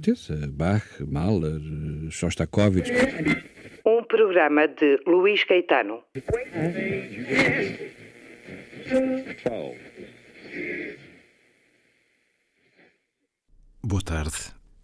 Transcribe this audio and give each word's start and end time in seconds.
Certeza. 0.00 0.46
Bach, 0.48 0.84
Mahler, 1.06 1.60
Shostakovich. 2.10 2.90
Um 3.84 4.02
programa 4.04 4.66
de 4.66 4.98
Luís 5.06 5.44
Caetano. 5.44 6.02
Boa 13.82 14.02
tarde. 14.02 14.36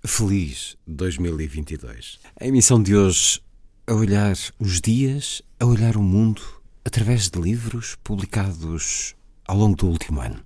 Feliz 0.07 0.77
2022. 0.87 2.21
A 2.41 2.47
emissão 2.47 2.83
de 2.83 2.95
hoje 2.95 3.41
a 3.87 3.95
olhar 3.95 4.35
os 4.59 4.81
dias, 4.81 5.43
a 5.59 5.67
olhar 5.67 5.97
o 5.97 6.03
mundo 6.03 6.43
através 6.85 7.29
de 7.31 7.41
livros 7.41 7.97
publicados 8.05 9.17
ao 9.47 9.57
longo 9.57 9.77
do 9.77 9.89
último 9.89 10.21
ano. 10.21 10.46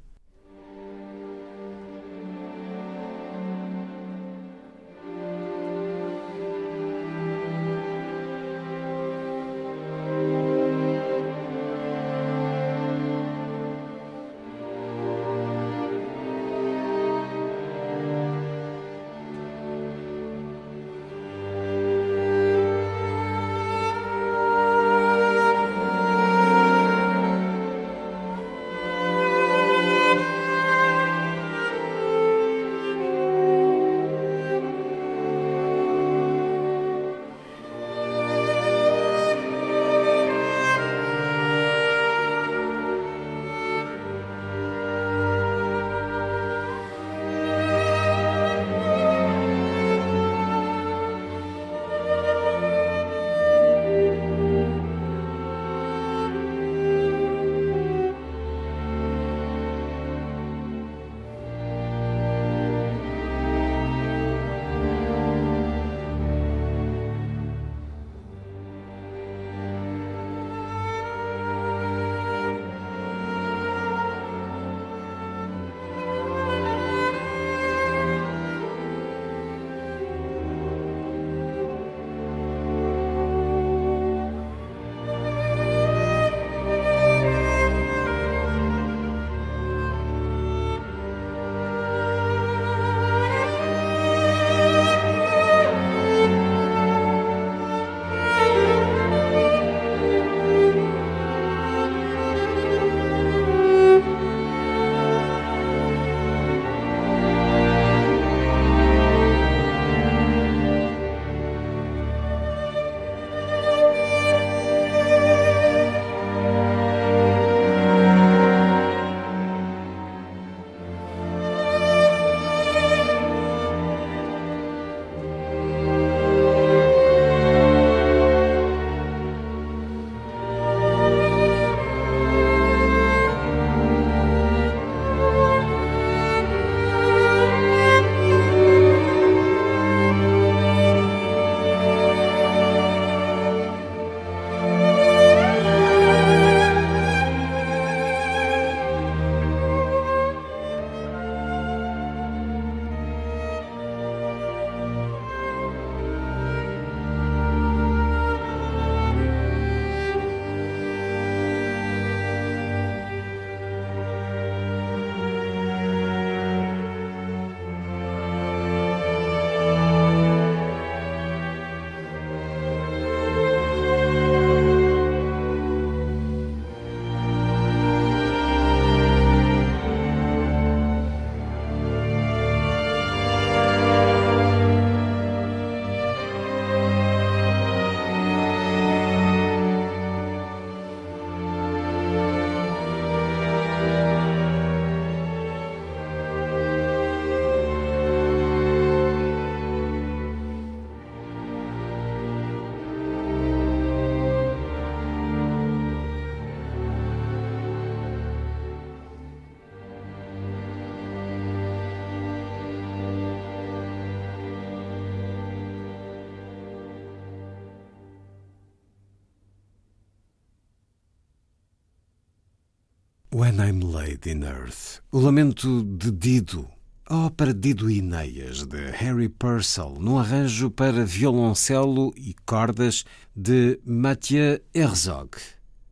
When 223.51 223.69
I'm 223.69 223.81
Laid 223.81 224.31
in 224.31 224.45
Earth. 224.45 225.01
O 225.11 225.19
lamento 225.19 225.83
de 225.83 226.13
Dido 226.13 226.71
a 227.05 227.27
ópera 227.27 227.53
Dido 227.53 227.91
Ineias, 227.91 228.65
de 228.65 228.93
Harry 228.93 229.29
Purcell, 229.29 229.97
num 229.99 230.21
arranjo 230.21 230.71
para 230.71 231.05
violoncelo 231.05 232.15
e 232.17 232.37
cordas 232.47 233.05
de 233.35 233.81
Mathieu 233.85 234.61
Herzog. 234.73 235.31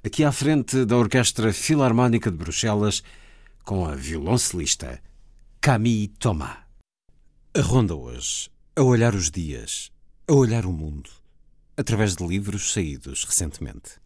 Aqui 0.05 0.23
à 0.23 0.31
frente 0.31 0.85
da 0.85 0.97
Orquestra 0.97 1.53
Filarmónica 1.53 2.31
de 2.31 2.37
Bruxelas, 2.37 3.03
com 3.65 3.85
a 3.85 3.97
violoncelista 3.97 5.03
Camille 5.61 6.07
Thomas. 6.07 6.59
A 7.57 7.61
ronda 7.61 7.97
hoje, 7.97 8.49
a 8.77 8.85
olhar 8.85 9.17
os 9.17 9.33
dias, 9.33 9.91
a 10.29 10.33
olhar 10.33 10.65
o 10.65 10.73
mundo, 10.73 11.11
através 11.77 12.15
de 12.15 12.25
livros 12.25 12.73
saídos 12.73 13.25
recentemente. 13.25 13.99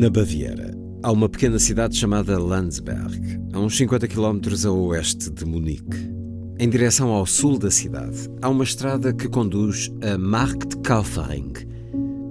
Na 0.00 0.08
Baviera, 0.08 0.74
há 1.02 1.12
uma 1.12 1.28
pequena 1.28 1.58
cidade 1.58 1.94
chamada 1.94 2.38
Landsberg, 2.38 3.38
a 3.52 3.60
uns 3.60 3.76
50 3.76 4.08
km 4.08 4.40
a 4.64 4.70
oeste 4.70 5.28
de 5.28 5.44
Munique. 5.44 6.10
Em 6.58 6.70
direção 6.70 7.10
ao 7.10 7.26
sul 7.26 7.58
da 7.58 7.70
cidade, 7.70 8.16
há 8.40 8.48
uma 8.48 8.64
estrada 8.64 9.12
que 9.12 9.28
conduz 9.28 9.92
a 10.02 10.16
Marktkaufering, 10.16 11.52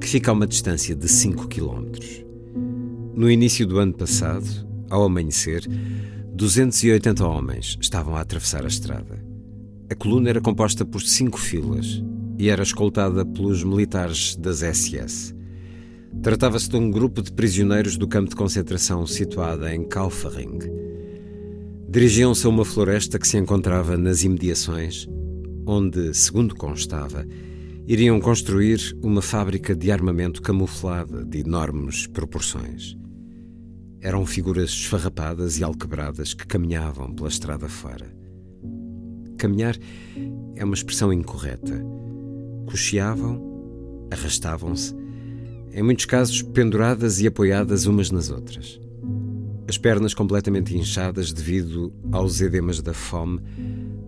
que 0.01 0.07
fica 0.07 0.31
a 0.31 0.33
uma 0.33 0.47
distância 0.47 0.95
de 0.95 1.07
5 1.07 1.47
km. 1.47 1.91
No 3.13 3.29
início 3.29 3.67
do 3.67 3.77
ano 3.77 3.93
passado, 3.93 4.47
ao 4.89 5.03
amanhecer, 5.03 5.61
280 6.33 7.23
homens 7.23 7.77
estavam 7.79 8.15
a 8.15 8.21
atravessar 8.21 8.65
a 8.65 8.67
estrada. 8.67 9.23
A 9.91 9.93
coluna 9.93 10.31
era 10.31 10.41
composta 10.41 10.83
por 10.83 11.03
cinco 11.03 11.39
filas 11.39 12.03
e 12.35 12.49
era 12.49 12.63
escoltada 12.63 13.23
pelos 13.23 13.63
militares 13.63 14.35
das 14.35 14.61
SS. 14.63 15.37
Tratava-se 16.21 16.69
de 16.69 16.75
um 16.75 16.91
grupo 16.91 17.21
de 17.21 17.31
prisioneiros 17.31 17.95
do 17.95 18.05
campo 18.05 18.29
de 18.29 18.35
concentração 18.35 19.07
situado 19.07 19.65
em 19.69 19.85
Kaufering. 19.85 20.59
Dirigiam-se 21.87 22.45
a 22.45 22.49
uma 22.49 22.65
floresta 22.65 23.17
que 23.17 23.27
se 23.27 23.37
encontrava 23.37 23.97
nas 23.97 24.23
imediações, 24.23 25.07
onde, 25.65 26.13
segundo 26.13 26.55
constava, 26.55 27.25
iriam 27.87 28.19
construir 28.19 28.97
uma 29.01 29.21
fábrica 29.21 29.73
de 29.73 29.91
armamento 29.91 30.41
camuflada 30.41 31.23
de 31.23 31.39
enormes 31.39 32.05
proporções. 32.05 32.97
Eram 34.01 34.25
figuras 34.25 34.71
esfarrapadas 34.71 35.57
e 35.57 35.63
alquebradas 35.63 36.33
que 36.33 36.45
caminhavam 36.45 37.13
pela 37.13 37.29
estrada 37.29 37.69
fora. 37.69 38.13
Caminhar 39.37 39.77
é 40.57 40.65
uma 40.65 40.75
expressão 40.75 41.13
incorreta. 41.13 41.81
Cocheavam, 42.65 43.41
arrastavam-se, 44.11 44.98
em 45.79 45.81
muitos 45.81 46.03
casos 46.03 46.41
penduradas 46.41 47.21
e 47.21 47.27
apoiadas 47.27 47.85
umas 47.85 48.11
nas 48.11 48.29
outras. 48.29 48.77
As 49.65 49.77
pernas 49.77 50.13
completamente 50.13 50.75
inchadas 50.75 51.31
devido 51.31 51.93
aos 52.11 52.41
edemas 52.41 52.81
da 52.81 52.93
fome, 52.93 53.39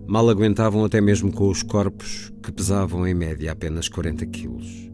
mal 0.05 0.29
aguentavam 0.29 0.83
até 0.83 0.99
mesmo 0.99 1.31
com 1.31 1.47
os 1.47 1.63
corpos 1.63 2.29
que 2.43 2.51
pesavam 2.51 3.07
em 3.07 3.13
média 3.13 3.53
apenas 3.53 3.87
40 3.87 4.25
quilos. 4.25 4.91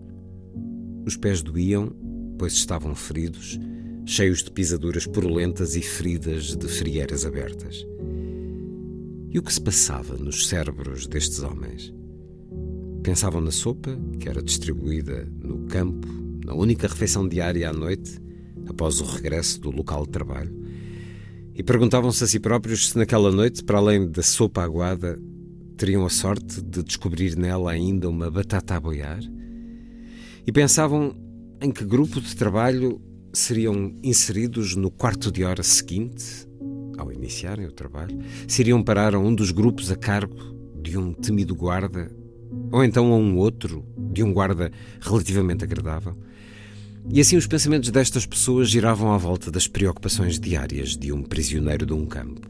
Os 1.03 1.17
pés 1.17 1.41
doíam, 1.41 1.91
pois 2.37 2.53
estavam 2.53 2.93
feridos, 2.93 3.59
cheios 4.05 4.43
de 4.43 4.51
pisaduras 4.51 5.07
purulentas 5.07 5.75
e 5.75 5.81
feridas 5.81 6.55
de 6.55 6.67
frieiras 6.67 7.25
abertas. 7.25 7.87
E 9.31 9.39
o 9.39 9.41
que 9.41 9.51
se 9.51 9.61
passava 9.61 10.15
nos 10.15 10.47
cérebros 10.47 11.07
destes 11.07 11.41
homens? 11.41 11.91
Pensavam 13.01 13.41
na 13.41 13.51
sopa, 13.51 13.97
que 14.19 14.29
era 14.29 14.43
distribuída 14.43 15.27
no 15.41 15.65
campo, 15.65 16.26
na 16.47 16.53
única 16.53 16.87
refeição 16.87 17.27
diária 17.27 17.69
à 17.69 17.73
noite, 17.73 18.21
após 18.67 19.01
o 19.01 19.03
regresso 19.03 19.59
do 19.59 19.69
local 19.69 20.05
de 20.05 20.11
trabalho, 20.11 20.55
e 21.53 21.61
perguntavam-se 21.61 22.23
a 22.23 22.27
si 22.27 22.39
próprios 22.39 22.89
se 22.89 22.97
naquela 22.97 23.29
noite, 23.31 23.65
para 23.65 23.79
além 23.79 24.09
da 24.09 24.23
sopa 24.23 24.63
aguada, 24.63 25.19
teriam 25.75 26.05
a 26.05 26.09
sorte 26.09 26.61
de 26.61 26.81
descobrir 26.83 27.35
nela 27.35 27.71
ainda 27.71 28.07
uma 28.07 28.31
batata 28.31 28.75
a 28.75 28.79
boiar? 28.79 29.19
E 30.45 30.51
pensavam 30.53 31.13
em 31.61 31.69
que 31.69 31.83
grupo 31.83 32.21
de 32.21 32.33
trabalho 32.33 33.01
seriam 33.33 33.93
inseridos 34.01 34.73
no 34.73 34.89
quarto 34.89 35.29
de 35.29 35.43
hora 35.43 35.63
seguinte, 35.63 36.47
ao 36.97 37.11
iniciarem 37.11 37.65
o 37.65 37.73
trabalho, 37.73 38.17
se 38.47 38.61
iriam 38.61 38.81
parar 38.81 39.13
a 39.15 39.19
um 39.19 39.35
dos 39.35 39.51
grupos 39.51 39.91
a 39.91 39.97
cargo 39.97 40.37
de 40.81 40.97
um 40.97 41.11
temido 41.11 41.53
guarda, 41.53 42.09
ou 42.71 42.85
então 42.85 43.11
a 43.11 43.17
um 43.17 43.35
outro, 43.35 43.85
de 44.13 44.23
um 44.23 44.31
guarda 44.31 44.71
relativamente 45.01 45.65
agradável. 45.65 46.15
E 47.09 47.21
assim 47.21 47.37
os 47.37 47.47
pensamentos 47.47 47.89
destas 47.89 48.25
pessoas 48.25 48.69
giravam 48.69 49.13
à 49.13 49.17
volta 49.17 49.49
das 49.49 49.65
preocupações 49.65 50.39
diárias 50.39 50.97
de 50.97 51.13
um 51.13 51.23
prisioneiro 51.23 51.85
de 51.85 51.93
um 51.93 52.05
campo. 52.05 52.47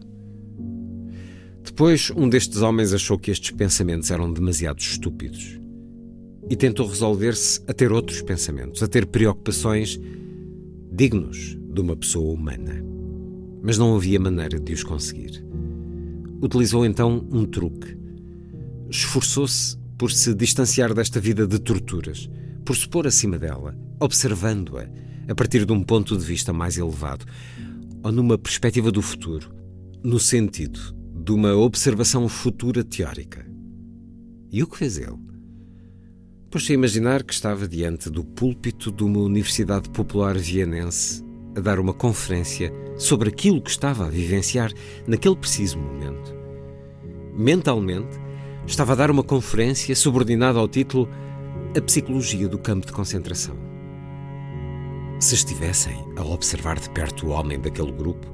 Depois, 1.64 2.12
um 2.16 2.28
destes 2.28 2.62
homens 2.62 2.92
achou 2.92 3.20
que 3.20 3.30
estes 3.30 3.52
pensamentos 3.52 4.10
eram 4.10 4.34
demasiado 4.34 4.80
estúpidos 4.80 5.60
e 6.50 6.56
tentou 6.56 6.88
resolver-se 6.88 7.62
a 7.68 7.74
ter 7.74 7.92
outros 7.92 8.22
pensamentos, 8.22 8.82
a 8.82 8.88
ter 8.88 9.06
preocupações 9.06 10.00
dignos 10.92 11.56
de 11.72 11.80
uma 11.80 11.96
pessoa 11.96 12.34
humana. 12.34 12.84
Mas 13.62 13.78
não 13.78 13.96
havia 13.96 14.20
maneira 14.20 14.60
de 14.60 14.74
os 14.74 14.84
conseguir. 14.84 15.46
Utilizou 16.42 16.84
então 16.84 17.28
um 17.32 17.46
truque. 17.46 17.96
Esforçou-se 18.90 19.78
por 19.98 20.12
se 20.12 20.34
distanciar 20.34 20.94
desta 20.96 21.20
vida 21.20 21.46
de 21.46 21.60
torturas 21.60 22.28
por 22.68 22.76
se 22.76 22.86
pôr 22.86 23.08
acima 23.08 23.40
dela, 23.40 23.74
observando-a 23.98 24.90
a 25.32 25.34
partir 25.34 25.66
de 25.66 25.72
um 25.72 25.82
ponto 25.82 26.18
de 26.18 26.26
vista 26.26 26.52
mais 26.52 26.78
elevado, 26.78 27.26
ou 28.04 28.12
numa 28.12 28.38
perspectiva 28.38 28.92
do 28.92 29.02
futuro, 29.02 29.56
no 30.04 30.20
sentido 30.20 30.78
de 31.16 31.32
uma 31.32 31.56
observação 31.56 32.28
futura 32.28 32.84
teórica. 32.84 33.50
E 34.52 34.62
o 34.62 34.68
que 34.68 34.80
fez 34.80 34.98
ele? 34.98 35.18
Pôs-se 36.52 36.74
a 36.74 36.76
imaginar 36.76 37.24
que 37.24 37.34
estava 37.34 37.70
diante 37.70 38.10
do 38.10 38.26
púlpito 38.26 38.92
de 38.92 39.02
uma 39.02 39.20
universidade 39.20 39.90
popular 39.90 40.38
vienense 40.38 41.24
a 41.56 41.62
dar 41.62 41.80
uma 41.80 41.94
conferência 41.94 42.70
sobre 42.98 43.30
aquilo 43.30 43.62
que 43.62 43.70
estava 43.70 44.08
a 44.08 44.10
vivenciar 44.10 44.74
naquele 45.08 45.38
preciso 45.38 45.80
momento. 45.80 46.36
Mentalmente, 47.34 48.20
estava 48.66 48.92
a 48.92 48.96
dar 48.96 49.10
uma 49.10 49.24
conferência 49.24 49.96
subordinada 49.96 50.60
ao 50.60 50.68
título 50.68 51.08
a 51.78 51.82
psicologia 51.82 52.48
do 52.48 52.58
campo 52.58 52.88
de 52.88 52.92
concentração. 52.92 53.56
Se 55.20 55.36
estivessem 55.36 55.96
a 56.16 56.24
observar 56.24 56.80
de 56.80 56.90
perto 56.90 57.28
o 57.28 57.30
homem 57.30 57.60
daquele 57.60 57.92
grupo, 57.92 58.26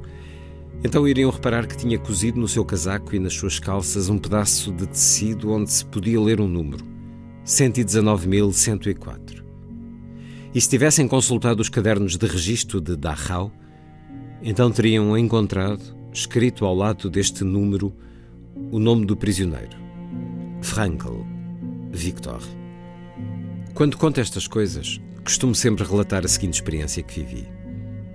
então 0.81 1.05
iriam 1.07 1.29
reparar 1.29 1.67
que 1.67 1.75
tinha 1.75 1.99
cozido 1.99 2.39
no 2.39 2.47
seu 2.47 2.63
casaco 2.63 3.13
e 3.13 3.19
nas 3.19 3.33
suas 3.33 3.59
calças 3.59 4.07
um 4.07 4.17
pedaço 4.17 4.71
de 4.71 4.87
tecido 4.87 5.51
onde 5.51 5.71
se 5.71 5.85
podia 5.85 6.21
ler 6.21 6.39
um 6.39 6.47
número: 6.47 6.85
119.104. 7.45 9.43
E 10.53 10.61
se 10.61 10.69
tivessem 10.69 11.07
consultado 11.07 11.61
os 11.61 11.67
cadernos 11.67 12.17
de 12.17 12.25
registro 12.25 12.79
de 12.79 12.95
Dachau, 12.95 13.51
então 14.41 14.71
teriam 14.71 15.17
encontrado, 15.17 15.81
escrito 16.13 16.65
ao 16.65 16.75
lado 16.75 17.09
deste 17.09 17.43
número, 17.43 17.93
o 18.71 18.79
nome 18.79 19.05
do 19.05 19.17
prisioneiro: 19.17 19.77
Frankl, 20.61 21.23
Victor. 21.91 22.62
Quando 23.73 23.97
conto 23.97 24.21
estas 24.21 24.47
coisas, 24.47 25.01
costumo 25.25 25.55
sempre 25.55 25.83
relatar 25.83 26.23
a 26.23 26.27
seguinte 26.27 26.53
experiência 26.53 27.01
que 27.01 27.23
vivi. 27.23 27.47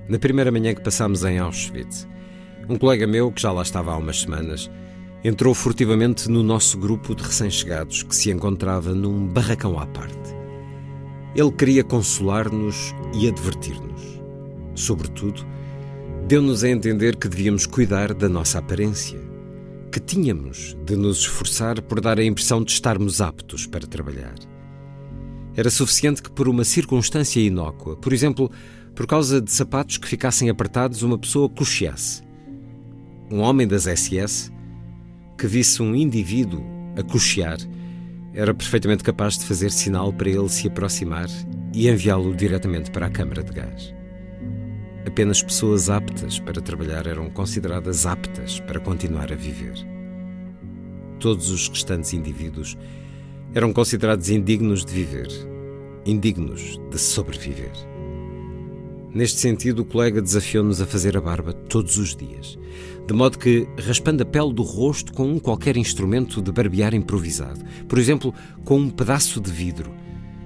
Na 0.09 0.17
primeira 0.17 0.53
manhã 0.53 0.73
que 0.73 0.81
passámos 0.81 1.25
em 1.25 1.41
Auschwitz, 1.41 2.07
um 2.69 2.79
colega 2.79 3.09
meu, 3.09 3.33
que 3.33 3.43
já 3.43 3.51
lá 3.51 3.63
estava 3.63 3.93
há 3.93 3.97
umas 3.97 4.21
semanas, 4.21 4.71
entrou 5.25 5.53
furtivamente 5.55 6.31
no 6.31 6.45
nosso 6.45 6.79
grupo 6.79 7.13
de 7.13 7.25
recém-chegados 7.25 8.05
que 8.05 8.15
se 8.15 8.31
encontrava 8.31 8.95
num 8.95 9.27
barracão 9.27 9.77
à 9.81 9.85
parte. 9.85 10.33
Ele 11.35 11.51
queria 11.51 11.83
consolar-nos 11.83 12.95
e 13.13 13.27
advertir-nos. 13.27 14.23
Sobretudo, 14.77 15.45
deu-nos 16.29 16.63
a 16.63 16.69
entender 16.69 17.17
que 17.17 17.29
devíamos 17.29 17.67
cuidar 17.67 18.15
da 18.15 18.29
nossa 18.29 18.61
aparência, 18.61 19.19
que 19.91 19.99
tínhamos 19.99 20.77
de 20.85 20.95
nos 20.95 21.19
esforçar 21.19 21.83
por 21.83 22.01
dar 22.01 22.21
a 22.21 22.25
impressão 22.25 22.63
de 22.63 22.71
estarmos 22.71 23.21
aptos 23.21 23.67
para 23.67 23.89
trabalhar. 23.89 24.37
Era 25.59 25.71
suficiente 25.71 26.23
que, 26.23 26.31
por 26.31 26.49
uma 26.49 26.63
circunstância 26.63 27.41
inócua, 27.41 27.97
por 27.97 28.13
exemplo, 28.13 28.49
por 28.95 29.09
causa 29.09 29.41
de 29.41 29.51
sapatos 29.51 29.99
que 29.99 30.07
ficassem 30.07 30.49
apertados, 30.49 31.03
uma 31.03 31.19
pessoa 31.19 31.49
cocheasse. 31.49 32.23
Um 33.29 33.41
homem 33.41 33.67
das 33.67 33.89
SS, 33.89 34.53
que 35.37 35.49
visse 35.49 35.83
um 35.83 35.97
indivíduo 35.97 36.65
a 36.97 37.03
cochear, 37.03 37.59
era 38.33 38.55
perfeitamente 38.55 39.03
capaz 39.03 39.37
de 39.37 39.47
fazer 39.47 39.73
sinal 39.73 40.13
para 40.13 40.31
ele 40.31 40.49
se 40.49 40.69
aproximar 40.69 41.27
e 41.75 41.89
enviá-lo 41.89 42.37
diretamente 42.37 42.93
para 42.93 43.07
a 43.07 43.11
câmara 43.11 43.43
de 43.43 43.53
gás. 43.53 43.93
Apenas 45.09 45.43
pessoas 45.43 45.91
aptas 45.91 46.39
para 46.39 46.63
trabalhar 46.63 47.05
eram 47.09 47.29
consideradas 47.31 48.07
aptas 48.07 48.61
para 48.61 48.79
continuar 48.79 49.33
a 49.33 49.35
viver. 49.35 49.75
Todos 51.19 51.51
os 51.51 51.69
restantes 51.69 52.13
indivíduos 52.13 52.79
eram 53.55 53.73
considerados 53.73 54.29
indignos 54.31 54.85
de 54.85 54.93
viver, 54.93 55.29
indignos 56.05 56.79
de 56.91 56.99
sobreviver. 56.99 57.73
Neste 59.15 59.41
sentido, 59.41 59.81
o 59.81 59.85
colega 59.85 60.21
desafiou-nos 60.21 60.81
a 60.81 60.87
fazer 60.87 61.17
a 61.17 61.21
barba 61.21 61.53
todos 61.53 61.97
os 61.97 62.15
dias, 62.15 62.59
de 63.07 63.15
modo 63.15 63.39
que, 63.39 63.67
raspando 63.79 64.23
a 64.23 64.27
pele 64.27 64.53
do 64.53 64.63
rosto 64.63 65.13
com 65.15 65.33
um 65.33 65.39
qualquer 65.39 65.77
instrumento 65.77 66.43
de 66.43 66.53
barbear 66.53 66.95
improvisado, 66.95 67.65
por 67.89 67.99
exemplo, 67.99 68.35
com 68.65 68.79
um 68.79 68.91
pedaço 68.91 69.41
de 69.41 69.51
vidro, 69.51 69.91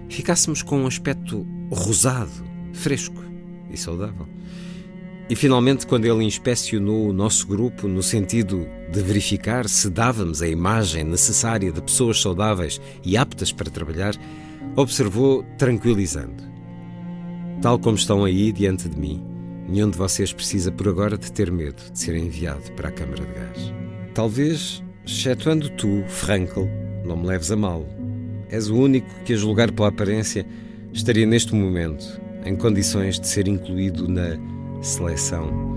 ficássemos 0.09 0.62
com 0.62 0.82
um 0.82 0.87
aspecto 0.87 1.44
rosado, 1.73 2.30
fresco 2.73 3.23
e 3.68 3.76
saudável. 3.76 4.28
E 5.32 5.34
finalmente, 5.34 5.86
quando 5.86 6.04
ele 6.04 6.24
inspecionou 6.24 7.08
o 7.08 7.12
nosso 7.12 7.46
grupo 7.46 7.88
no 7.88 8.02
sentido 8.02 8.68
de 8.90 9.00
verificar 9.00 9.66
se 9.66 9.88
dávamos 9.88 10.42
a 10.42 10.46
imagem 10.46 11.04
necessária 11.04 11.72
de 11.72 11.80
pessoas 11.80 12.20
saudáveis 12.20 12.78
e 13.02 13.16
aptas 13.16 13.50
para 13.50 13.70
trabalhar, 13.70 14.14
observou 14.76 15.42
tranquilizando: 15.56 16.44
Tal 17.62 17.78
como 17.78 17.96
estão 17.96 18.26
aí 18.26 18.52
diante 18.52 18.90
de 18.90 18.98
mim, 18.98 19.24
Nenhum 19.66 19.88
de 19.88 19.96
vocês 19.96 20.34
precisa 20.34 20.70
por 20.70 20.86
agora 20.86 21.16
de 21.16 21.32
ter 21.32 21.50
medo 21.50 21.82
de 21.90 21.98
ser 21.98 22.14
enviado 22.14 22.70
para 22.72 22.90
a 22.90 22.92
Câmara 22.92 23.24
de 23.24 23.32
Gás. 23.32 23.72
Talvez, 24.12 24.84
excetuando 25.06 25.70
tu, 25.70 26.04
Frankel, 26.08 26.68
não 27.06 27.16
me 27.16 27.28
leves 27.28 27.50
a 27.50 27.56
mal. 27.56 27.86
És 28.50 28.68
o 28.68 28.76
único 28.76 29.08
que, 29.24 29.32
a 29.32 29.36
julgar 29.36 29.72
pela 29.72 29.88
aparência, 29.88 30.44
estaria 30.92 31.24
neste 31.24 31.54
momento 31.54 32.20
em 32.44 32.54
condições 32.54 33.18
de 33.18 33.26
ser 33.26 33.48
incluído 33.48 34.06
na 34.06 34.36
seleção 34.82 35.72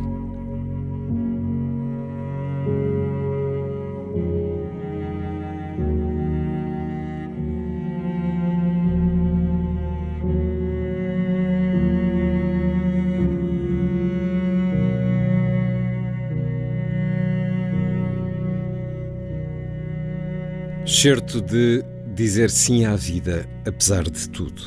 Certo 20.86 21.42
de 21.42 21.84
Dizer 22.16 22.50
Sim 22.50 22.86
à 22.86 22.96
Vida, 22.96 23.48
apesar 23.66 24.04
de 24.04 24.30
tudo. 24.30 24.62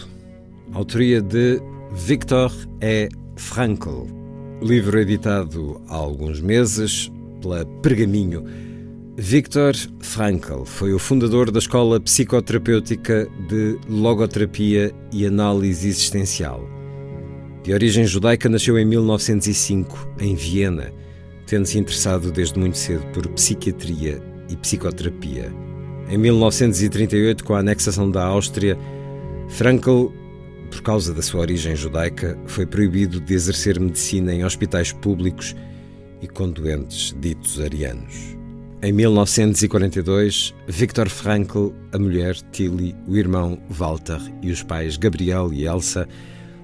Autoria 0.72 1.22
de 1.22 1.60
Viktor 1.92 2.52
E. 2.82 3.08
Frankl. 3.36 4.17
Livro 4.60 4.98
editado 4.98 5.80
há 5.88 5.94
alguns 5.94 6.40
meses 6.40 7.12
pela 7.40 7.64
Pergaminho. 7.80 8.44
Viktor 9.16 9.72
Frankl 10.00 10.64
foi 10.64 10.92
o 10.92 10.98
fundador 10.98 11.52
da 11.52 11.60
Escola 11.60 12.00
Psicoterapêutica 12.00 13.28
de 13.48 13.78
Logoterapia 13.88 14.92
e 15.12 15.24
Análise 15.24 15.86
Existencial. 15.86 16.68
De 17.62 17.72
origem 17.72 18.04
judaica, 18.04 18.48
nasceu 18.48 18.76
em 18.76 18.84
1905, 18.84 20.08
em 20.18 20.34
Viena, 20.34 20.92
tendo-se 21.46 21.78
interessado 21.78 22.32
desde 22.32 22.58
muito 22.58 22.78
cedo 22.78 23.06
por 23.12 23.28
psiquiatria 23.28 24.20
e 24.50 24.56
psicoterapia. 24.56 25.52
Em 26.10 26.18
1938, 26.18 27.44
com 27.44 27.54
a 27.54 27.60
anexação 27.60 28.10
da 28.10 28.24
Áustria, 28.24 28.76
Frankl, 29.48 30.06
por 30.68 30.82
causa 30.82 31.12
da 31.12 31.22
sua 31.22 31.40
origem 31.40 31.74
judaica, 31.74 32.38
foi 32.46 32.66
proibido 32.66 33.20
de 33.20 33.34
exercer 33.34 33.78
medicina 33.80 34.32
em 34.32 34.44
hospitais 34.44 34.92
públicos 34.92 35.54
e 36.20 36.28
com 36.28 36.50
doentes 36.50 37.14
ditos 37.20 37.60
arianos. 37.60 38.36
Em 38.80 38.92
1942, 38.92 40.54
Viktor 40.68 41.08
Frankl, 41.08 41.70
a 41.92 41.98
mulher 41.98 42.36
Tilly, 42.52 42.94
o 43.08 43.16
irmão 43.16 43.60
Walter 43.68 44.20
e 44.40 44.52
os 44.52 44.62
pais 44.62 44.96
Gabriel 44.96 45.52
e 45.52 45.66
Elsa 45.66 46.06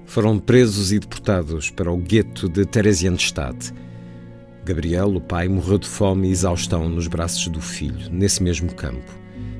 foram 0.05 0.39
presos 0.39 0.93
e 0.93 0.99
deportados 0.99 1.69
para 1.69 1.91
o 1.91 1.97
gueto 1.97 2.47
de 2.47 2.65
Theresienstadt. 2.65 3.73
Gabriel, 4.63 5.13
o 5.15 5.21
pai, 5.21 5.49
morreu 5.49 5.77
de 5.77 5.87
fome 5.87 6.29
e 6.29 6.31
exaustão 6.31 6.87
nos 6.87 7.07
braços 7.07 7.47
do 7.47 7.59
filho, 7.59 8.09
nesse 8.09 8.41
mesmo 8.41 8.73
campo. 8.73 9.11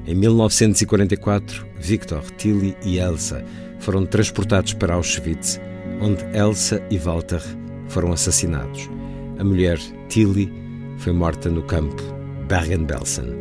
Em 0.07 0.15
1944, 0.15 1.65
Victor, 1.77 2.23
Tilly 2.37 2.75
e 2.83 2.99
Elsa 2.99 3.43
foram 3.85 4.03
transportados 4.03 4.73
para 4.73 4.95
Auschwitz, 4.95 5.61
onde 6.01 6.25
Elsa 6.35 6.81
e 6.89 6.97
Walter 6.97 7.41
foram 7.87 8.11
assassinados. 8.11 8.89
A 9.37 9.43
mulher, 9.43 9.79
Tilly, 10.09 10.51
foi 10.97 11.13
morta 11.13 11.49
no 11.49 11.61
campo 11.61 12.01
Bergen-Belsen. 12.47 13.35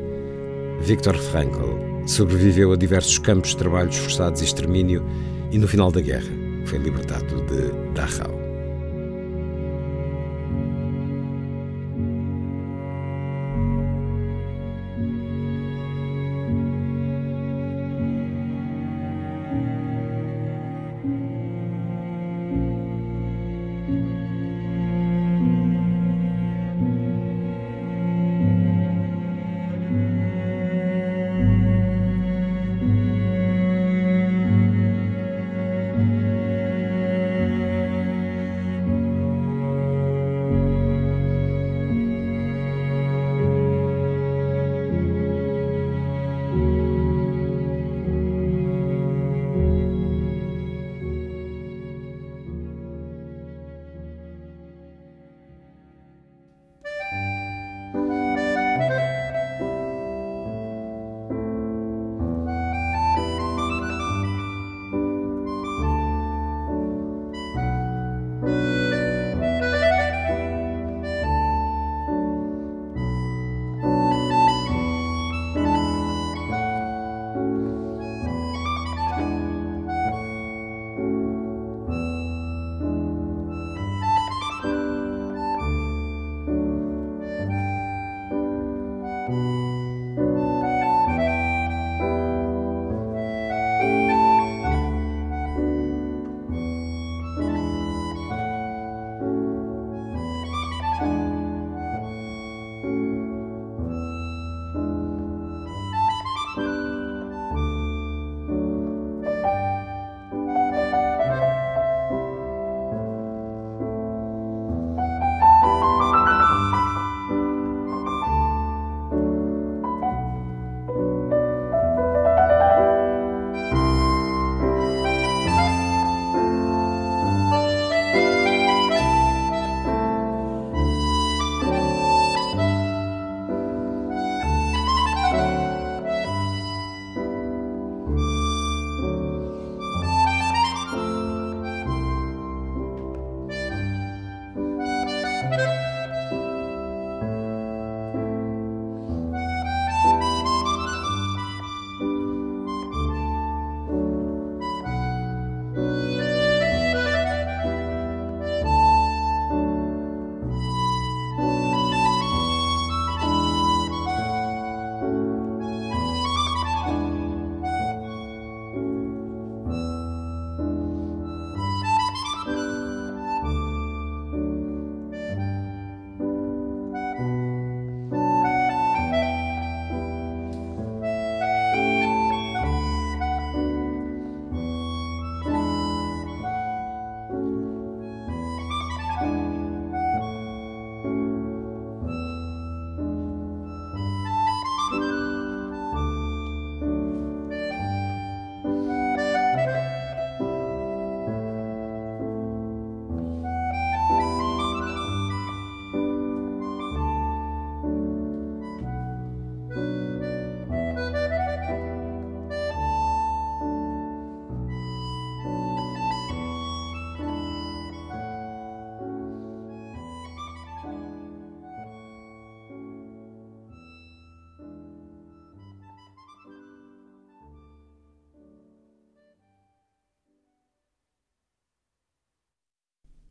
Viktor 0.83 1.17
Frankl 1.17 1.79
sobreviveu 2.07 2.73
a 2.73 2.77
diversos 2.77 3.19
campos 3.19 3.51
de 3.51 3.57
trabalhos 3.57 3.97
forçados 3.97 4.43
e 4.43 4.45
extermínio 4.45 5.03
e, 5.51 5.57
no 5.57 5.67
final 5.67 5.91
da 5.91 6.03
guerra, 6.03 6.31
foi 6.67 6.79
libertado 6.79 7.43
de 7.47 7.95
Dachau. 7.95 8.44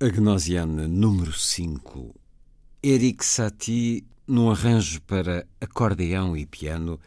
Agnosiana 0.04 0.86
número 0.86 1.32
5. 1.32 2.14
Eric 2.84 3.24
Satie 3.24 4.06
num 4.28 4.52
arranjo 4.52 5.02
para 5.04 5.48
acordeão 5.62 6.36
e 6.36 6.46
piano, 6.46 7.00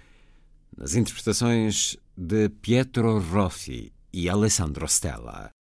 nas 0.75 0.95
interpretações 0.95 1.99
de 2.17 2.49
Pietro 2.49 3.19
Rossi 3.19 3.93
e 4.11 4.31
Alessandro 4.31 4.87
Stella. 4.87 5.56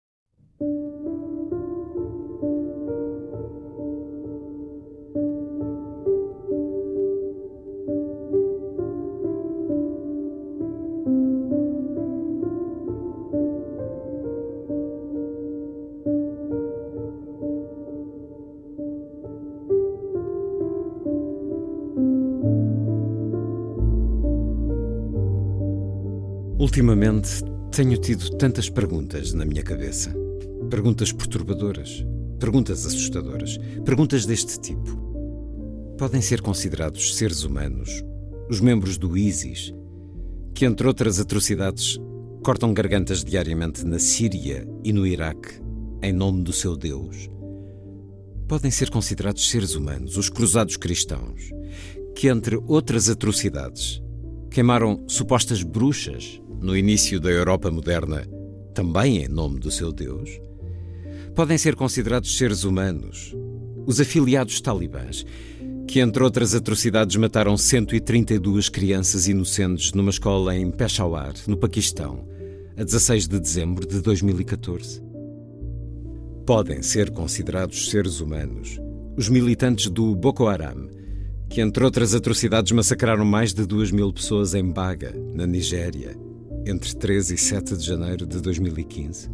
Ultimamente 26.75 27.45
tenho 27.71 27.97
tido 27.97 28.31
tantas 28.31 28.69
perguntas 28.69 29.33
na 29.33 29.45
minha 29.45 29.63
cabeça. 29.63 30.13
Perguntas 30.69 31.13
perturbadoras, 31.13 32.05
perguntas 32.41 32.85
assustadoras, 32.85 33.57
perguntas 33.85 34.27
deste 34.27 34.59
tipo. 34.59 34.99
Podem 35.97 36.21
ser 36.21 36.43
considerados 36.43 37.15
seres 37.15 37.45
humanos 37.45 38.03
os 38.51 38.61
membros 38.61 38.99
do 38.99 39.17
ISIS, 39.17 39.73
que, 40.53 40.65
entre 40.65 40.89
outras 40.89 41.21
atrocidades, 41.21 41.97
cortam 42.43 42.75
gargantas 42.75 43.23
diariamente 43.23 43.85
na 43.87 44.01
Síria 44.01 44.67
e 44.83 44.93
no 44.93 45.07
Iraque 45.07 45.63
em 46.03 46.13
nome 46.13 46.43
do 46.43 46.53
seu 46.53 46.77
Deus? 46.77 47.31
Podem 48.49 48.73
ser 48.73 48.91
considerados 48.91 49.49
seres 49.49 49.77
humanos 49.77 50.17
os 50.17 50.29
cruzados 50.29 50.77
cristãos, 50.77 51.51
que, 52.17 52.27
entre 52.27 52.61
outras 52.67 53.09
atrocidades, 53.09 54.03
queimaram 54.51 55.05
supostas 55.07 55.63
bruxas 55.63 56.41
no 56.64 56.74
início 56.74 57.20
da 57.20 57.29
Europa 57.29 57.70
moderna, 57.70 58.27
também 58.72 59.22
em 59.22 59.29
nome 59.29 59.61
do 59.61 59.70
seu 59.70 59.92
Deus, 59.92 60.40
podem 61.35 61.59
ser 61.59 61.77
considerados 61.77 62.38
seres 62.38 62.64
humanos, 62.64 63.37
os 63.85 64.00
afiliados 64.00 64.62
talibãs, 64.62 65.27
que, 65.87 66.00
entre 66.00 66.22
outras 66.22 66.55
atrocidades, 66.55 67.16
mataram 67.16 67.55
132 67.55 68.70
crianças 68.70 69.29
inocentes 69.29 69.92
numa 69.92 70.09
escola 70.09 70.57
em 70.57 70.70
Peshawar, 70.70 71.35
no 71.46 71.59
Paquistão, 71.59 72.27
a 72.79 72.83
16 72.83 73.29
de 73.29 73.38
dezembro 73.38 73.87
de 73.87 74.00
2014. 74.00 75.03
Podem 76.46 76.81
ser 76.83 77.11
considerados 77.11 77.90
seres 77.90 78.20
humanos 78.20 78.81
os 79.18 79.29
militantes 79.29 79.90
do 79.90 80.16
Boko 80.16 80.46
Haram, 80.46 80.88
que, 81.50 81.61
entre 81.61 81.85
outras 81.85 82.14
atrocidades, 82.14 82.72
massacraram 82.72 83.24
mais 83.27 83.53
de 83.53 83.66
2 83.66 83.90
mil 83.90 84.11
pessoas 84.14 84.55
em 84.55 84.64
Baga, 84.64 85.14
na 85.35 85.46
Nigéria, 85.46 86.24
entre 86.66 86.94
13 86.94 87.35
e 87.35 87.38
7 87.38 87.77
de 87.77 87.85
janeiro 87.85 88.27
de 88.27 88.40
2015, 88.40 89.29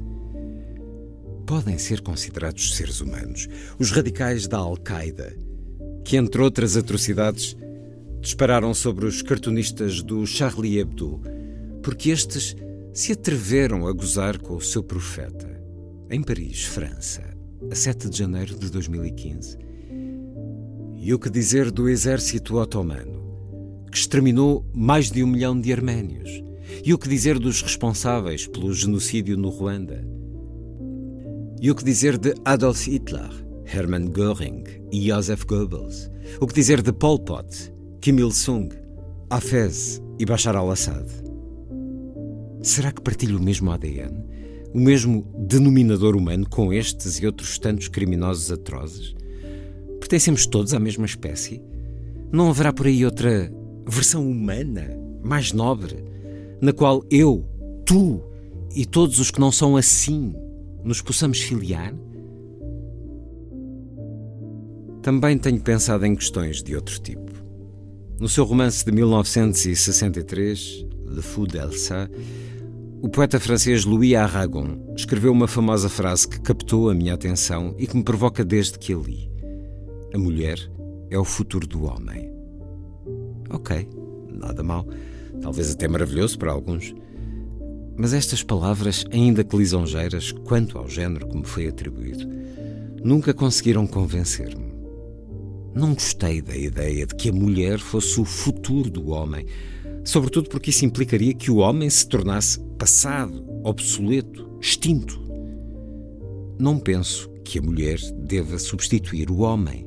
podem 1.46 1.78
ser 1.78 2.00
considerados 2.00 2.76
seres 2.76 3.00
humanos 3.00 3.48
os 3.78 3.90
radicais 3.90 4.46
da 4.46 4.58
Al-Qaeda, 4.58 5.36
que, 6.04 6.16
entre 6.16 6.42
outras 6.42 6.76
atrocidades, 6.76 7.56
dispararam 8.20 8.74
sobre 8.74 9.06
os 9.06 9.22
cartunistas 9.22 10.02
do 10.02 10.26
Charlie 10.26 10.78
Hebdo, 10.78 11.20
porque 11.82 12.10
estes 12.10 12.56
se 12.92 13.12
atreveram 13.12 13.86
a 13.86 13.92
gozar 13.92 14.38
com 14.38 14.56
o 14.56 14.60
seu 14.60 14.82
profeta, 14.82 15.48
em 16.10 16.22
Paris, 16.22 16.64
França, 16.64 17.22
a 17.70 17.74
7 17.74 18.10
de 18.10 18.18
janeiro 18.18 18.58
de 18.58 18.70
2015. 18.70 19.56
E 20.98 21.14
o 21.14 21.18
que 21.18 21.30
dizer 21.30 21.70
do 21.70 21.88
exército 21.88 22.56
otomano, 22.56 23.20
que 23.90 23.98
exterminou 23.98 24.66
mais 24.74 25.10
de 25.10 25.22
um 25.22 25.26
milhão 25.26 25.58
de 25.58 25.72
arménios? 25.72 26.49
E 26.84 26.94
o 26.94 26.98
que 26.98 27.08
dizer 27.08 27.38
dos 27.38 27.62
responsáveis 27.62 28.46
pelo 28.46 28.72
genocídio 28.72 29.36
no 29.36 29.48
Ruanda? 29.48 30.06
E 31.60 31.70
o 31.70 31.74
que 31.74 31.84
dizer 31.84 32.16
de 32.16 32.34
Adolf 32.44 32.86
Hitler, 32.86 33.30
Hermann 33.66 34.10
Göring 34.10 34.64
e 34.90 35.08
Joseph 35.08 35.44
Goebbels? 35.44 36.10
O 36.40 36.46
que 36.46 36.54
dizer 36.54 36.80
de 36.80 36.92
Pol 36.92 37.18
Pot, 37.18 37.72
Kim 38.00 38.16
Il-sung, 38.18 38.70
Hafez 39.28 40.00
e 40.18 40.24
Bashar 40.24 40.56
al-Assad? 40.56 41.06
Será 42.62 42.92
que 42.92 43.02
partilho 43.02 43.38
o 43.38 43.42
mesmo 43.42 43.70
ADN? 43.70 44.24
O 44.72 44.78
mesmo 44.78 45.26
denominador 45.48 46.16
humano 46.16 46.48
com 46.48 46.72
estes 46.72 47.16
e 47.16 47.26
outros 47.26 47.58
tantos 47.58 47.88
criminosos 47.88 48.50
atrozes? 48.50 49.14
Pertencemos 49.98 50.46
todos 50.46 50.72
à 50.72 50.80
mesma 50.80 51.04
espécie? 51.04 51.62
Não 52.32 52.48
haverá 52.48 52.72
por 52.72 52.86
aí 52.86 53.04
outra 53.04 53.52
versão 53.86 54.28
humana, 54.28 54.96
mais 55.22 55.52
nobre, 55.52 56.09
na 56.60 56.72
qual 56.72 57.02
eu, 57.10 57.44
tu 57.86 58.22
e 58.74 58.84
todos 58.84 59.18
os 59.18 59.30
que 59.30 59.40
não 59.40 59.50
são 59.50 59.76
assim 59.76 60.34
nos 60.84 61.00
possamos 61.00 61.40
filiar? 61.40 61.94
Também 65.02 65.38
tenho 65.38 65.60
pensado 65.60 66.04
em 66.04 66.14
questões 66.14 66.62
de 66.62 66.76
outro 66.76 67.00
tipo. 67.00 67.30
No 68.20 68.28
seu 68.28 68.44
romance 68.44 68.84
de 68.84 68.92
1963, 68.92 70.86
Le 71.06 71.22
Fou 71.22 71.46
d'Elsa, 71.46 72.10
o 73.00 73.08
poeta 73.08 73.40
francês 73.40 73.86
Louis 73.86 74.14
Aragon 74.14 74.92
escreveu 74.94 75.32
uma 75.32 75.48
famosa 75.48 75.88
frase 75.88 76.28
que 76.28 76.38
captou 76.38 76.90
a 76.90 76.94
minha 76.94 77.14
atenção 77.14 77.74
e 77.78 77.86
que 77.86 77.96
me 77.96 78.04
provoca 78.04 78.44
desde 78.44 78.78
que 78.78 78.92
a 78.92 78.98
li: 78.98 79.32
A 80.12 80.18
mulher 80.18 80.58
é 81.08 81.18
o 81.18 81.24
futuro 81.24 81.66
do 81.66 81.84
homem. 81.84 82.30
Ok, 83.48 83.88
nada 84.28 84.62
mal 84.62 84.86
talvez 85.40 85.70
até 85.70 85.88
maravilhoso 85.88 86.38
para 86.38 86.52
alguns. 86.52 86.94
Mas 87.96 88.12
estas 88.12 88.42
palavras, 88.42 89.04
ainda 89.10 89.44
que 89.44 89.56
lisonjeiras 89.56 90.32
quanto 90.32 90.78
ao 90.78 90.88
género 90.88 91.28
que 91.28 91.36
me 91.36 91.44
foi 91.44 91.68
atribuído, 91.68 92.26
nunca 93.02 93.34
conseguiram 93.34 93.86
convencer-me. 93.86 94.70
Não 95.74 95.94
gostei 95.94 96.40
da 96.40 96.56
ideia 96.56 97.06
de 97.06 97.14
que 97.14 97.28
a 97.28 97.32
mulher 97.32 97.78
fosse 97.78 98.20
o 98.20 98.24
futuro 98.24 98.90
do 98.90 99.10
homem, 99.10 99.46
sobretudo 100.04 100.48
porque 100.48 100.70
isso 100.70 100.84
implicaria 100.84 101.34
que 101.34 101.50
o 101.50 101.56
homem 101.56 101.88
se 101.88 102.08
tornasse 102.08 102.58
passado, 102.78 103.44
obsoleto, 103.62 104.48
extinto. 104.60 105.20
Não 106.58 106.78
penso 106.78 107.28
que 107.44 107.58
a 107.58 107.62
mulher 107.62 107.98
deva 108.16 108.58
substituir 108.58 109.30
o 109.30 109.40
homem. 109.40 109.86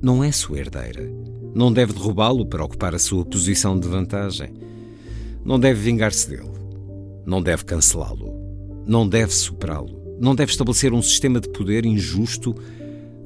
Não 0.00 0.22
é 0.22 0.30
sua 0.32 0.58
herdeira 0.58 1.22
não 1.54 1.72
deve 1.72 1.92
derrubá-lo 1.92 2.46
para 2.46 2.64
ocupar 2.64 2.94
a 2.94 2.98
sua 2.98 3.24
posição 3.24 3.78
de 3.78 3.86
vantagem. 3.86 4.54
Não 5.44 5.58
deve 5.58 5.80
vingar-se 5.80 6.28
dele. 6.30 6.52
Não 7.26 7.42
deve 7.42 7.64
cancelá-lo. 7.64 8.34
Não 8.86 9.08
deve 9.08 9.32
superá-lo. 9.32 10.00
Não 10.20 10.34
deve 10.34 10.52
estabelecer 10.52 10.92
um 10.92 11.02
sistema 11.02 11.40
de 11.40 11.48
poder 11.48 11.84
injusto 11.84 12.54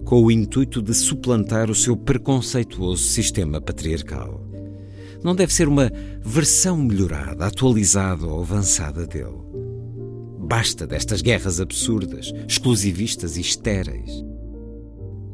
com 0.05 0.22
o 0.22 0.31
intuito 0.31 0.81
de 0.81 0.94
suplantar 0.94 1.70
o 1.70 1.74
seu 1.74 1.96
preconceituoso 1.96 3.02
sistema 3.02 3.61
patriarcal. 3.61 4.40
Não 5.22 5.35
deve 5.35 5.52
ser 5.52 5.66
uma 5.68 5.90
versão 6.22 6.76
melhorada, 6.76 7.44
atualizada 7.44 8.26
ou 8.26 8.40
avançada 8.40 9.07
dele. 9.07 9.44
Basta 10.38 10.87
destas 10.87 11.20
guerras 11.20 11.61
absurdas, 11.61 12.33
exclusivistas 12.48 13.37
e 13.37 13.40
estéreis. 13.40 14.24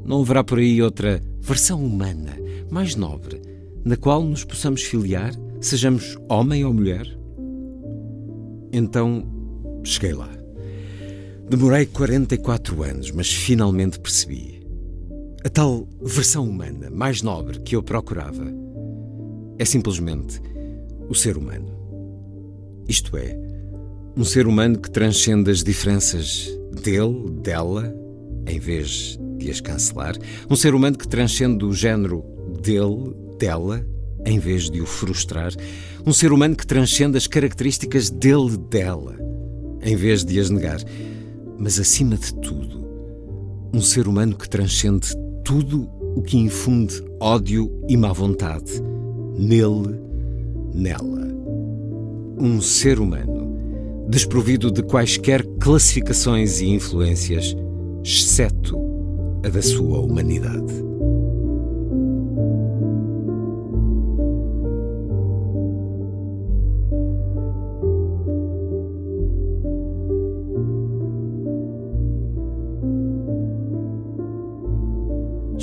Não 0.05 0.23
haverá 0.23 0.43
por 0.43 0.59
aí 0.59 0.83
outra 0.83 1.21
versão 1.39 1.85
humana, 1.85 2.37
mais 2.71 2.97
nobre, 2.97 3.43
na 3.85 3.97
qual 3.97 4.25
nos 4.25 4.43
possamos 4.43 4.83
filiar, 4.83 5.33
sejamos 5.63 6.19
homem 6.29 6.65
ou 6.65 6.75
mulher? 6.75 7.07
Então, 8.73 9.25
cheguei 9.85 10.13
lá. 10.13 10.31
Demorei 11.49 11.87
44 11.87 12.83
anos, 12.83 13.11
mas 13.11 13.31
finalmente 13.31 14.01
percebi. 14.01 14.63
A 15.45 15.49
tal 15.49 15.89
versão 16.01 16.49
humana 16.49 16.89
mais 16.91 17.21
nobre 17.21 17.61
que 17.61 17.77
eu 17.77 17.83
procurava 17.83 18.45
é 19.59 19.65
simplesmente 19.65 20.41
o 21.09 21.15
ser 21.15 21.37
humano. 21.37 21.69
Isto 22.89 23.17
é, 23.17 23.39
um 24.17 24.25
ser 24.25 24.47
humano 24.47 24.79
que 24.79 24.91
transcende 24.91 25.51
as 25.51 25.63
diferenças 25.63 26.49
dele, 26.83 27.31
dela, 27.43 27.95
em 28.47 28.59
vez 28.59 29.19
de 29.37 29.51
as 29.51 29.61
cancelar. 29.61 30.17
Um 30.49 30.57
ser 30.57 30.75
humano 30.75 30.97
que 30.97 31.09
transcende 31.09 31.65
o 31.65 31.73
género 31.73 32.25
dele, 32.63 33.15
dela, 33.39 33.85
em 34.25 34.39
vez 34.39 34.71
de 34.71 34.81
o 34.81 34.87
frustrar. 34.87 35.53
Um 36.07 36.13
ser 36.13 36.33
humano 36.33 36.57
que 36.57 36.67
transcende 36.67 37.17
as 37.17 37.27
características 37.27 38.11
dele, 38.11 38.57
dela, 38.57 39.17
em 39.83 39.97
vez 39.97 40.25
de 40.25 40.39
as 40.39 40.51
negar. 40.51 40.81
Mas, 41.59 41.79
acima 41.79 42.17
de 42.17 42.35
tudo, 42.35 42.85
um 43.73 43.81
ser 43.81 44.07
humano 44.09 44.37
que 44.37 44.49
transcende 44.49 45.09
tudo 45.45 45.89
o 46.17 46.23
que 46.23 46.37
infunde 46.37 47.03
ódio 47.21 47.71
e 47.89 47.97
má 47.97 48.13
vontade 48.13 48.83
nele, 49.39 49.99
nela. 50.75 51.23
Um 52.39 52.61
ser 52.61 52.99
humano 53.01 53.43
desprovido 54.09 54.71
de 54.71 54.83
quaisquer 54.83 55.45
classificações 55.59 56.61
e 56.61 56.69
influências 56.69 57.57
exceto 58.05 58.77
a 59.45 59.49
da 59.49 59.63
sua 59.63 60.01
humanidade. 60.01 60.92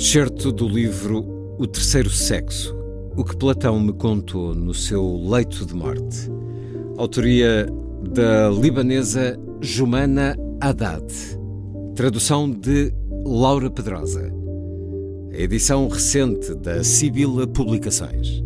Certo 0.00 0.50
do 0.50 0.66
livro 0.66 1.56
O 1.58 1.66
Terceiro 1.66 2.08
Sexo, 2.08 2.74
o 3.14 3.22
que 3.22 3.36
Platão 3.36 3.78
me 3.78 3.92
contou 3.92 4.54
no 4.54 4.72
seu 4.72 5.22
leito 5.28 5.66
de 5.66 5.74
morte. 5.74 6.26
Autoria 6.96 7.66
da 8.10 8.48
libanesa 8.48 9.38
Jumana 9.60 10.38
Haddad. 10.58 11.04
Tradução 11.94 12.50
de 12.50 12.90
Laura 13.26 13.70
Pedrosa. 13.70 14.32
Edição 15.32 15.86
recente 15.86 16.54
da 16.54 16.82
Sibila 16.82 17.46
Publicações. 17.46 18.42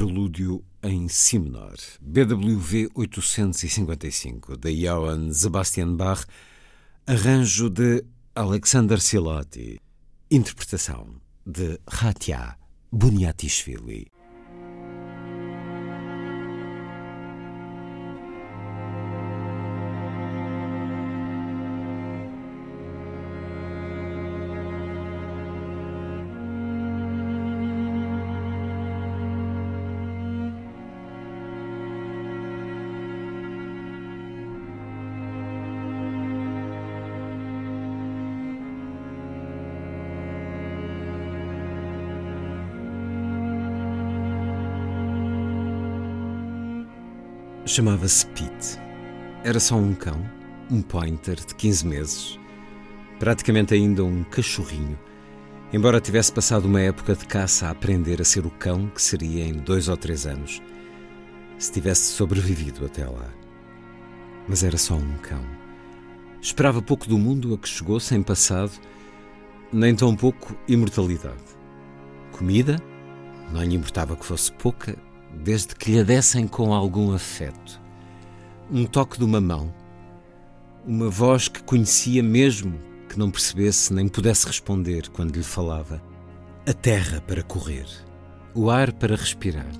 Prelúdio 0.00 0.64
em 0.82 1.08
Si 1.08 1.38
menor, 1.38 1.76
BWV 2.00 2.88
855, 2.94 4.56
de 4.56 4.72
Johann 4.72 5.30
Sebastian 5.30 5.94
Bach, 5.94 6.24
arranjo 7.06 7.68
de 7.68 8.02
Alexander 8.34 8.98
Silati, 8.98 9.78
interpretação 10.30 11.20
de 11.44 11.78
Ratia 11.86 12.56
Buniatishvili. 12.90 14.10
Chamava-se 47.80 48.26
Pete. 48.26 48.78
Era 49.42 49.58
só 49.58 49.74
um 49.74 49.94
cão, 49.94 50.22
um 50.70 50.82
pointer 50.82 51.36
de 51.36 51.54
15 51.54 51.86
meses, 51.86 52.38
praticamente 53.18 53.72
ainda 53.72 54.04
um 54.04 54.22
cachorrinho, 54.22 54.98
embora 55.72 55.98
tivesse 55.98 56.30
passado 56.30 56.66
uma 56.66 56.82
época 56.82 57.14
de 57.14 57.24
caça 57.24 57.66
a 57.66 57.70
aprender 57.70 58.20
a 58.20 58.24
ser 58.24 58.44
o 58.44 58.50
cão 58.50 58.88
que 58.88 59.00
seria 59.00 59.46
em 59.46 59.54
dois 59.54 59.88
ou 59.88 59.96
três 59.96 60.26
anos, 60.26 60.60
se 61.58 61.72
tivesse 61.72 62.12
sobrevivido 62.12 62.84
até 62.84 63.06
lá. 63.06 63.32
Mas 64.46 64.62
era 64.62 64.76
só 64.76 64.96
um 64.96 65.16
cão. 65.22 65.42
Esperava 66.38 66.82
pouco 66.82 67.08
do 67.08 67.16
mundo 67.16 67.54
a 67.54 67.56
que 67.56 67.66
chegou 67.66 67.98
sem 67.98 68.22
passado, 68.22 68.72
nem 69.72 69.94
tão 69.94 70.14
pouco 70.14 70.54
imortalidade. 70.68 71.40
Comida? 72.30 72.76
Não 73.50 73.64
lhe 73.64 73.74
importava 73.74 74.16
que 74.16 74.26
fosse 74.26 74.52
pouca, 74.52 74.98
desde 75.34 75.74
que 75.74 75.92
lhe 75.92 76.04
dessem 76.04 76.46
com 76.46 76.72
algum 76.72 77.12
afeto. 77.12 77.80
Um 78.70 78.84
toque 78.84 79.18
de 79.18 79.24
uma 79.24 79.40
mão, 79.40 79.72
uma 80.86 81.08
voz 81.08 81.48
que 81.48 81.62
conhecia 81.62 82.22
mesmo 82.22 82.80
que 83.08 83.18
não 83.18 83.30
percebesse 83.30 83.92
nem 83.92 84.06
pudesse 84.06 84.46
responder 84.46 85.08
quando 85.08 85.36
lhe 85.36 85.42
falava. 85.42 86.00
A 86.66 86.72
terra 86.72 87.20
para 87.20 87.42
correr, 87.42 87.86
o 88.54 88.70
ar 88.70 88.92
para 88.92 89.16
respirar, 89.16 89.72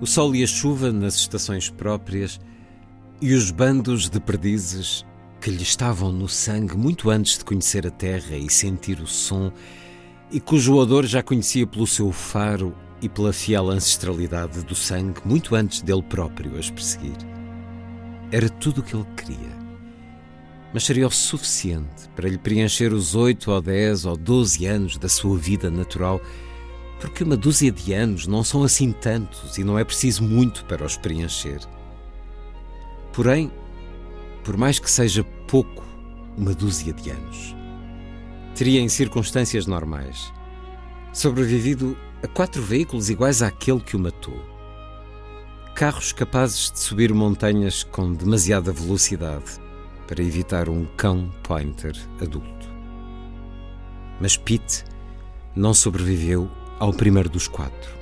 o 0.00 0.06
sol 0.06 0.34
e 0.34 0.42
a 0.42 0.46
chuva 0.46 0.90
nas 0.90 1.14
estações 1.14 1.68
próprias. 1.68 2.40
E 3.22 3.34
os 3.34 3.50
bandos 3.50 4.08
de 4.08 4.18
perdizes 4.18 5.04
que 5.40 5.50
lhe 5.50 5.62
estavam 5.62 6.10
no 6.10 6.26
sangue 6.26 6.74
muito 6.74 7.10
antes 7.10 7.36
de 7.36 7.44
conhecer 7.44 7.86
a 7.86 7.90
terra 7.90 8.34
e 8.34 8.48
sentir 8.50 8.98
o 8.98 9.06
som, 9.06 9.52
e 10.30 10.40
cujo 10.40 10.74
odor 10.74 11.04
já 11.04 11.22
conhecia 11.22 11.66
pelo 11.66 11.86
seu 11.86 12.10
faro 12.12 12.74
e 13.02 13.08
pela 13.08 13.32
fiel 13.32 13.70
ancestralidade 13.70 14.64
do 14.64 14.74
sangue 14.74 15.20
muito 15.24 15.54
antes 15.54 15.82
dele 15.82 16.02
próprio 16.02 16.58
as 16.58 16.70
perseguir. 16.70 17.16
Era 18.30 18.48
tudo 18.48 18.80
o 18.80 18.82
que 18.82 18.94
ele 18.94 19.06
queria. 19.16 19.60
Mas 20.72 20.84
seria 20.84 21.06
o 21.06 21.10
suficiente 21.10 22.08
para 22.14 22.28
lhe 22.28 22.38
preencher 22.38 22.92
os 22.92 23.14
oito 23.14 23.50
ou 23.50 23.60
dez 23.60 24.04
ou 24.04 24.16
doze 24.16 24.66
anos 24.66 24.96
da 24.96 25.08
sua 25.08 25.36
vida 25.36 25.70
natural, 25.70 26.20
porque 27.00 27.24
uma 27.24 27.36
dúzia 27.36 27.72
de 27.72 27.92
anos 27.92 28.26
não 28.26 28.44
são 28.44 28.62
assim 28.62 28.92
tantos 28.92 29.58
e 29.58 29.64
não 29.64 29.78
é 29.78 29.84
preciso 29.84 30.22
muito 30.22 30.64
para 30.66 30.84
os 30.84 30.96
preencher. 30.96 31.60
Porém, 33.12 33.50
por 34.44 34.56
mais 34.56 34.78
que 34.78 34.90
seja 34.90 35.24
pouco, 35.48 35.82
uma 36.36 36.54
dúzia 36.54 36.92
de 36.92 37.10
anos, 37.10 37.56
teria 38.54 38.80
em 38.80 38.88
circunstâncias 38.88 39.66
normais 39.66 40.32
sobrevivido 41.12 41.96
a 42.22 42.28
quatro 42.28 42.62
veículos 42.62 43.08
iguais 43.08 43.42
àquele 43.42 43.80
que 43.80 43.96
o 43.96 43.98
matou. 43.98 44.38
Carros 45.74 46.12
capazes 46.12 46.70
de 46.70 46.78
subir 46.78 47.12
montanhas 47.14 47.82
com 47.82 48.12
demasiada 48.12 48.72
velocidade 48.72 49.58
para 50.06 50.22
evitar 50.22 50.68
um 50.68 50.84
cão 50.96 51.32
pointer 51.42 51.96
adulto. 52.20 52.68
Mas 54.20 54.36
Pete 54.36 54.84
não 55.56 55.72
sobreviveu 55.72 56.50
ao 56.78 56.92
primeiro 56.92 57.28
dos 57.28 57.48
quatro. 57.48 57.94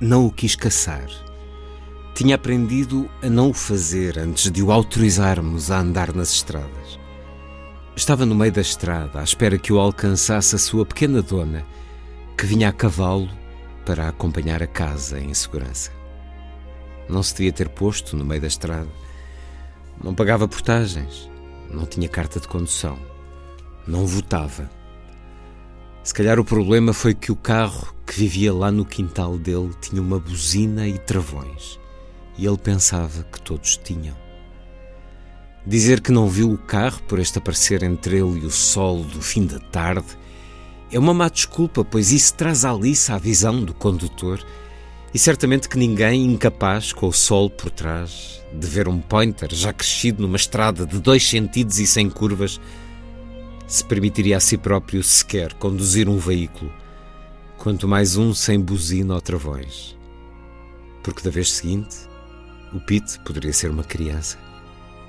Não 0.00 0.26
o 0.26 0.30
quis 0.30 0.54
caçar. 0.54 1.08
Tinha 2.14 2.34
aprendido 2.34 3.08
a 3.22 3.30
não 3.30 3.50
o 3.50 3.54
fazer 3.54 4.18
antes 4.18 4.50
de 4.50 4.62
o 4.62 4.70
autorizarmos 4.70 5.70
a 5.70 5.78
andar 5.78 6.12
nas 6.12 6.32
estradas. 6.32 7.00
Estava 7.96 8.26
no 8.26 8.34
meio 8.34 8.52
da 8.52 8.60
estrada, 8.60 9.20
à 9.20 9.22
espera 9.22 9.58
que 9.58 9.72
o 9.72 9.78
alcançasse 9.78 10.54
a 10.54 10.58
sua 10.58 10.84
pequena 10.84 11.22
dona 11.22 11.64
que 12.42 12.46
vinha 12.46 12.70
a 12.70 12.72
cavalo 12.72 13.30
para 13.86 14.08
acompanhar 14.08 14.64
a 14.64 14.66
casa 14.66 15.20
em 15.20 15.32
segurança. 15.32 15.92
Não 17.08 17.22
se 17.22 17.36
devia 17.36 17.52
ter 17.52 17.68
posto 17.68 18.16
no 18.16 18.24
meio 18.24 18.40
da 18.40 18.48
estrada. 18.48 18.88
Não 20.02 20.12
pagava 20.12 20.48
portagens, 20.48 21.30
não 21.70 21.86
tinha 21.86 22.08
carta 22.08 22.40
de 22.40 22.48
condução, 22.48 22.98
não 23.86 24.04
votava. 24.04 24.68
Se 26.02 26.12
calhar 26.12 26.40
o 26.40 26.44
problema 26.44 26.92
foi 26.92 27.14
que 27.14 27.30
o 27.30 27.36
carro 27.36 27.94
que 28.04 28.18
vivia 28.18 28.52
lá 28.52 28.72
no 28.72 28.84
quintal 28.84 29.38
dele 29.38 29.70
tinha 29.80 30.02
uma 30.02 30.18
buzina 30.18 30.88
e 30.88 30.98
travões, 30.98 31.78
e 32.36 32.44
ele 32.44 32.58
pensava 32.58 33.22
que 33.22 33.40
todos 33.40 33.76
tinham. 33.76 34.16
Dizer 35.64 36.00
que 36.00 36.10
não 36.10 36.28
viu 36.28 36.50
o 36.50 36.58
carro 36.58 37.00
por 37.04 37.20
este 37.20 37.38
aparecer 37.38 37.84
entre 37.84 38.16
ele 38.16 38.40
e 38.40 38.46
o 38.46 38.50
sol 38.50 39.04
do 39.04 39.22
fim 39.22 39.46
da 39.46 39.60
tarde 39.60 40.20
é 40.92 40.98
uma 40.98 41.14
má 41.14 41.30
desculpa, 41.30 41.82
pois 41.82 42.12
isso 42.12 42.34
traz 42.34 42.66
a 42.66 42.70
Alice 42.70 43.10
à 43.10 43.16
visão 43.16 43.64
do 43.64 43.72
condutor 43.72 44.44
e 45.14 45.18
certamente 45.18 45.66
que 45.66 45.78
ninguém 45.78 46.26
incapaz, 46.26 46.92
com 46.92 47.08
o 47.08 47.12
sol 47.12 47.48
por 47.48 47.70
trás, 47.70 48.42
de 48.52 48.66
ver 48.66 48.88
um 48.88 48.98
pointer 48.98 49.54
já 49.54 49.72
crescido 49.72 50.20
numa 50.20 50.36
estrada 50.36 50.86
de 50.86 51.00
dois 51.00 51.26
sentidos 51.26 51.78
e 51.78 51.86
sem 51.86 52.10
curvas, 52.10 52.60
se 53.66 53.82
permitiria 53.84 54.36
a 54.36 54.40
si 54.40 54.58
próprio 54.58 55.02
sequer 55.02 55.54
conduzir 55.54 56.10
um 56.10 56.18
veículo, 56.18 56.70
quanto 57.56 57.88
mais 57.88 58.16
um 58.16 58.34
sem 58.34 58.60
buzina 58.60 59.14
ou 59.14 59.20
travões. 59.20 59.96
Porque 61.02 61.22
da 61.22 61.30
vez 61.30 61.52
seguinte, 61.52 61.96
o 62.72 62.80
Pete 62.80 63.18
poderia 63.20 63.52
ser 63.52 63.70
uma 63.70 63.84
criança. 63.84 64.38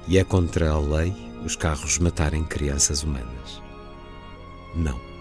E 0.08 0.18
é 0.18 0.24
contra 0.24 0.72
a 0.72 0.80
lei 0.80 1.14
os 1.46 1.56
carros 1.56 2.00
matarem 2.00 2.44
crianças 2.44 3.04
humanas. 3.04 3.62
Não 4.76 5.13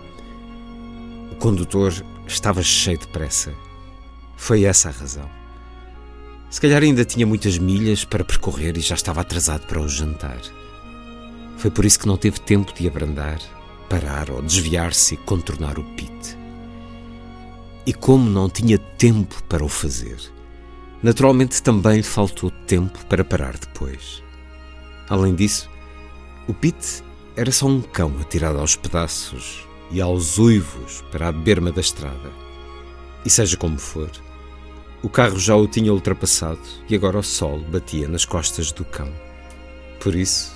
condutor 1.33 1.93
estava 2.27 2.63
cheio 2.63 2.99
de 2.99 3.07
pressa. 3.09 3.55
Foi 4.37 4.65
essa 4.65 4.89
a 4.89 4.93
razão. 4.93 5.29
Se 6.51 6.61
calhar 6.61 6.83
ainda 6.83 7.05
tinha 7.05 7.27
muitas 7.27 7.59
milhas 7.59 8.05
para 8.05 8.25
percorrer 8.25 8.77
e 8.77 8.81
já 8.81 8.95
estava 8.95 9.21
atrasado 9.21 9.67
para 9.67 9.81
o 9.81 9.89
jantar. 9.89 10.41
Foi 11.57 11.71
por 11.71 11.85
isso 11.85 11.99
que 11.99 12.07
não 12.07 12.17
teve 12.17 12.41
tempo 12.41 12.73
de 12.75 12.87
abrandar, 12.87 13.39
parar 13.89 14.31
ou 14.31 14.43
desviar-se 14.43 15.15
e 15.15 15.19
contornar 15.19 15.79
o 15.79 15.85
pit. 15.95 16.37
E 17.87 17.93
como 17.93 18.29
não 18.29 18.51
tinha 18.51 18.79
tempo 18.79 19.43
para 19.45 19.65
o 19.65 19.69
fazer, 19.69 20.19
naturalmente 21.03 21.63
também 21.63 21.97
lhe 21.97 22.03
faltou 22.03 22.51
tempo 22.67 23.05
para 23.07 23.25
parar 23.25 23.57
depois. 23.57 24.23
Além 25.09 25.35
disso, 25.35 25.71
o 26.47 26.55
Pete 26.55 27.03
era 27.37 27.51
só 27.51 27.67
um 27.67 27.81
cão 27.81 28.15
atirado 28.21 28.59
aos 28.59 28.77
pedaços 28.77 29.67
e 29.93 30.01
aos 30.01 30.39
uivos 30.39 31.05
para 31.13 31.29
a 31.29 31.33
berma 31.33 31.71
da 31.71 31.81
estrada. 31.81 32.33
E 33.25 33.31
seja 33.31 33.57
como 33.57 33.79
for, 33.79 34.11
o 35.03 35.09
carro 35.09 35.39
já 35.39 35.55
o 35.55 35.69
tinha 35.69 35.93
ultrapassado 35.93 36.61
e 36.89 36.95
agora 36.95 37.19
o 37.19 37.23
sol 37.23 37.61
batia 37.61 38.09
nas 38.09 38.25
costas 38.25 38.73
do 38.73 38.85
cão. 38.87 39.13
Por 40.01 40.15
isso, 40.15 40.53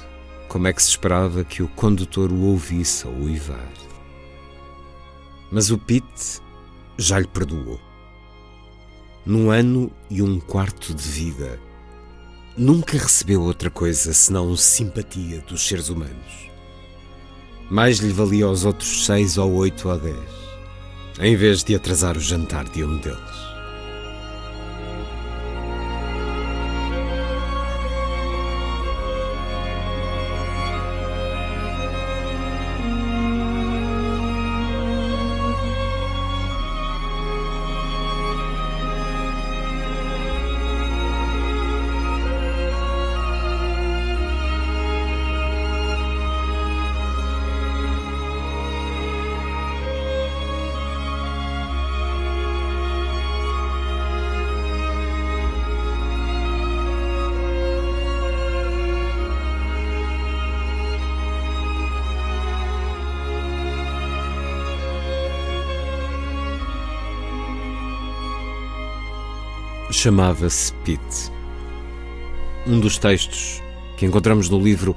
como 0.48 0.66
é 0.66 0.72
que 0.72 0.82
se 0.82 0.88
esperava 0.88 1.44
que 1.44 1.62
o 1.62 1.68
condutor 1.68 2.32
o 2.32 2.46
ouvisse 2.46 3.06
a 3.06 3.10
uivar? 3.10 3.72
Mas 5.52 5.70
o 5.70 5.78
Pete 5.78 6.40
já 6.96 7.18
lhe 7.18 7.28
perdoou. 7.28 7.78
Num 9.24 9.50
ano 9.50 9.92
e 10.08 10.22
um 10.22 10.40
quarto 10.40 10.94
de 10.94 11.08
vida, 11.08 11.60
nunca 12.56 12.92
recebeu 12.96 13.42
outra 13.42 13.68
coisa 13.68 14.14
senão 14.14 14.56
simpatia 14.56 15.40
dos 15.40 15.66
seres 15.66 15.88
humanos 15.88 16.45
mais 17.70 17.98
lhe 17.98 18.12
valia 18.12 18.46
aos 18.46 18.64
outros 18.64 19.04
seis 19.04 19.38
ou 19.38 19.52
oito 19.54 19.88
ou 19.88 19.98
dez, 19.98 20.16
em 21.20 21.36
vez 21.36 21.62
de 21.64 21.74
atrasar 21.74 22.16
o 22.16 22.20
jantar 22.20 22.64
de 22.64 22.84
um 22.84 22.96
deles. 22.98 23.35
Chamava-se 70.06 70.72
Pitt. 70.84 71.32
Um 72.64 72.78
dos 72.78 72.96
textos 72.96 73.60
que 73.96 74.06
encontramos 74.06 74.48
no 74.48 74.56
livro 74.56 74.94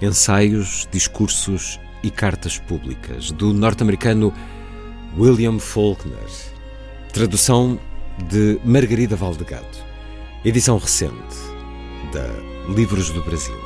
Ensaios, 0.00 0.86
Discursos 0.92 1.80
e 2.00 2.12
Cartas 2.12 2.58
Públicas, 2.58 3.32
do 3.32 3.52
norte-americano 3.52 4.32
William 5.18 5.58
Faulkner. 5.58 6.30
Tradução 7.12 7.76
de 8.28 8.60
Margarida 8.64 9.16
Valdegado. 9.16 9.66
Edição 10.44 10.78
recente 10.78 11.36
da 12.12 12.72
Livros 12.72 13.10
do 13.10 13.20
Brasil. 13.24 13.61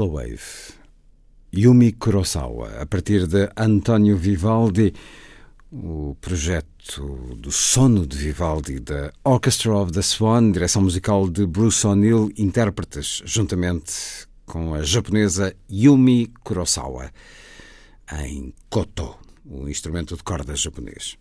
Slow 0.00 0.14
Wave. 0.14 0.72
Yumi 1.52 1.92
Kurosawa, 1.92 2.80
a 2.80 2.86
partir 2.86 3.26
de 3.26 3.50
Antonio 3.54 4.16
Vivaldi, 4.16 4.94
o 5.70 6.16
projeto 6.18 7.36
do 7.36 7.50
sono 7.50 8.06
de 8.06 8.16
Vivaldi 8.16 8.80
da 8.80 9.12
Orchestra 9.24 9.76
of 9.76 9.92
the 9.92 10.00
Swan, 10.00 10.52
direção 10.52 10.80
musical 10.80 11.28
de 11.28 11.44
Bruce 11.44 11.86
O'Neill, 11.86 12.30
intérpretes 12.38 13.22
juntamente 13.26 14.26
com 14.46 14.72
a 14.72 14.82
japonesa 14.82 15.54
Yumi 15.70 16.32
Kurosawa, 16.42 17.10
em 18.24 18.54
koto, 18.70 19.18
o 19.44 19.68
instrumento 19.68 20.16
de 20.16 20.22
cordas 20.22 20.60
japonês. 20.60 21.18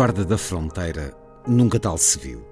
Guarda 0.00 0.24
da 0.24 0.38
fronteira, 0.38 1.14
nunca 1.46 1.78
tal 1.78 1.98
se 1.98 2.18
viu. 2.18 2.42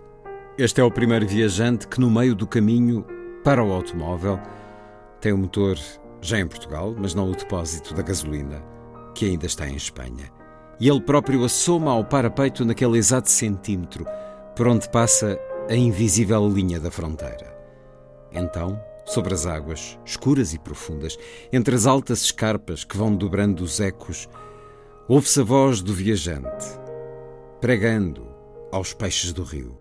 Este 0.59 0.83
é 0.83 0.85
o 0.85 0.91
primeiro 0.91 1.27
viajante 1.27 1.89
que, 1.89 1.99
no 1.99 2.11
meio 2.11 2.35
do 2.35 2.47
caminho 2.47 3.07
para 3.43 3.65
o 3.65 3.73
automóvel, 3.73 4.39
tem 5.19 5.33
o 5.33 5.39
motor 5.39 5.79
já 6.21 6.39
em 6.39 6.47
Portugal, 6.47 6.95
mas 6.99 7.15
não 7.15 7.31
o 7.31 7.35
depósito 7.35 7.95
da 7.95 8.03
gasolina, 8.03 8.63
que 9.15 9.25
ainda 9.25 9.47
está 9.47 9.67
em 9.67 9.77
Espanha. 9.77 10.31
E 10.79 10.91
ele 10.91 11.01
próprio 11.01 11.43
assoma 11.43 11.91
ao 11.91 12.05
parapeito 12.05 12.67
naquele 12.67 12.99
exato 12.99 13.31
centímetro 13.31 14.05
por 14.55 14.69
onde 14.69 14.87
passa 14.91 15.41
a 15.71 15.75
invisível 15.75 16.47
linha 16.47 16.79
da 16.79 16.91
fronteira. 16.91 17.59
Então, 18.31 18.79
sobre 19.07 19.33
as 19.33 19.47
águas, 19.47 19.99
escuras 20.05 20.53
e 20.53 20.59
profundas, 20.59 21.17
entre 21.51 21.75
as 21.75 21.87
altas 21.87 22.21
escarpas 22.21 22.85
que 22.85 22.99
vão 22.99 23.17
dobrando 23.17 23.65
os 23.65 23.81
ecos, 23.81 24.29
ouve-se 25.09 25.41
a 25.41 25.45
voz 25.45 25.81
do 25.81 25.95
viajante, 25.95 26.88
pregando 27.61 28.27
aos 28.71 28.95
peixes 28.95 29.33
do 29.33 29.43
rio. 29.43 29.77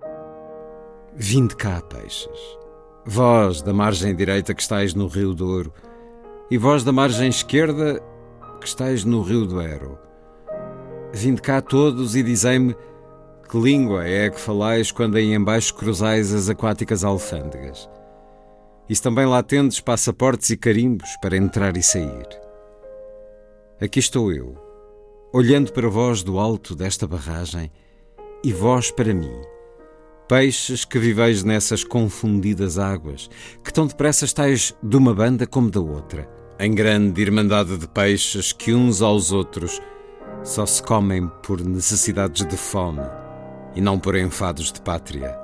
Vinde 1.16 1.56
cá, 1.56 1.82
peixes, 1.82 2.58
vós 3.06 3.62
da 3.62 3.74
margem 3.74 4.16
direita 4.16 4.54
que 4.54 4.62
estáis 4.62 4.94
no 4.94 5.08
rio 5.08 5.34
Douro, 5.34 5.72
e 6.50 6.58
vós 6.58 6.84
da 6.84 6.92
margem 6.92 7.30
esquerda 7.30 8.02
que 8.60 8.68
estáis 8.68 9.04
no 9.04 9.22
rio 9.22 9.46
do 9.46 9.62
Ero. 9.62 9.98
Vinde 11.14 11.42
cá 11.42 11.62
todos 11.62 12.16
e 12.16 12.24
dizei-me 12.24 12.76
que 13.50 13.58
língua 13.60 14.08
é 14.08 14.26
a 14.26 14.30
que 14.30 14.40
falais 14.40 14.92
quando 14.92 15.16
aí 15.16 15.34
embaixo 15.34 15.74
cruzais 15.74 16.34
as 16.34 16.50
aquáticas 16.50 17.04
alfândegas. 17.04 17.90
E 18.90 18.96
se 18.96 19.02
também 19.02 19.26
lá 19.26 19.44
tendes 19.44 19.80
passaportes 19.80 20.50
e 20.50 20.58
carimbos 20.58 21.10
para 21.22 21.38
entrar 21.38 21.76
e 21.78 21.84
sair. 21.84 22.28
Aqui 23.82 24.00
estou 24.00 24.32
eu, 24.32 24.67
olhando 25.38 25.72
para 25.72 25.88
vós 25.88 26.24
do 26.24 26.40
alto 26.40 26.74
desta 26.74 27.06
barragem 27.06 27.72
e 28.44 28.52
vós 28.52 28.90
para 28.90 29.14
mim, 29.14 29.40
peixes 30.28 30.84
que 30.84 30.98
viveis 30.98 31.44
nessas 31.44 31.84
confundidas 31.84 32.80
águas, 32.80 33.30
que 33.64 33.72
tão 33.72 33.86
depressa 33.86 34.26
estáis 34.26 34.76
de 34.82 34.98
uma 34.98 35.14
banda 35.14 35.46
como 35.46 35.70
da 35.70 35.80
outra, 35.80 36.28
em 36.60 36.74
grande 36.74 37.22
irmandade 37.22 37.78
de 37.78 37.88
peixes 37.88 38.52
que 38.52 38.74
uns 38.74 39.04
aos 39.04 39.32
outros 39.32 39.80
só 40.44 40.66
se 40.66 40.82
comem 40.82 41.28
por 41.44 41.62
necessidades 41.62 42.44
de 42.44 42.58
fome 42.58 43.08
e 43.76 43.80
não 43.80 44.00
por 44.00 44.16
enfados 44.16 44.72
de 44.72 44.82
pátria. 44.82 45.38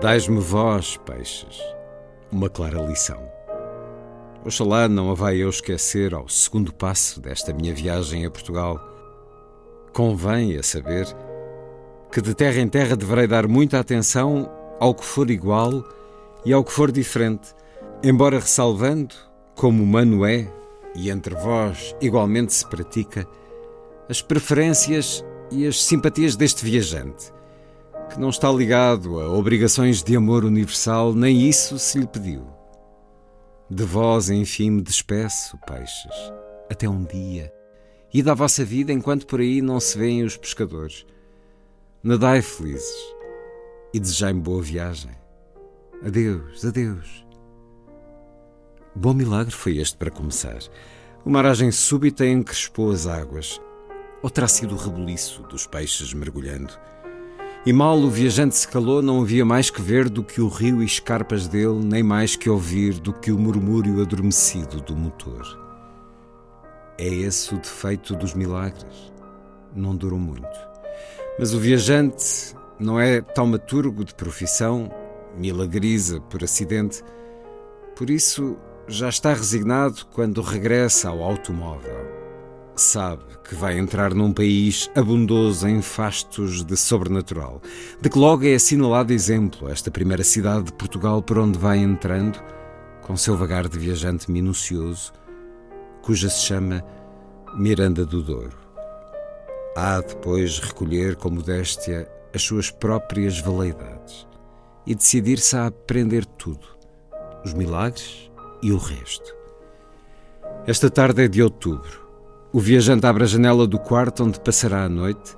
Dais-me 0.00 0.38
vós, 0.38 0.96
peixes, 0.98 1.60
uma 2.30 2.48
clara 2.48 2.80
lição. 2.80 3.31
Oxalá 4.44 4.88
não 4.88 5.08
a 5.08 5.14
vai 5.14 5.36
eu 5.36 5.48
esquecer 5.48 6.12
ao 6.12 6.28
segundo 6.28 6.74
passo 6.74 7.20
desta 7.20 7.52
minha 7.52 7.72
viagem 7.72 8.26
a 8.26 8.30
Portugal. 8.30 8.80
Convém 9.92 10.56
a 10.56 10.62
saber 10.64 11.06
que 12.10 12.20
de 12.20 12.34
terra 12.34 12.60
em 12.60 12.66
terra 12.66 12.96
deverei 12.96 13.28
dar 13.28 13.46
muita 13.46 13.78
atenção 13.78 14.50
ao 14.80 14.96
que 14.96 15.04
for 15.04 15.30
igual 15.30 15.84
e 16.44 16.52
ao 16.52 16.64
que 16.64 16.72
for 16.72 16.90
diferente, 16.90 17.54
embora 18.02 18.40
ressalvando, 18.40 19.14
como 19.54 19.80
humano 19.80 20.26
é, 20.26 20.52
e 20.96 21.08
entre 21.08 21.36
vós 21.36 21.94
igualmente 22.00 22.52
se 22.52 22.66
pratica, 22.66 23.24
as 24.08 24.20
preferências 24.20 25.24
e 25.52 25.64
as 25.68 25.84
simpatias 25.84 26.34
deste 26.34 26.64
viajante, 26.64 27.32
que 28.10 28.18
não 28.18 28.30
está 28.30 28.50
ligado 28.50 29.20
a 29.20 29.30
obrigações 29.32 30.02
de 30.02 30.16
amor 30.16 30.44
universal, 30.44 31.14
nem 31.14 31.48
isso 31.48 31.78
se 31.78 31.96
lhe 31.96 32.08
pediu. 32.08 32.51
De 33.74 33.84
vós, 33.84 34.28
enfim, 34.28 34.68
me 34.68 34.82
despeço, 34.82 35.56
peixes, 35.66 36.12
até 36.70 36.86
um 36.86 37.04
dia, 37.04 37.50
e 38.12 38.22
da 38.22 38.34
vossa 38.34 38.62
vida 38.62 38.92
enquanto 38.92 39.26
por 39.26 39.40
aí 39.40 39.62
não 39.62 39.80
se 39.80 39.96
veem 39.96 40.24
os 40.24 40.36
pescadores. 40.36 41.06
Nadai 42.02 42.42
felizes 42.42 42.94
e 43.94 43.98
desejai-me 43.98 44.42
boa 44.42 44.62
viagem. 44.62 45.12
Adeus, 46.04 46.62
adeus. 46.66 47.26
Bom 48.94 49.14
milagre 49.14 49.54
foi 49.54 49.78
este 49.78 49.96
para 49.96 50.10
começar. 50.10 50.58
Uma 51.24 51.38
aragem 51.38 51.72
súbita 51.72 52.26
encrespou 52.26 52.90
as 52.90 53.06
águas 53.06 53.58
ou 54.22 54.28
terá 54.28 54.48
sido 54.48 54.74
o 54.74 54.78
rebuliço 54.78 55.44
dos 55.44 55.66
peixes 55.66 56.12
mergulhando? 56.12 56.78
E 57.64 57.72
mal 57.72 57.96
o 57.96 58.10
viajante 58.10 58.56
se 58.56 58.66
calou, 58.66 59.00
não 59.00 59.20
havia 59.20 59.44
mais 59.44 59.70
que 59.70 59.80
ver 59.80 60.08
do 60.08 60.24
que 60.24 60.40
o 60.40 60.48
rio 60.48 60.82
e 60.82 60.84
escarpas 60.84 61.46
dele, 61.46 61.78
nem 61.84 62.02
mais 62.02 62.34
que 62.34 62.50
ouvir 62.50 62.94
do 62.98 63.12
que 63.12 63.30
o 63.30 63.38
murmúrio 63.38 64.02
adormecido 64.02 64.80
do 64.80 64.96
motor. 64.96 65.46
É 66.98 67.06
esse 67.06 67.54
o 67.54 67.58
defeito 67.58 68.16
dos 68.16 68.34
milagres. 68.34 69.12
Não 69.76 69.94
duram 69.94 70.18
muito. 70.18 70.48
Mas 71.38 71.54
o 71.54 71.60
viajante 71.60 72.52
não 72.80 72.98
é 72.98 73.20
taumaturgo 73.20 74.04
de 74.04 74.12
profissão, 74.12 74.90
milagriza 75.38 76.20
por 76.20 76.42
acidente. 76.42 77.00
Por 77.94 78.10
isso, 78.10 78.56
já 78.88 79.08
está 79.08 79.32
resignado 79.32 80.04
quando 80.12 80.42
regressa 80.42 81.10
ao 81.10 81.22
automóvel 81.22 82.21
sabe 82.80 83.22
que 83.44 83.54
vai 83.54 83.78
entrar 83.78 84.14
num 84.14 84.32
país 84.32 84.90
abundoso 84.94 85.68
em 85.68 85.82
fastos 85.82 86.64
de 86.64 86.76
sobrenatural, 86.76 87.60
de 88.00 88.08
que 88.08 88.18
logo 88.18 88.46
é 88.46 88.54
assinalado 88.54 89.12
exemplo 89.12 89.68
esta 89.68 89.90
primeira 89.90 90.24
cidade 90.24 90.64
de 90.64 90.72
Portugal 90.72 91.22
por 91.22 91.38
onde 91.38 91.58
vai 91.58 91.78
entrando, 91.78 92.42
com 93.02 93.16
seu 93.16 93.36
vagar 93.36 93.68
de 93.68 93.78
viajante 93.78 94.30
minucioso, 94.30 95.12
cuja 96.02 96.28
se 96.28 96.42
chama 96.42 96.84
Miranda 97.54 98.06
do 98.06 98.22
Douro. 98.22 98.56
Há 99.76 100.00
depois 100.00 100.58
recolher 100.58 101.16
com 101.16 101.30
modéstia 101.30 102.08
as 102.34 102.42
suas 102.42 102.70
próprias 102.70 103.38
veleidades 103.38 104.26
e 104.86 104.94
decidir-se 104.94 105.56
a 105.56 105.66
aprender 105.66 106.24
tudo, 106.24 106.66
os 107.44 107.52
milagres 107.52 108.30
e 108.62 108.72
o 108.72 108.78
resto. 108.78 109.34
Esta 110.66 110.88
tarde 110.88 111.24
é 111.24 111.28
de 111.28 111.42
outubro 111.42 112.02
o 112.52 112.60
viajante 112.60 113.06
abre 113.06 113.24
a 113.24 113.26
janela 113.26 113.66
do 113.66 113.78
quarto 113.78 114.24
onde 114.24 114.38
passará 114.38 114.84
a 114.84 114.88
noite 114.88 115.36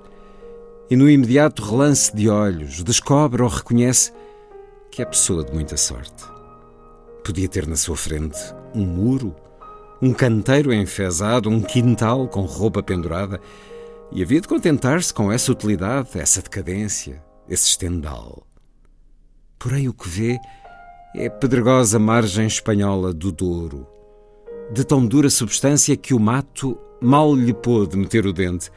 e, 0.91 0.97
no 0.97 1.09
imediato 1.09 1.62
relance 1.62 2.15
de 2.15 2.29
olhos, 2.29 2.83
descobre 2.83 3.41
ou 3.41 3.49
reconhece 3.49 4.12
que 4.91 5.01
é 5.01 5.05
pessoa 5.05 5.45
de 5.45 5.53
muita 5.53 5.77
sorte. 5.77 6.25
Podia 7.25 7.49
ter 7.49 7.69
na 7.69 7.77
sua 7.77 7.97
frente 7.97 8.39
um 8.75 8.85
muro, 8.85 9.35
um 10.03 10.12
canteiro 10.12 10.75
enfesado, 10.75 11.49
um 11.49 11.62
quintal 11.62 12.27
com 12.27 12.43
roupa 12.43 12.83
pendurada 12.83 13.41
e 14.11 14.21
havia 14.21 14.41
de 14.41 14.49
contentar-se 14.49 15.15
com 15.15 15.31
essa 15.31 15.53
utilidade, 15.53 16.19
essa 16.19 16.43
decadência, 16.43 17.23
esse 17.49 17.69
estendal. 17.69 18.45
Porém, 19.57 19.89
o 19.89 19.95
que 19.95 20.09
vê 20.09 20.39
é 21.15 21.27
a 21.27 21.31
pedregosa 21.31 21.99
margem 21.99 22.47
espanhola 22.47 23.15
do 23.15 23.31
Douro, 23.31 23.87
de 24.73 24.85
tão 24.85 25.07
dura 25.07 25.31
substância 25.31 25.97
que 25.97 26.12
o 26.12 26.19
mato 26.19 26.79
mal 27.05 27.34
lhe 27.34 27.52
pôde 27.52 27.96
meter 27.96 28.26
o 28.26 28.32
dente, 28.32 28.70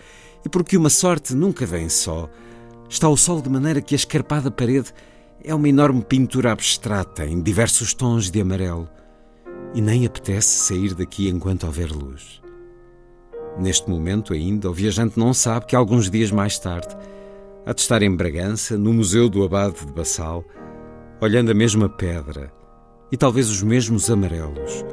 e 0.46 0.50
porque 0.50 0.78
uma 0.78 0.90
sorte 0.90 1.34
nunca 1.34 1.66
vem 1.66 1.90
só, 1.90 2.30
está 2.90 3.08
o 3.10 3.18
sol 3.18 3.42
de 3.42 3.50
maneira 3.50 3.82
que 3.82 3.96
a 3.96 3.98
escarpada 3.98 4.52
parede 4.52 4.94
é 5.44 5.54
uma 5.54 5.70
enorme 5.70 6.04
pintura 6.04 6.52
abstrata 6.52 7.26
em 7.26 7.42
diversos 7.42 7.94
tons 7.94 8.30
de 8.30 8.42
amarelo, 8.42 8.90
e 9.74 9.82
nem 9.82 10.06
apetece 10.06 10.50
sair 10.50 10.94
daqui 10.94 11.30
enquanto 11.30 11.66
houver 11.66 11.92
luz. 11.92 12.42
Neste 13.60 13.90
momento 13.90 14.34
ainda, 14.34 14.70
o 14.70 14.74
viajante 14.74 15.18
não 15.18 15.34
sabe 15.34 15.66
que 15.66 15.76
alguns 15.76 16.10
dias 16.10 16.32
mais 16.32 16.60
tarde 16.60 16.96
há 17.66 17.74
de 17.74 17.82
estar 17.82 18.02
em 18.02 18.16
Bragança, 18.16 18.78
no 18.78 18.94
Museu 18.94 19.28
do 19.28 19.44
Abade 19.44 19.86
de 19.86 19.92
Bassal, 19.92 20.44
olhando 21.20 21.52
a 21.52 21.56
mesma 21.56 21.90
pedra 21.90 22.52
e 23.12 23.18
talvez 23.18 23.50
os 23.50 23.64
mesmos 23.64 24.10
amarelos, 24.10 24.86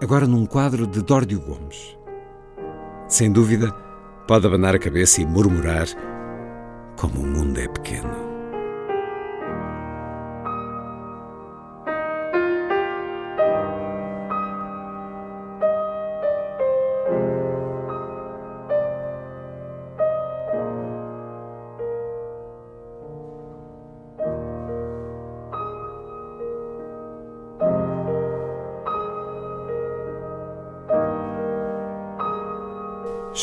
agora 0.00 0.26
num 0.26 0.46
quadro 0.46 0.86
de 0.86 1.02
Dórdio 1.02 1.40
Gomes. 1.40 1.96
Sem 3.14 3.30
dúvida, 3.30 3.70
pode 4.26 4.44
abanar 4.44 4.74
a 4.74 4.78
cabeça 4.80 5.22
e 5.22 5.24
murmurar: 5.24 5.86
Como 6.96 7.20
o 7.20 7.24
mundo 7.24 7.60
é 7.60 7.68
pequeno. 7.68 8.23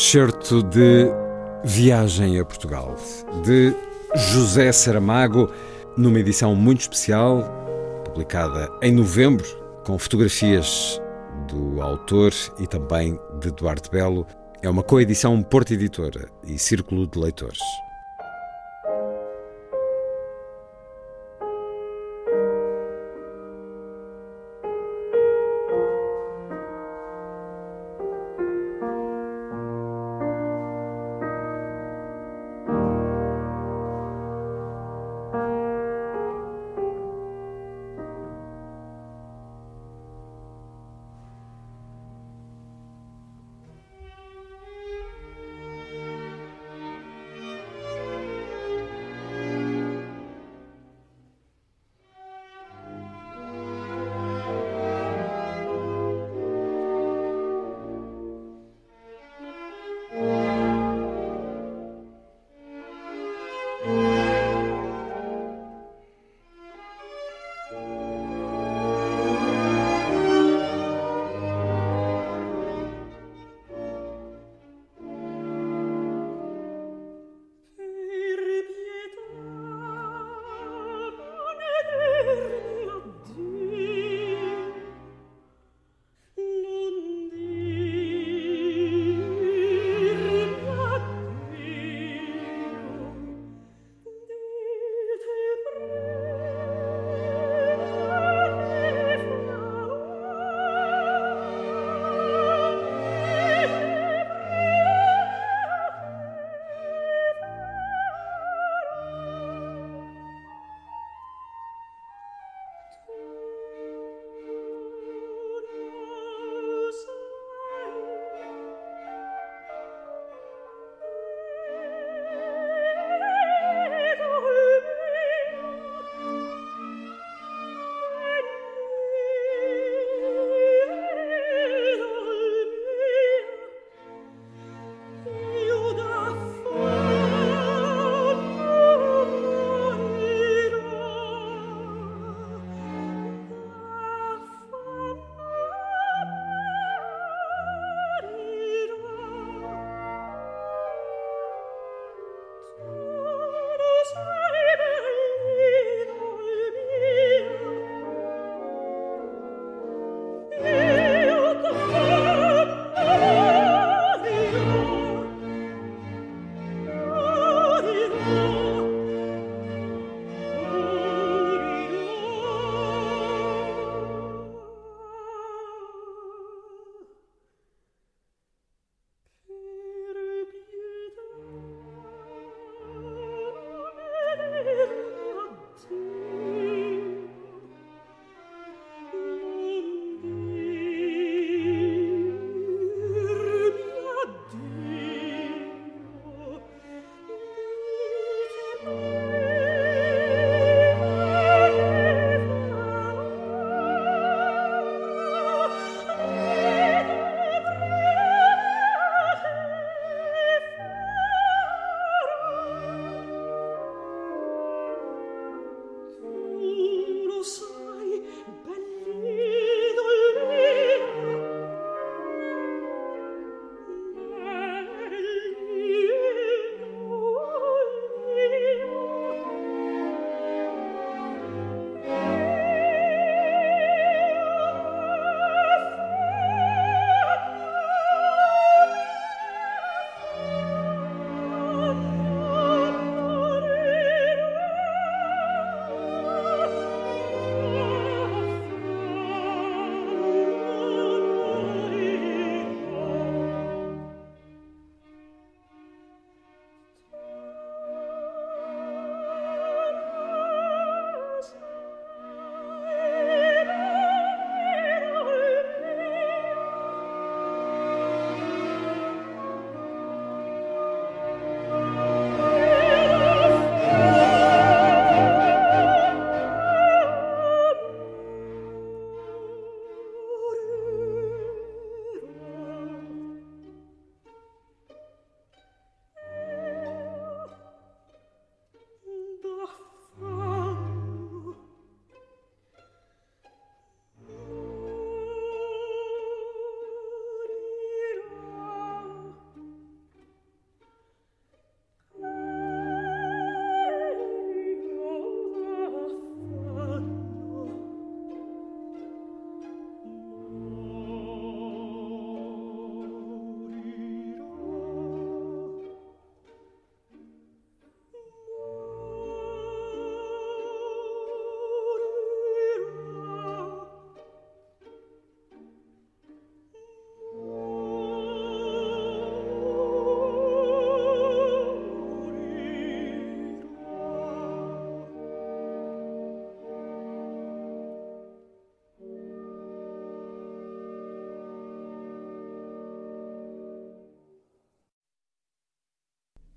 Certo 0.04 0.64
de 0.64 1.06
Viagem 1.64 2.40
a 2.40 2.44
Portugal, 2.44 2.96
de 3.44 3.72
José 4.16 4.72
Saramago, 4.72 5.48
numa 5.96 6.20
edição 6.20 6.56
muito 6.56 6.82
especial, 6.82 7.44
publicada 8.04 8.68
em 8.82 8.92
novembro, 8.92 9.46
com 9.86 10.00
fotografias 10.00 11.00
do 11.48 11.80
autor 11.84 12.34
e 12.58 12.66
também 12.66 13.18
de 13.40 13.52
Duarte 13.52 13.92
Belo. 13.92 14.26
É 14.64 14.70
uma 14.70 14.82
coedição 14.82 15.42
Porta 15.44 15.76
Editora 15.76 16.28
e 16.44 16.58
Círculo 16.58 17.06
de 17.06 17.20
Leitores. 17.20 17.62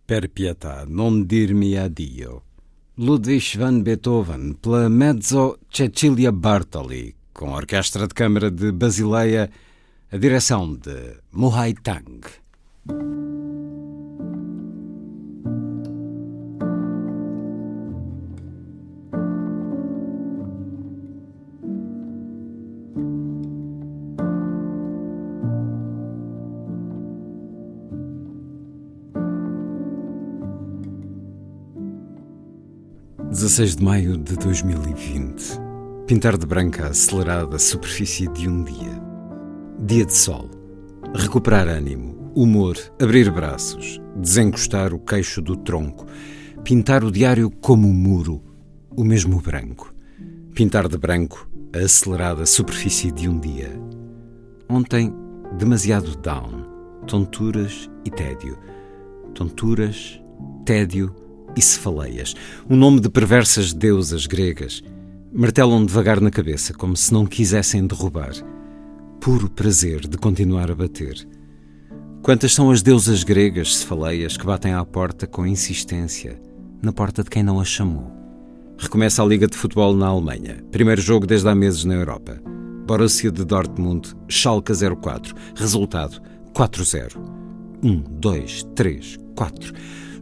Per 0.06 0.28
pietà, 0.28 0.84
non 0.86 1.24
dirmi 1.24 1.76
addio. 1.76 2.42
Ludwig 2.96 3.56
van 3.56 3.82
Beethoven, 3.82 4.58
pela 4.60 4.88
mezzo 4.88 5.60
Cecilia 5.68 6.30
Bartoli, 6.30 7.14
com 7.32 7.54
a 7.54 7.56
Orquestra 7.56 8.06
de 8.06 8.12
Câmara 8.12 8.50
de 8.50 8.70
Basileia, 8.70 9.50
a 10.10 10.16
direção 10.18 10.76
de 10.76 11.16
Mohai 11.30 11.72
Tang. 11.82 12.20
16 33.54 33.76
de 33.76 33.84
maio 33.84 34.18
de 34.18 34.34
2020. 34.36 35.60
Pintar 36.08 36.36
de 36.36 36.44
branca 36.44 36.86
a 36.86 36.88
acelerada 36.88 37.56
superfície 37.56 38.26
de 38.32 38.48
um 38.48 38.64
dia. 38.64 39.00
Dia 39.78 40.04
de 40.04 40.12
sol. 40.12 40.50
Recuperar 41.14 41.68
ânimo, 41.68 42.32
humor, 42.34 42.76
abrir 43.00 43.30
braços, 43.30 44.00
desencostar 44.16 44.92
o 44.92 44.98
queixo 44.98 45.40
do 45.40 45.54
tronco, 45.56 46.04
pintar 46.64 47.04
o 47.04 47.12
diário 47.12 47.48
como 47.48 47.86
um 47.86 47.94
muro, 47.94 48.42
o 48.90 49.04
mesmo 49.04 49.40
branco. 49.40 49.94
Pintar 50.52 50.88
de 50.88 50.98
branco 50.98 51.48
a 51.72 51.78
acelerada 51.78 52.44
superfície 52.46 53.12
de 53.12 53.28
um 53.28 53.38
dia. 53.38 53.70
Ontem, 54.68 55.14
demasiado 55.56 56.16
down, 56.16 56.66
tonturas 57.06 57.88
e 58.04 58.10
tédio. 58.10 58.58
Tonturas, 59.32 60.20
tédio 60.64 61.14
e 61.56 61.62
cefaleias, 61.62 62.34
o 62.68 62.76
nome 62.76 63.00
de 63.00 63.08
perversas 63.08 63.72
deusas 63.72 64.26
gregas, 64.26 64.82
martelam 65.32 65.84
devagar 65.84 66.20
na 66.20 66.30
cabeça, 66.30 66.72
como 66.72 66.96
se 66.96 67.12
não 67.12 67.26
quisessem 67.26 67.86
derrubar. 67.86 68.32
Puro 69.20 69.48
prazer 69.50 70.00
de 70.06 70.16
continuar 70.16 70.70
a 70.70 70.74
bater. 70.74 71.26
Quantas 72.22 72.54
são 72.54 72.70
as 72.70 72.82
deusas 72.82 73.22
gregas 73.22 73.76
cefaleias 73.76 74.36
que 74.36 74.46
batem 74.46 74.72
à 74.72 74.84
porta 74.84 75.26
com 75.26 75.46
insistência, 75.46 76.40
na 76.82 76.92
porta 76.92 77.22
de 77.22 77.30
quem 77.30 77.42
não 77.42 77.60
as 77.60 77.68
chamou? 77.68 78.10
Recomeça 78.78 79.22
a 79.22 79.26
Liga 79.26 79.46
de 79.46 79.56
Futebol 79.56 79.94
na 79.94 80.06
Alemanha. 80.06 80.64
Primeiro 80.70 81.00
jogo 81.00 81.26
desde 81.26 81.48
há 81.48 81.54
meses 81.54 81.84
na 81.84 81.94
Europa. 81.94 82.40
Borussia 82.86 83.30
de 83.30 83.44
Dortmund, 83.44 84.14
Schalke 84.28 84.72
04. 84.72 85.34
Resultado: 85.56 86.20
4-0. 86.54 87.16
1, 87.82 88.02
2, 88.20 88.62
3, 88.74 89.18
4. 89.34 89.72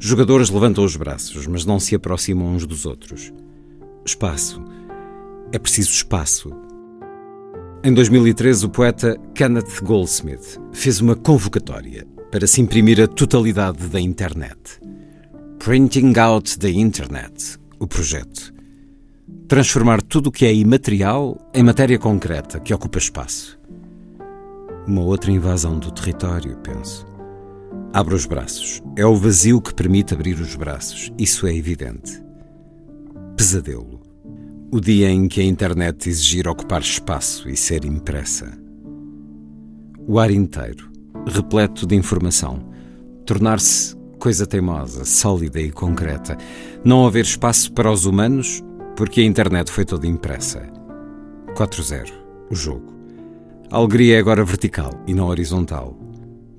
Jogadores 0.04 0.50
levantam 0.50 0.82
os 0.82 0.96
braços, 0.96 1.46
mas 1.46 1.64
não 1.64 1.78
se 1.78 1.94
aproximam 1.94 2.48
uns 2.48 2.66
dos 2.66 2.84
outros. 2.84 3.32
Espaço. 4.04 4.60
É 5.52 5.58
preciso 5.60 5.92
espaço. 5.92 6.50
Em 7.84 7.94
2013, 7.94 8.66
o 8.66 8.68
poeta 8.68 9.16
Kenneth 9.32 9.80
Goldsmith 9.80 10.60
fez 10.72 11.00
uma 11.00 11.14
convocatória 11.14 12.04
para 12.32 12.48
se 12.48 12.60
imprimir 12.60 13.00
a 13.00 13.06
totalidade 13.06 13.86
da 13.86 14.00
internet. 14.00 14.80
Printing 15.60 16.18
Out 16.18 16.58
the 16.58 16.70
Internet, 16.70 17.56
o 17.78 17.86
projeto. 17.86 18.52
Transformar 19.46 20.02
tudo 20.02 20.30
o 20.30 20.32
que 20.32 20.44
é 20.44 20.52
imaterial 20.52 21.38
em 21.54 21.62
matéria 21.62 21.96
concreta 21.96 22.58
que 22.58 22.74
ocupa 22.74 22.98
espaço. 22.98 23.56
Uma 24.84 25.02
outra 25.02 25.30
invasão 25.30 25.78
do 25.78 25.92
território, 25.92 26.56
penso. 26.56 27.11
Abra 27.94 28.14
os 28.14 28.24
braços. 28.24 28.80
É 28.96 29.04
o 29.04 29.14
vazio 29.14 29.60
que 29.60 29.74
permite 29.74 30.14
abrir 30.14 30.40
os 30.40 30.56
braços. 30.56 31.12
Isso 31.18 31.46
é 31.46 31.54
evidente. 31.54 32.22
Pesadelo. 33.36 34.00
O 34.72 34.80
dia 34.80 35.10
em 35.10 35.28
que 35.28 35.42
a 35.42 35.44
internet 35.44 36.08
exigir 36.08 36.48
ocupar 36.48 36.80
espaço 36.80 37.50
e 37.50 37.54
ser 37.54 37.84
impressa. 37.84 38.50
O 40.08 40.18
ar 40.18 40.30
inteiro, 40.30 40.90
repleto 41.26 41.86
de 41.86 41.94
informação, 41.94 42.66
tornar-se 43.26 43.94
coisa 44.18 44.46
teimosa, 44.46 45.04
sólida 45.04 45.60
e 45.60 45.70
concreta. 45.70 46.38
Não 46.82 47.06
haver 47.06 47.26
espaço 47.26 47.70
para 47.74 47.92
os 47.92 48.06
humanos 48.06 48.62
porque 48.96 49.20
a 49.20 49.24
internet 49.24 49.70
foi 49.70 49.84
toda 49.84 50.06
impressa. 50.06 50.62
4-0. 51.54 52.10
O 52.50 52.54
jogo. 52.54 52.90
A 53.70 53.76
alegria 53.76 54.16
é 54.16 54.18
agora 54.18 54.44
vertical 54.44 54.92
e 55.06 55.12
não 55.12 55.26
horizontal. 55.26 56.01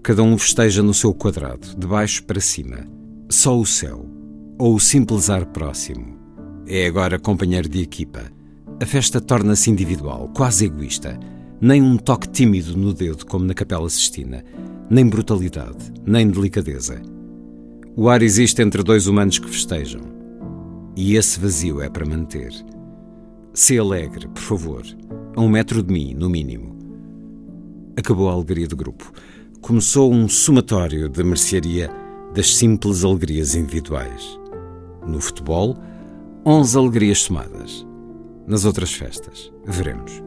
Cada 0.04 0.22
um 0.22 0.38
festeja 0.38 0.84
no 0.84 0.94
seu 0.94 1.14
quadrado, 1.14 1.66
de 1.78 1.88
baixo 1.88 2.26
para 2.26 2.42
cima. 2.42 2.86
Só 3.30 3.58
o 3.58 3.66
céu, 3.66 4.06
ou 4.60 4.76
o 4.76 4.80
simples 4.80 5.30
ar 5.30 5.46
próximo. 5.46 6.20
É 6.68 6.88
agora 6.88 7.18
companheiro 7.18 7.70
de 7.70 7.82
equipa. 7.82 8.24
A 8.82 8.86
festa 8.86 9.22
torna-se 9.22 9.72
individual, 9.72 10.30
quase 10.36 10.66
egoísta. 10.66 11.18
Nem 11.62 11.82
um 11.82 11.96
toque 11.96 12.28
tímido 12.28 12.76
no 12.76 12.94
dedo, 12.94 13.26
como 13.26 13.46
na 13.46 13.54
Capela 13.54 13.90
Sistina. 13.90 14.44
Nem 14.90 15.08
brutalidade, 15.08 15.94
nem 16.06 16.30
delicadeza. 16.30 17.02
O 17.96 18.10
ar 18.10 18.22
existe 18.22 18.62
entre 18.62 18.84
dois 18.84 19.08
humanos 19.08 19.40
que 19.40 19.48
festejam. 19.48 20.02
E 20.98 21.16
esse 21.16 21.40
vazio 21.40 21.82
é 21.82 21.88
para 21.90 22.06
manter. 22.06 22.52
Se 23.54 23.80
alegre, 23.80 24.28
por 24.28 24.44
favor. 24.44 24.84
A 25.34 25.40
um 25.40 25.48
metro 25.48 25.82
de 25.82 25.94
mim, 25.94 26.14
no 26.14 26.30
mínimo. 26.30 26.76
Acabou 27.96 28.30
a 28.30 28.34
alegria 28.34 28.68
do 28.68 28.76
grupo 28.76 29.14
começou 29.64 30.14
um 30.14 30.28
somatório 30.28 31.08
de 31.08 31.24
mercearia 31.24 31.90
das 32.36 32.54
simples 32.54 33.06
alegrias 33.06 33.56
individuais. 33.56 34.38
No 35.08 35.22
futebol, 35.22 35.78
11 36.46 36.78
alegrias 36.78 37.22
somadas. 37.22 37.88
Nas 38.46 38.66
outras 38.66 38.92
festas, 38.92 39.54
veremos. 39.66 40.22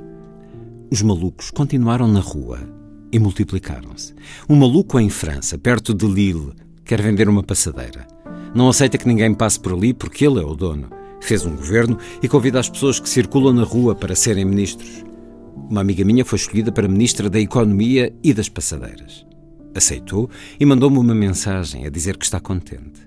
Os 0.90 1.02
malucos 1.02 1.50
continuaram 1.50 2.08
na 2.08 2.20
rua 2.20 2.60
e 3.12 3.18
multiplicaram-se. 3.18 4.14
Um 4.48 4.56
maluco 4.56 4.98
em 4.98 5.10
França, 5.10 5.58
perto 5.58 5.92
de 5.92 6.06
Lille, 6.06 6.54
quer 6.82 7.02
vender 7.02 7.28
uma 7.28 7.42
passadeira. 7.42 8.06
Não 8.54 8.70
aceita 8.70 8.96
que 8.96 9.06
ninguém 9.06 9.34
passe 9.34 9.60
por 9.60 9.74
ali 9.74 9.92
porque 9.92 10.26
ele 10.26 10.40
é 10.40 10.44
o 10.44 10.56
dono. 10.56 10.88
Fez 11.20 11.44
um 11.44 11.54
governo 11.54 11.98
e 12.22 12.28
convida 12.28 12.58
as 12.58 12.70
pessoas 12.70 12.98
que 12.98 13.08
circulam 13.08 13.52
na 13.52 13.64
rua 13.64 13.94
para 13.94 14.14
serem 14.14 14.46
ministros. 14.46 15.04
Uma 15.68 15.82
amiga 15.82 16.04
minha 16.06 16.24
foi 16.24 16.38
escolhida 16.38 16.72
para 16.72 16.88
Ministra 16.88 17.28
da 17.28 17.38
Economia 17.38 18.14
e 18.22 18.32
das 18.32 18.48
Passadeiras. 18.48 19.25
Aceitou 19.76 20.30
e 20.58 20.64
mandou-me 20.64 20.96
uma 20.96 21.14
mensagem 21.14 21.84
a 21.84 21.90
dizer 21.90 22.16
que 22.16 22.24
está 22.24 22.40
contente. 22.40 23.06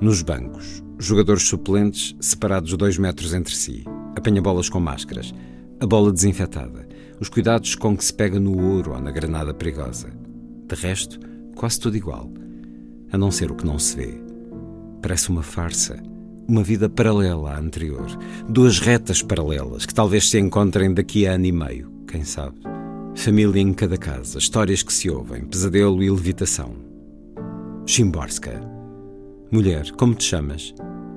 Nos 0.00 0.22
bancos, 0.22 0.82
jogadores 0.98 1.42
suplentes 1.42 2.16
separados 2.18 2.74
dois 2.76 2.96
metros 2.96 3.34
entre 3.34 3.54
si, 3.54 3.84
apanha-bolas 4.16 4.70
com 4.70 4.80
máscaras, 4.80 5.34
a 5.78 5.86
bola 5.86 6.10
desinfetada, 6.10 6.88
os 7.20 7.28
cuidados 7.28 7.74
com 7.74 7.94
que 7.94 8.04
se 8.04 8.14
pega 8.14 8.40
no 8.40 8.58
ouro 8.58 8.92
ou 8.92 9.00
na 9.00 9.10
granada 9.10 9.52
perigosa. 9.52 10.08
De 10.66 10.74
resto, 10.74 11.20
quase 11.54 11.78
tudo 11.78 11.96
igual, 11.96 12.30
a 13.12 13.18
não 13.18 13.30
ser 13.30 13.50
o 13.50 13.54
que 13.54 13.66
não 13.66 13.78
se 13.78 13.96
vê. 13.96 14.20
Parece 15.02 15.28
uma 15.28 15.42
farsa 15.42 16.02
uma 16.48 16.62
vida 16.62 16.88
paralela 16.88 17.52
à 17.52 17.58
anterior. 17.58 18.06
Duas 18.48 18.78
retas 18.78 19.20
paralelas 19.20 19.84
que 19.84 19.94
talvez 19.94 20.30
se 20.30 20.38
encontrem 20.38 20.94
daqui 20.94 21.26
a 21.26 21.32
ano 21.32 21.46
e 21.46 21.52
meio, 21.52 21.90
quem 22.06 22.24
sabe. 22.24 22.75
Família 23.16 23.60
em 23.60 23.72
cada 23.72 23.96
casa, 23.96 24.38
histórias 24.38 24.82
que 24.82 24.92
se 24.92 25.10
ouvem, 25.10 25.44
pesadelo 25.44 26.02
e 26.02 26.10
levitação. 26.10 26.76
Chimborska. 27.86 28.60
Mulher, 29.50 29.90
como 29.92 30.14
te 30.14 30.24
chamas? 30.24 30.74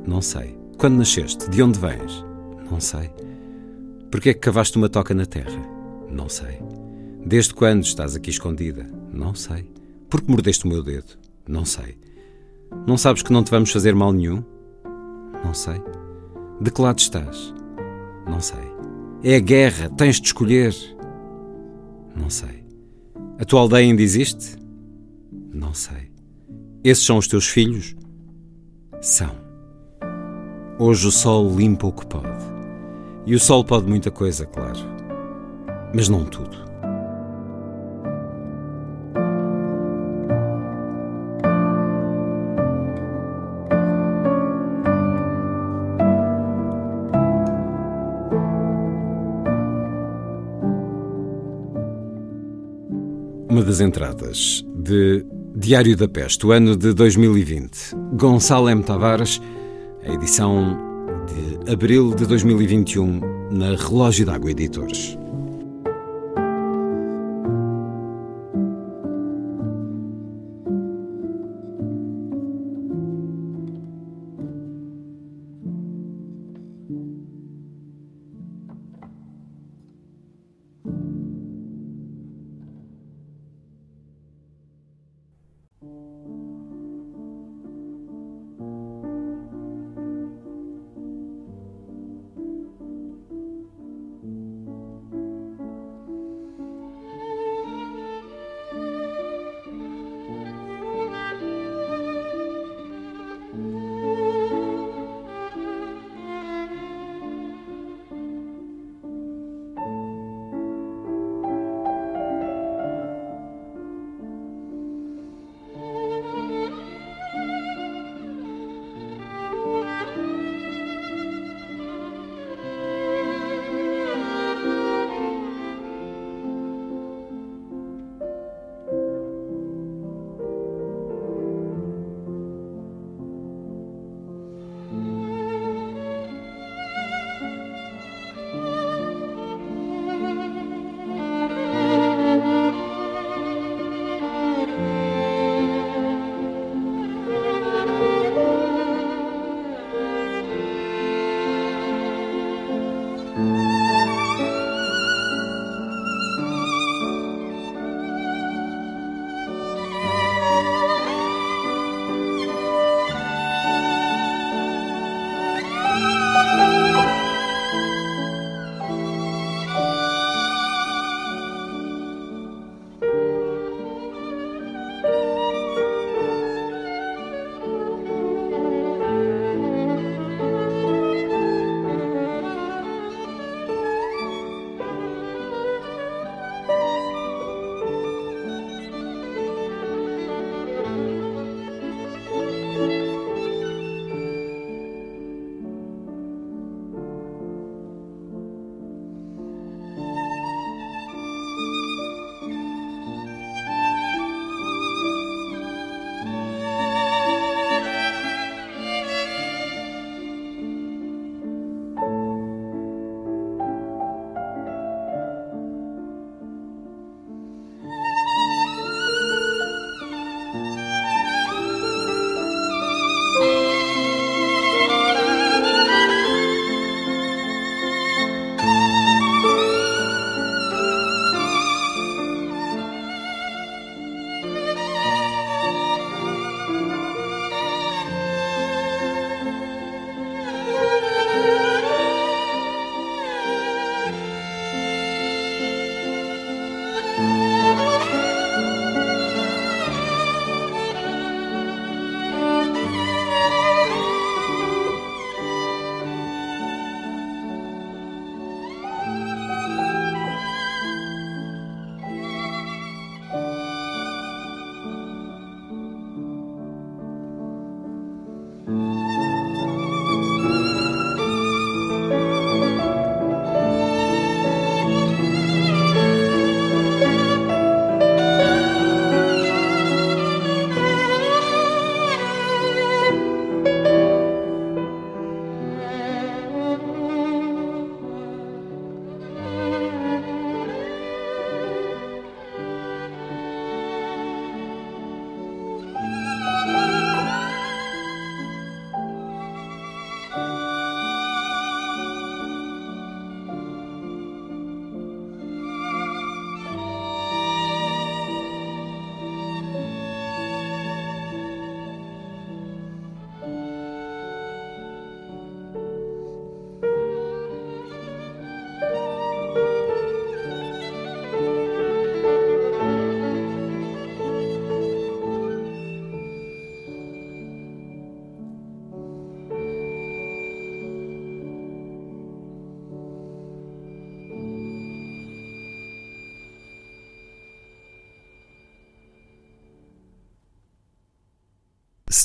Não 0.08 0.22
sei. 0.22 0.58
Quando 0.78 0.97
nasceste? 0.97 1.50
De 1.50 1.62
onde 1.62 1.78
vens? 1.78 2.26
Não 2.72 2.80
sei. 2.80 3.12
Porquê 4.10 4.30
é 4.30 4.34
que 4.34 4.39
cavaste 4.39 4.78
uma 4.78 4.89
toca 4.89 5.14
na 5.14 5.26
terra? 5.26 5.62
Não 6.10 6.30
sei. 6.30 6.60
Desde 7.24 7.54
quando 7.54 7.84
estás 7.84 8.16
aqui 8.16 8.30
escondida? 8.30 8.88
Não 9.14 9.36
sei. 9.36 9.70
Por 10.10 10.22
que 10.22 10.32
mordeste 10.32 10.66
o 10.66 10.70
meu 10.70 10.82
dedo? 10.82 11.18
Não 11.47 11.66
sei. 11.66 11.97
Não 12.88 12.97
sabes 12.97 13.22
que 13.22 13.34
não 13.34 13.43
te 13.43 13.52
vamos 13.52 13.72
fazer 13.72 13.93
mal 13.93 14.14
nenhum? 14.14 14.43
Não 15.43 15.54
sei. 15.54 15.80
De 16.62 16.72
que 16.72 16.82
lado 16.82 16.97
estás? 16.97 17.54
Não 18.26 18.39
sei. 18.39 18.72
É 19.22 19.36
a 19.36 19.39
guerra, 19.39 19.89
tens 19.89 20.20
de 20.20 20.28
escolher. 20.28 20.74
Não 22.20 22.30
sei. 22.30 22.65
A 23.39 23.45
tua 23.45 23.61
aldeia 23.61 23.86
ainda 23.86 24.01
existe? 24.01 24.57
Não 25.53 25.74
sei. 25.74 26.11
Esses 26.84 27.05
são 27.05 27.17
os 27.17 27.28
teus 27.28 27.47
filhos? 27.47 27.95
São. 29.01 29.32
Hoje 30.78 31.07
o 31.07 31.11
sol 31.11 31.55
limpa 31.55 31.88
o 31.88 31.93
que 31.93 32.05
pode. 32.05 32.43
E 33.26 33.34
o 33.34 33.39
sol 33.39 33.63
pode 33.63 33.88
muita 33.88 34.11
coisa, 34.11 34.45
claro. 34.45 34.80
Mas 35.95 36.09
não 36.09 36.26
tudo. 36.26 36.68
Das 53.80 53.82
entradas 53.82 54.65
de 54.75 55.25
Diário 55.55 55.95
da 55.95 56.07
Peste, 56.07 56.45
o 56.45 56.51
ano 56.51 56.75
de 56.75 56.93
2020. 56.93 57.95
Gonçalo 58.13 58.69
M. 58.69 58.84
Tavares, 58.84 59.41
a 60.05 60.13
edição 60.13 60.77
de 61.65 61.71
abril 61.71 62.13
de 62.13 62.25
2021, 62.25 63.21
na 63.51 63.75
Relógio 63.75 64.25
d'Água 64.25 64.51
Editores. 64.51 65.17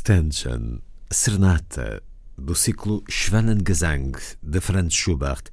Stanton, 0.05 0.81
Serenata, 1.11 2.03
do 2.37 2.55
ciclo 2.55 3.03
Schwanengesang, 3.09 4.13
de 4.43 4.61
Franz 4.61 4.93
Schubert. 4.93 5.45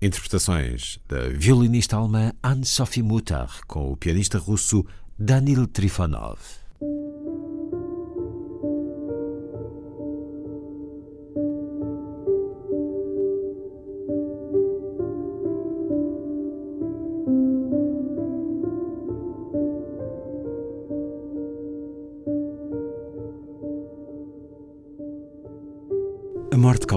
Interpretações 0.00 0.98
da 1.06 1.28
violinista 1.28 1.98
alemã 1.98 2.32
Anne-Sophie 2.42 3.02
Mutter 3.02 3.46
com 3.66 3.92
o 3.92 3.96
pianista 3.98 4.38
russo 4.38 4.86
Danil 5.18 5.66
Trifonov. 5.66 6.63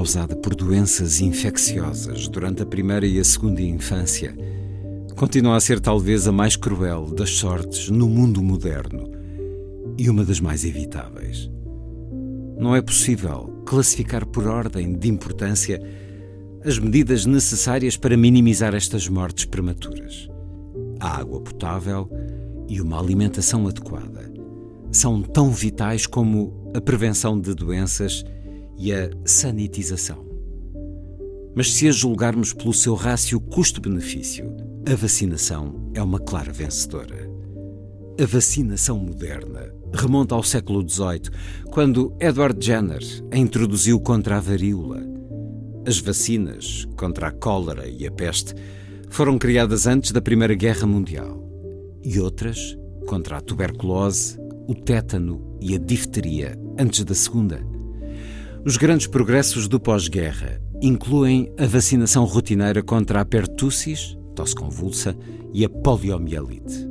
Causada 0.08 0.38
por 0.38 0.56
doenças 0.56 1.20
infecciosas 1.20 2.30
durante 2.30 2.64
a 2.64 2.66
primeira 2.66 3.06
e 3.06 3.20
a 3.20 3.24
segunda 3.26 3.62
infância 3.62 4.34
continua 5.18 5.58
a 5.58 5.60
ser 5.60 5.82
talvez 5.82 6.30
a 6.30 6.32
mais 6.32 6.56
cruel 6.56 7.08
das 7.08 7.32
sortes 7.32 7.90
no 7.90 8.08
mundo 8.08 8.42
moderno 8.42 9.12
e 9.98 10.10
uma 10.10 10.24
das 10.24 10.40
mais 10.40 10.64
evitáveis. 10.64 11.52
Não 12.58 12.74
é 12.74 12.82
possível 12.82 13.62
classificar 13.66 14.26
por 14.26 14.48
ordem 14.48 14.94
de 14.94 15.10
importância 15.10 15.78
as 16.64 16.80
medidas 16.80 17.26
necessárias 17.26 17.98
para 17.98 18.16
minimizar 18.16 18.74
estas 18.74 19.10
mortes 19.10 19.44
prematuras. 19.44 20.30
A 21.02 21.18
água 21.18 21.42
potável 21.42 22.10
e 22.70 22.80
uma 22.80 22.98
alimentação 22.98 23.68
adequada 23.68 24.32
são 24.90 25.22
tão 25.22 25.52
vitais 25.52 26.06
como 26.06 26.72
a 26.74 26.80
prevenção 26.80 27.38
de 27.38 27.54
doenças 27.54 28.24
e 28.78 28.94
a 28.94 29.10
sanitização. 29.26 30.26
Mas 31.56 31.74
se 31.74 31.88
a 31.88 31.92
julgarmos 31.92 32.54
pelo 32.54 32.74
seu 32.74 32.94
rácio 32.94 33.40
custo-benefício, 33.40 34.56
a 34.90 34.96
vacinação 34.96 35.90
é 35.94 36.02
uma 36.02 36.20
clara 36.20 36.52
vencedora. 36.52 37.30
A 38.22 38.26
vacinação 38.26 39.00
moderna 39.00 39.74
remonta 39.94 40.36
ao 40.36 40.44
século 40.44 40.88
XVIII, 40.88 41.32
quando 41.72 42.16
Edward 42.20 42.64
Jenner 42.64 43.02
a 43.32 43.38
introduziu 43.38 44.00
contra 44.00 44.38
a 44.38 44.40
varíola. 44.40 45.02
As 45.86 46.00
vacinas 46.00 46.86
contra 46.96 47.28
a 47.28 47.32
cólera 47.32 47.88
e 47.88 48.06
a 48.06 48.12
peste 48.12 48.54
foram 49.10 49.38
criadas 49.38 49.88
antes 49.88 50.12
da 50.12 50.22
Primeira 50.22 50.54
Guerra 50.54 50.86
Mundial 50.86 51.44
e 52.04 52.20
outras 52.20 52.78
contra 53.08 53.38
a 53.38 53.42
tuberculose, 53.42 54.38
o 54.68 54.76
tétano 54.76 55.58
e 55.62 55.76
a 55.76 55.78
difteria 55.78 56.60
antes 56.78 57.04
da 57.04 57.16
Segunda. 57.16 57.77
Os 58.68 58.76
grandes 58.76 59.08
progressos 59.08 59.66
do 59.66 59.80
pós-guerra 59.80 60.60
incluem 60.82 61.50
a 61.58 61.66
vacinação 61.66 62.26
rotineira 62.26 62.84
contra 62.84 63.22
a 63.22 63.26
pertussis, 63.26 64.18
tosse 64.36 64.54
convulsa, 64.54 65.16
e 65.54 65.64
a 65.64 65.70
poliomielite. 65.70 66.86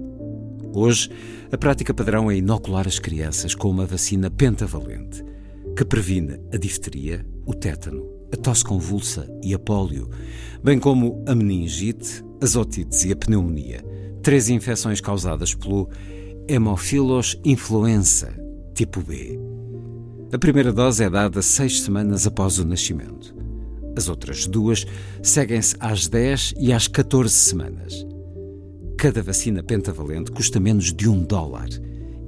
Hoje, 0.73 1.11
a 1.53 1.59
prática 1.59 1.93
padrão 1.93 2.31
é 2.31 2.37
inocular 2.39 2.89
as 2.89 2.99
crianças 2.99 3.55
com 3.55 3.69
uma 3.69 3.85
vacina 3.85 4.31
pentavalente, 4.31 5.23
que 5.77 5.85
previne 5.85 6.41
a 6.51 6.57
difteria, 6.57 7.27
o 7.45 7.53
tétano, 7.53 8.07
a 8.33 8.39
tosse 8.39 8.65
convulsa 8.65 9.29
e 9.45 9.53
a 9.53 9.59
polio, 9.59 10.09
bem 10.65 10.79
como 10.79 11.23
a 11.29 11.35
meningite, 11.35 12.25
as 12.41 12.57
otites 12.57 13.05
e 13.05 13.13
a 13.13 13.17
pneumonia, 13.17 13.85
três 14.23 14.49
infecções 14.49 15.03
causadas 15.03 15.55
pelo 15.55 15.91
Hemophilus 16.49 17.39
influenza, 17.45 18.35
tipo 18.75 19.03
B. 19.03 19.46
A 20.33 20.39
primeira 20.39 20.73
dose 20.73 21.05
é 21.05 21.09
dada 21.09 21.41
seis 21.41 21.83
semanas 21.83 22.27
após 22.27 22.59
o 22.59 22.65
nascimento. 22.65 23.33
As 23.97 24.09
outras 24.09 24.45
duas 24.49 24.85
seguem-se 25.23 25.77
às 25.79 26.09
10 26.09 26.55
e 26.59 26.73
às 26.73 26.89
14 26.89 27.33
semanas. 27.33 28.05
Cada 28.99 29.23
vacina 29.23 29.63
pentavalente 29.63 30.33
custa 30.33 30.59
menos 30.59 30.93
de 30.93 31.09
um 31.09 31.23
dólar 31.23 31.69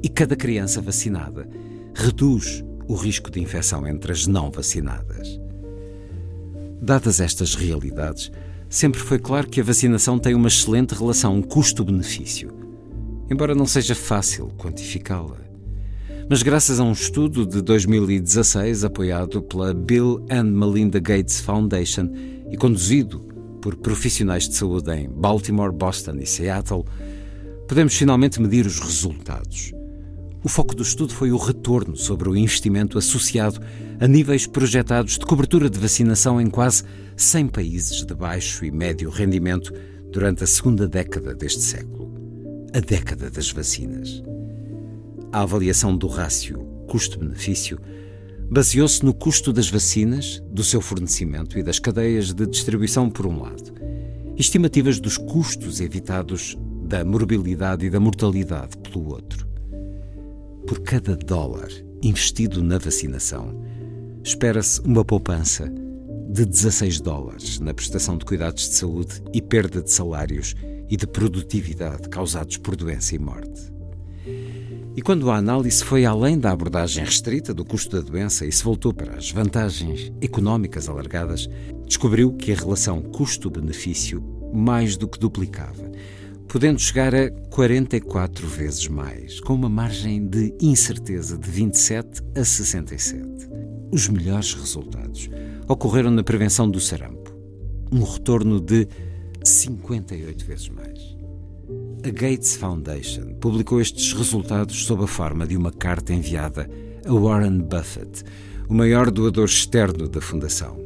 e 0.01 0.09
cada 0.09 0.37
criança 0.37 0.81
vacinada 0.81 1.49
reduz 1.93 2.65
o 2.87 2.95
risco 2.95 3.33
de 3.33 3.41
infecção 3.41 3.85
entre 3.85 4.13
as 4.13 4.29
não 4.29 4.49
vacinadas. 4.49 5.41
Dadas 6.81 7.19
estas 7.19 7.57
realidades, 7.57 8.31
sempre 8.71 9.01
foi 9.01 9.19
claro 9.19 9.49
que 9.49 9.61
a 9.61 9.65
vacinação 9.65 10.21
tem 10.21 10.37
uma 10.37 10.47
excelente 10.47 10.95
relação 10.95 11.43
custo-benefício, 11.43 12.53
embora 13.29 13.57
não 13.57 13.67
seja 13.67 13.97
fácil 13.97 14.53
quantificá-la. 14.57 15.48
Mas 16.31 16.43
graças 16.43 16.79
a 16.79 16.85
um 16.85 16.93
estudo 16.93 17.47
de 17.47 17.63
2016 17.63 18.85
apoiado 18.85 19.41
pela 19.41 19.73
Bill 19.73 20.23
and 20.31 20.45
Melinda 20.45 21.01
Gates 21.01 21.41
Foundation 21.41 22.11
e 22.51 22.57
conduzido 22.57 23.21
por 23.63 23.75
profissionais 23.77 24.47
de 24.47 24.55
saúde 24.55 24.93
em 24.93 25.09
Baltimore, 25.09 25.73
Boston 25.73 26.17
e 26.21 26.27
Seattle, 26.27 26.85
podemos 27.67 27.95
finalmente 27.95 28.43
medir 28.43 28.67
os 28.67 28.79
resultados. 28.79 29.73
O 30.45 30.51
foco 30.51 30.75
do 30.75 30.83
estudo 30.83 31.15
foi 31.15 31.33
o 31.33 31.39
retorno 31.39 31.97
sobre 31.97 32.29
o 32.29 32.37
investimento 32.37 32.99
associado 32.99 33.61
a 33.99 34.07
níveis 34.07 34.47
projetados 34.47 35.17
de 35.17 35.25
cobertura 35.25 35.71
de 35.71 35.79
vacinação 35.79 36.39
em 36.39 36.51
quase 36.51 36.85
100 37.17 37.49
países 37.49 38.05
de 38.05 38.15
baixo 38.15 38.67
e 38.67 38.71
médio 38.71 39.09
rendimento 39.09 39.73
durante 40.13 40.45
a 40.45 40.47
segunda 40.47 40.87
década 40.87 41.35
deste 41.35 41.63
século, 41.63 42.13
a 42.75 42.81
década 42.81 43.31
das 43.31 43.51
vacinas. 43.51 44.23
A 45.31 45.43
avaliação 45.43 45.95
do 45.95 46.07
rácio 46.07 46.59
custo-benefício 46.89 47.79
baseou-se 48.51 49.05
no 49.05 49.13
custo 49.13 49.53
das 49.53 49.69
vacinas, 49.69 50.43
do 50.51 50.65
seu 50.65 50.81
fornecimento 50.81 51.59
e 51.59 51.63
das 51.63 51.79
cadeias 51.79 52.33
de 52.33 52.47
distribuição, 52.47 53.11
por 53.11 53.27
um 53.27 53.43
lado, 53.43 53.75
estimativas 54.39 54.99
dos 54.99 55.19
custos 55.19 55.83
evitados 55.83 56.57
da 56.85 57.05
morbilidade 57.05 57.85
e 57.85 57.91
da 57.91 58.01
mortalidade, 58.01 58.79
pelo 58.79 59.13
outro. 59.13 59.47
Por 60.67 60.81
cada 60.81 61.15
dólar 61.15 61.69
investido 62.03 62.63
na 62.65 62.79
vacinação, 62.79 63.63
espera-se 64.25 64.81
uma 64.81 65.05
poupança 65.05 65.71
de 66.31 66.47
16 66.47 67.01
dólares 67.01 67.61
na 67.61 67.75
prestação 67.75 68.17
de 68.17 68.25
cuidados 68.25 68.67
de 68.67 68.75
saúde 68.77 69.23
e 69.35 69.43
perda 69.43 69.83
de 69.83 69.91
salários 69.91 70.55
e 70.89 70.97
de 70.97 71.07
produtividade 71.07 72.09
causados 72.09 72.57
por 72.57 72.75
doença 72.75 73.15
e 73.15 73.19
morte. 73.19 73.78
E 74.99 75.01
quando 75.01 75.31
a 75.31 75.37
análise 75.37 75.85
foi 75.85 76.05
além 76.05 76.37
da 76.37 76.51
abordagem 76.51 77.05
restrita 77.05 77.55
do 77.55 77.65
custo 77.65 77.95
da 77.95 78.03
doença 78.03 78.45
e 78.45 78.51
se 78.51 78.65
voltou 78.65 78.93
para 78.93 79.17
as 79.17 79.31
vantagens 79.31 80.13
económicas 80.21 80.89
alargadas, 80.89 81.49
descobriu 81.87 82.33
que 82.33 82.51
a 82.51 82.57
relação 82.57 83.01
custo-benefício 83.01 84.21
mais 84.53 84.97
do 84.97 85.07
que 85.07 85.21
duplicava, 85.21 85.89
podendo 86.49 86.81
chegar 86.81 87.15
a 87.15 87.31
44 87.31 88.45
vezes 88.49 88.89
mais, 88.89 89.39
com 89.39 89.55
uma 89.55 89.69
margem 89.69 90.27
de 90.27 90.53
incerteza 90.61 91.39
de 91.39 91.49
27 91.49 92.21
a 92.35 92.45
67. 92.45 93.49
Os 93.93 94.09
melhores 94.09 94.53
resultados 94.53 95.31
ocorreram 95.69 96.11
na 96.11 96.25
prevenção 96.25 96.69
do 96.69 96.81
sarampo, 96.81 97.33
um 97.93 98.03
retorno 98.03 98.61
de 98.61 98.89
58 99.45 100.45
vezes 100.45 100.69
mais. 100.71 101.18
A 102.05 102.11
Gates 102.11 102.55
Foundation 102.55 103.35
publicou 103.41 103.81
estes 103.81 104.13
resultados 104.13 104.85
sob 104.87 105.03
a 105.03 105.07
forma 105.09 105.45
de 105.45 105.57
uma 105.57 105.73
carta 105.73 106.15
enviada 106.15 106.71
a 107.05 107.13
Warren 107.13 107.59
Buffett, 107.59 108.23
o 108.69 108.75
maior 108.75 109.11
doador 109.11 109.47
externo 109.47 110.09
da 110.09 110.21
fundação. 110.21 110.79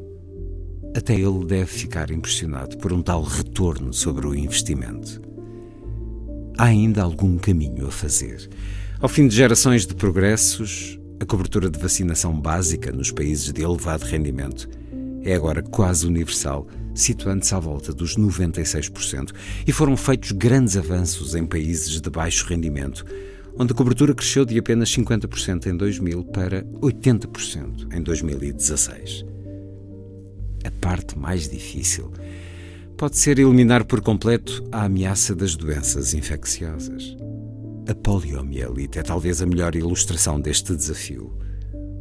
Até 0.96 1.14
ele 1.14 1.44
deve 1.44 1.66
ficar 1.66 2.10
impressionado 2.10 2.78
por 2.78 2.94
um 2.94 3.02
tal 3.02 3.22
retorno 3.22 3.92
sobre 3.92 4.26
o 4.26 4.34
investimento. 4.34 5.20
Há 6.56 6.64
ainda 6.64 7.02
algum 7.02 7.36
caminho 7.36 7.88
a 7.88 7.90
fazer. 7.90 8.48
Ao 8.98 9.08
fim 9.08 9.28
de 9.28 9.36
gerações 9.36 9.86
de 9.86 9.94
progressos, 9.94 10.98
a 11.20 11.26
cobertura 11.26 11.68
de 11.68 11.78
vacinação 11.78 12.40
básica 12.40 12.90
nos 12.90 13.10
países 13.10 13.52
de 13.52 13.62
elevado 13.62 14.06
rendimento 14.06 14.66
é 15.22 15.34
agora 15.34 15.62
quase 15.62 16.06
universal 16.06 16.66
situando-se 16.94 17.54
à 17.54 17.58
volta 17.58 17.92
dos 17.92 18.16
96%, 18.16 19.32
e 19.66 19.72
foram 19.72 19.96
feitos 19.96 20.32
grandes 20.32 20.76
avanços 20.76 21.34
em 21.34 21.46
países 21.46 22.00
de 22.00 22.10
baixo 22.10 22.46
rendimento, 22.46 23.04
onde 23.58 23.72
a 23.72 23.76
cobertura 23.76 24.14
cresceu 24.14 24.44
de 24.44 24.58
apenas 24.58 24.90
50% 24.90 25.66
em 25.66 25.76
2000 25.76 26.24
para 26.24 26.62
80% 26.80 27.92
em 27.92 28.02
2016. 28.02 29.24
A 30.64 30.70
parte 30.70 31.18
mais 31.18 31.48
difícil 31.48 32.12
pode 32.96 33.18
ser 33.18 33.38
eliminar 33.38 33.84
por 33.84 34.00
completo 34.00 34.64
a 34.70 34.84
ameaça 34.84 35.34
das 35.34 35.56
doenças 35.56 36.14
infecciosas. 36.14 37.16
A 37.88 37.94
poliomielite 37.94 39.00
é 39.00 39.02
talvez 39.02 39.42
a 39.42 39.46
melhor 39.46 39.74
ilustração 39.74 40.40
deste 40.40 40.74
desafio. 40.74 41.36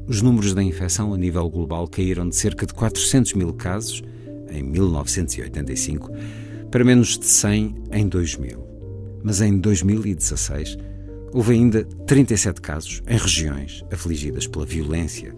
Os 0.08 0.22
números 0.22 0.54
da 0.54 0.62
infecção 0.62 1.12
a 1.14 1.18
nível 1.18 1.50
global 1.50 1.88
caíram 1.88 2.30
de 2.30 2.36
cerca 2.36 2.68
de 2.68 2.74
400 2.74 3.34
mil 3.34 3.52
casos 3.54 4.04
em 4.52 4.64
1985, 4.64 6.12
para 6.70 6.84
menos 6.84 7.18
de 7.18 7.26
100 7.26 7.76
em 7.91 8.08
2000. 8.08 8.72
Mas 9.24 9.41
em 9.41 9.58
2016 9.58 10.78
houve 11.34 11.54
ainda 11.54 11.84
37 12.06 12.62
casos 12.62 13.02
em 13.08 13.18
regiões 13.18 13.84
afligidas 13.91 14.47
pela 14.47 14.66
violência 14.66 15.34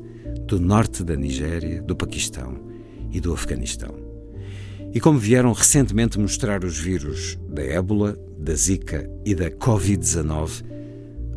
do 0.47 0.59
norte 0.59 1.03
da 1.03 1.16
Nigéria, 1.16 1.82
do 1.82 1.95
Paquistão 1.95 2.59
e 3.11 3.20
do 3.20 3.34
Afeganistão. 3.34 3.95
E 4.93 4.99
como 4.99 5.18
vieram 5.18 5.51
recentemente 5.53 6.20
mostrar 6.20 6.64
os 6.64 6.78
vírus 6.78 7.39
da 7.49 7.64
ébola, 7.64 8.18
da 8.38 8.53
Zika 8.53 9.09
e 9.26 9.34
da 9.34 9.49
Covid-19, 9.49 10.64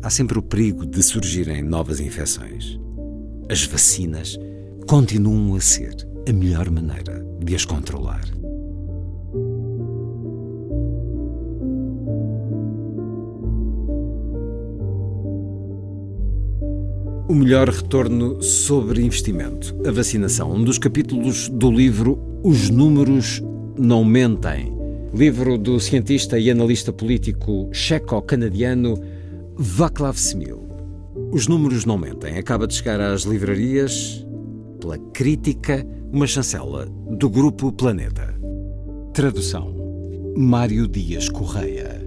há 0.03 0.09
sempre 0.09 0.37
o 0.37 0.43
perigo 0.43 0.85
de 0.85 1.01
surgirem 1.01 1.63
novas 1.63 1.99
infecções. 1.99 2.79
As 3.49 3.63
vacinas 3.63 4.37
continuam 4.87 5.55
a 5.55 5.61
ser 5.61 5.95
a 6.27 6.33
melhor 6.33 6.69
maneira 6.69 7.25
de 7.39 7.55
as 7.55 7.63
controlar. 7.63 8.25
O 17.29 17.33
melhor 17.33 17.69
retorno 17.69 18.41
sobre 18.41 19.01
investimento, 19.01 19.73
a 19.87 19.91
vacinação. 19.91 20.51
Um 20.51 20.63
dos 20.65 20.77
capítulos 20.77 21.47
do 21.47 21.71
livro 21.71 22.19
Os 22.43 22.69
Números 22.69 23.41
Não 23.77 24.03
Mentem. 24.03 24.75
Livro 25.13 25.57
do 25.57 25.79
cientista 25.79 26.37
e 26.37 26.51
analista 26.51 26.91
político 26.91 27.69
checo-canadiano 27.71 29.01
Václav 29.55 30.17
Smil. 30.17 30.67
Os 31.31 31.47
números 31.47 31.85
não 31.85 31.97
mentem. 31.97 32.37
Acaba 32.37 32.67
de 32.67 32.75
chegar 32.75 32.99
às 32.99 33.23
livrarias, 33.23 34.25
pela 34.77 34.97
crítica, 34.97 35.85
uma 36.11 36.27
chancela 36.27 36.85
do 36.85 37.29
Grupo 37.29 37.71
Planeta. 37.71 38.33
Tradução: 39.13 39.73
Mário 40.37 40.87
Dias 40.87 41.29
Correia. 41.29 42.01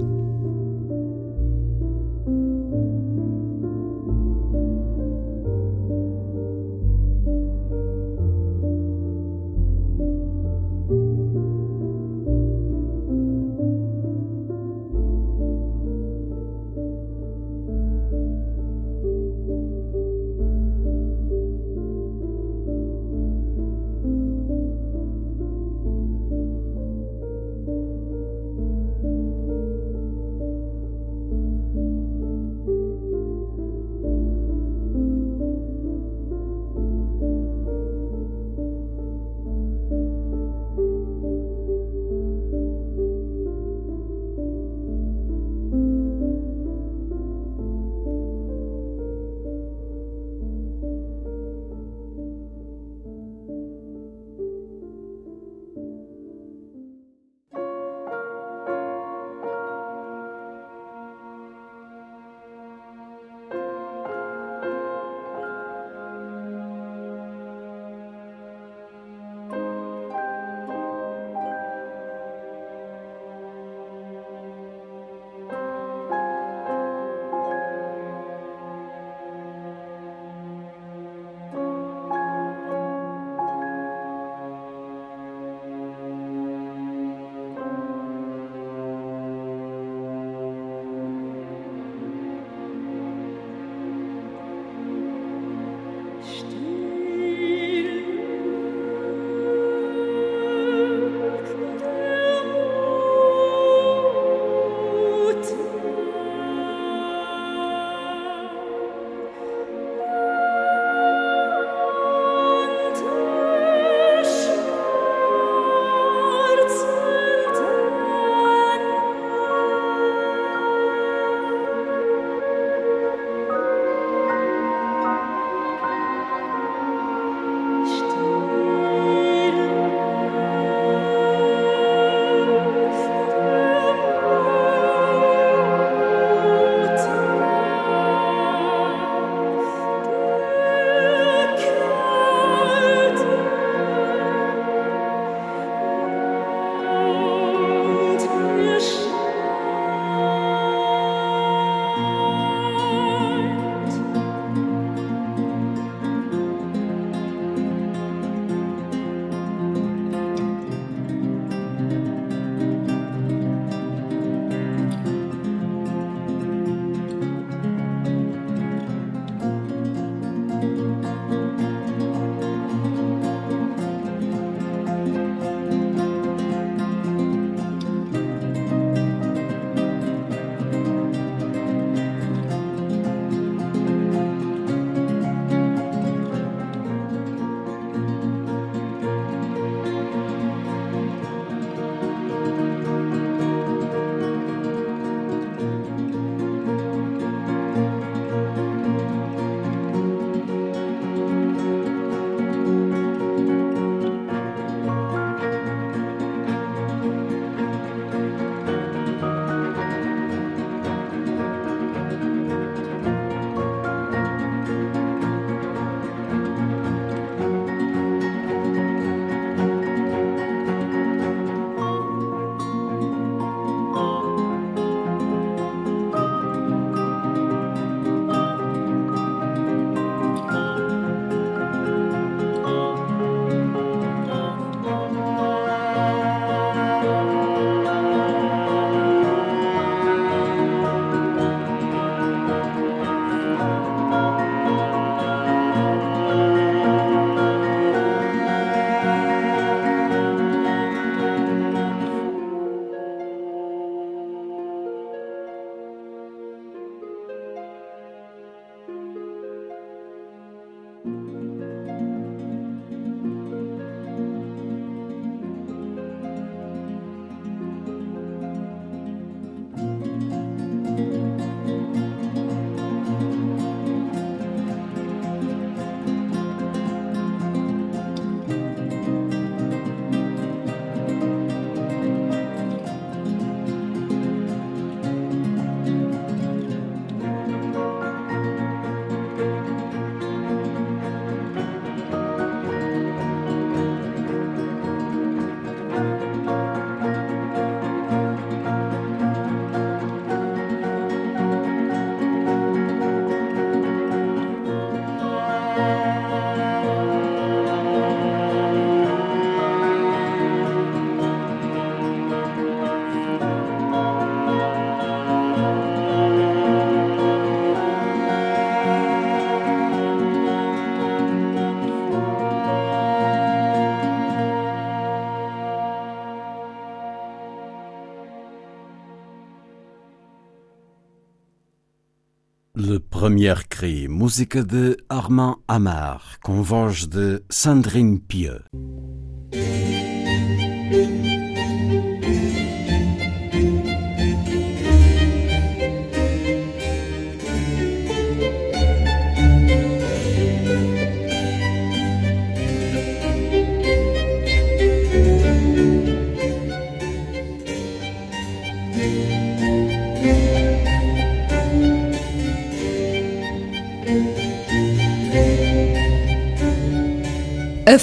Premier 333.30 333.64
Cri, 333.68 334.08
música 334.08 334.64
de 334.64 334.96
Armand 335.08 335.58
Amar, 335.68 336.20
com 336.42 336.64
voz 336.64 337.06
de 337.06 337.40
Sandrine 337.48 338.18
Pieux. 338.18 338.64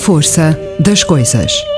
Força 0.08 0.58
das 0.80 1.04
coisas. 1.04 1.77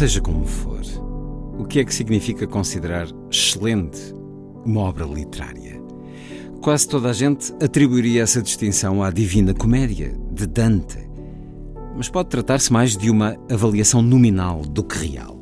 Seja 0.00 0.22
como 0.22 0.46
for, 0.46 0.80
o 1.58 1.66
que 1.66 1.78
é 1.78 1.84
que 1.84 1.92
significa 1.92 2.46
considerar 2.46 3.06
excelente 3.30 4.00
uma 4.64 4.80
obra 4.80 5.04
literária? 5.04 5.78
Quase 6.62 6.88
toda 6.88 7.10
a 7.10 7.12
gente 7.12 7.52
atribuiria 7.62 8.22
essa 8.22 8.40
distinção 8.40 9.02
à 9.02 9.10
Divina 9.10 9.52
Comédia, 9.52 10.18
de 10.32 10.46
Dante. 10.46 11.06
Mas 11.94 12.08
pode 12.08 12.30
tratar-se 12.30 12.72
mais 12.72 12.96
de 12.96 13.10
uma 13.10 13.36
avaliação 13.52 14.00
nominal 14.00 14.62
do 14.62 14.82
que 14.82 15.06
real. 15.06 15.38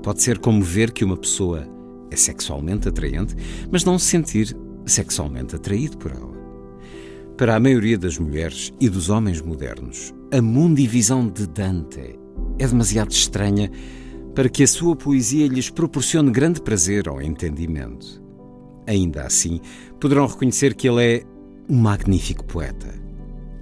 Pode 0.00 0.22
ser 0.22 0.38
como 0.38 0.62
ver 0.62 0.92
que 0.92 1.04
uma 1.04 1.16
pessoa 1.16 1.66
é 2.08 2.14
sexualmente 2.14 2.88
atraente, 2.88 3.34
mas 3.68 3.84
não 3.84 3.98
se 3.98 4.06
sentir 4.06 4.56
sexualmente 4.86 5.56
atraído 5.56 5.98
por 5.98 6.12
ela. 6.12 6.40
Para 7.36 7.56
a 7.56 7.60
maioria 7.60 7.98
das 7.98 8.16
mulheres 8.16 8.72
e 8.80 8.88
dos 8.88 9.10
homens 9.10 9.40
modernos, 9.40 10.14
a 10.32 10.40
mundivisão 10.40 11.26
de 11.28 11.48
Dante 11.48 12.21
é 12.58 12.66
demasiado 12.66 13.10
estranha 13.10 13.70
para 14.34 14.48
que 14.48 14.62
a 14.62 14.68
sua 14.68 14.96
poesia 14.96 15.46
lhes 15.46 15.68
proporcione 15.68 16.30
grande 16.30 16.60
prazer 16.60 17.08
ao 17.08 17.20
entendimento. 17.20 18.22
Ainda 18.86 19.22
assim, 19.22 19.60
poderão 20.00 20.26
reconhecer 20.26 20.74
que 20.74 20.88
ele 20.88 21.04
é 21.04 21.22
um 21.68 21.76
magnífico 21.76 22.44
poeta. 22.44 22.92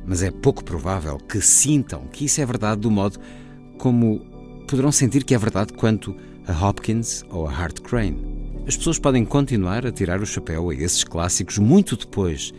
Mas 0.07 0.23
é 0.23 0.31
pouco 0.31 0.65
provável 0.65 1.19
que 1.19 1.41
sintam 1.41 2.07
que 2.07 2.25
isso 2.25 2.41
é 2.41 2.47
verdade 2.47 2.81
do 2.81 2.91
modo 2.91 3.19
como 3.79 4.21
poderão 4.69 4.93
sentir 4.93 5.25
que 5.25 5.35
é 5.35 5.39
verdade 5.39 5.73
quanto 5.73 6.15
a 6.47 6.67
Hopkins 6.67 7.25
ou 7.31 7.47
a 7.47 7.53
Hart 7.53 7.81
Crane. 7.81 8.41
As 8.67 8.77
pessoas 8.77 8.99
podem 8.99 9.25
continuar 9.25 9.87
a 9.87 9.93
tirar 9.93 10.21
o 10.21 10.27
chapéu 10.27 10.71
a 10.71 10.75
esses 10.75 11.05
clássicos 11.05 11.59
muito 11.59 11.97
depois 11.97 12.53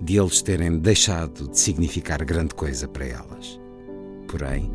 de 0.00 0.18
eles 0.18 0.42
terem 0.42 0.78
deixado 0.78 1.48
de 1.48 1.58
significar 1.58 2.24
grande 2.24 2.54
coisa 2.54 2.86
para 2.86 3.06
elas. 3.06 3.58
Porém, 4.28 4.70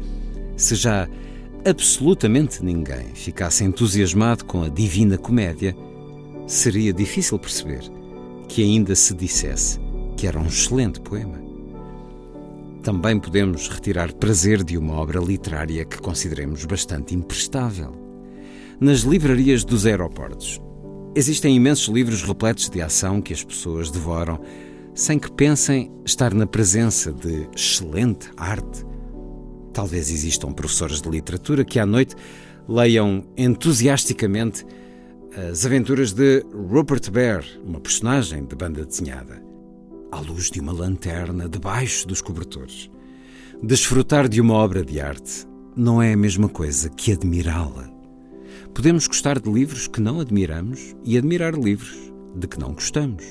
se 0.61 0.75
já 0.75 1.09
absolutamente 1.65 2.63
ninguém 2.63 3.15
ficasse 3.15 3.63
entusiasmado 3.63 4.45
com 4.45 4.61
a 4.61 4.69
Divina 4.69 5.17
Comédia, 5.17 5.75
seria 6.45 6.93
difícil 6.93 7.39
perceber 7.39 7.81
que 8.47 8.61
ainda 8.61 8.93
se 8.93 9.15
dissesse 9.15 9.79
que 10.15 10.27
era 10.27 10.39
um 10.39 10.45
excelente 10.45 11.01
poema. 11.01 11.41
Também 12.83 13.19
podemos 13.19 13.69
retirar 13.69 14.13
prazer 14.13 14.63
de 14.63 14.77
uma 14.77 14.93
obra 14.93 15.19
literária 15.19 15.83
que 15.83 15.99
consideremos 15.99 16.63
bastante 16.65 17.15
imprestável. 17.15 17.95
Nas 18.79 18.99
livrarias 18.99 19.63
dos 19.63 19.88
aeroportos, 19.88 20.61
existem 21.15 21.55
imensos 21.55 21.88
livros 21.88 22.21
repletos 22.21 22.69
de 22.69 22.81
ação 22.83 23.19
que 23.19 23.33
as 23.33 23.43
pessoas 23.43 23.89
devoram 23.89 24.39
sem 24.93 25.17
que 25.17 25.31
pensem 25.31 25.91
estar 26.05 26.35
na 26.35 26.45
presença 26.45 27.11
de 27.11 27.47
excelente 27.55 28.29
arte 28.38 28.90
Talvez 29.73 30.10
existam 30.10 30.52
professores 30.52 31.02
de 31.02 31.10
literatura 31.10 31.64
que 31.64 31.80
à 31.80 31.85
noite 31.85 32.15
leiam 32.68 33.23
entusiasticamente 33.38 34.65
as 35.49 35.65
aventuras 35.65 36.11
de 36.11 36.45
Rupert 36.53 37.10
Bear, 37.10 37.45
uma 37.65 37.80
personagem 37.80 38.45
de 38.45 38.56
banda 38.56 38.85
desenhada, 38.85 39.41
à 40.11 40.19
luz 40.19 40.52
de 40.52 40.60
uma 40.60 40.73
lanterna 40.73 41.48
debaixo 41.48 42.06
dos 42.06 42.22
cobertores. 42.22 42.89
Desfrutar 43.64 44.27
de 44.27 44.41
uma 44.41 44.56
obra 44.56 44.84
de 44.84 44.99
arte 44.99 45.48
não 45.76 46.02
é 46.02 46.11
a 46.11 46.18
mesma 46.18 46.49
coisa 46.49 46.89
que 46.89 47.14
admirá-la. 47.14 47.89
Podemos 48.73 49.07
gostar 49.07 49.39
de 49.39 49.49
livros 49.49 49.88
que 49.88 50.02
não 50.02 50.19
admiramos 50.19 50.95
e 51.06 51.18
admirar 51.18 51.53
livros 51.53 52.11
de 52.35 52.48
que 52.48 52.60
não 52.60 52.73
gostamos. 52.73 53.23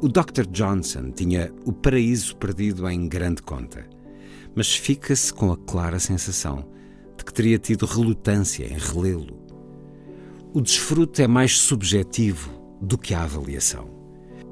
O 0.00 0.08
Dr. 0.08 0.46
Johnson 0.50 1.12
tinha 1.12 1.52
O 1.64 1.72
Paraíso 1.72 2.36
Perdido 2.36 2.88
em 2.88 3.08
grande 3.08 3.42
conta 3.42 3.95
mas 4.56 4.74
fica-se 4.74 5.32
com 5.32 5.52
a 5.52 5.56
clara 5.56 6.00
sensação 6.00 6.64
de 7.16 7.24
que 7.24 7.32
teria 7.32 7.58
tido 7.58 7.84
relutância 7.84 8.64
em 8.64 8.78
relê-lo. 8.78 9.38
O 10.54 10.62
desfrute 10.62 11.22
é 11.22 11.28
mais 11.28 11.58
subjetivo 11.58 12.50
do 12.80 12.96
que 12.96 13.12
a 13.12 13.22
avaliação. 13.22 13.94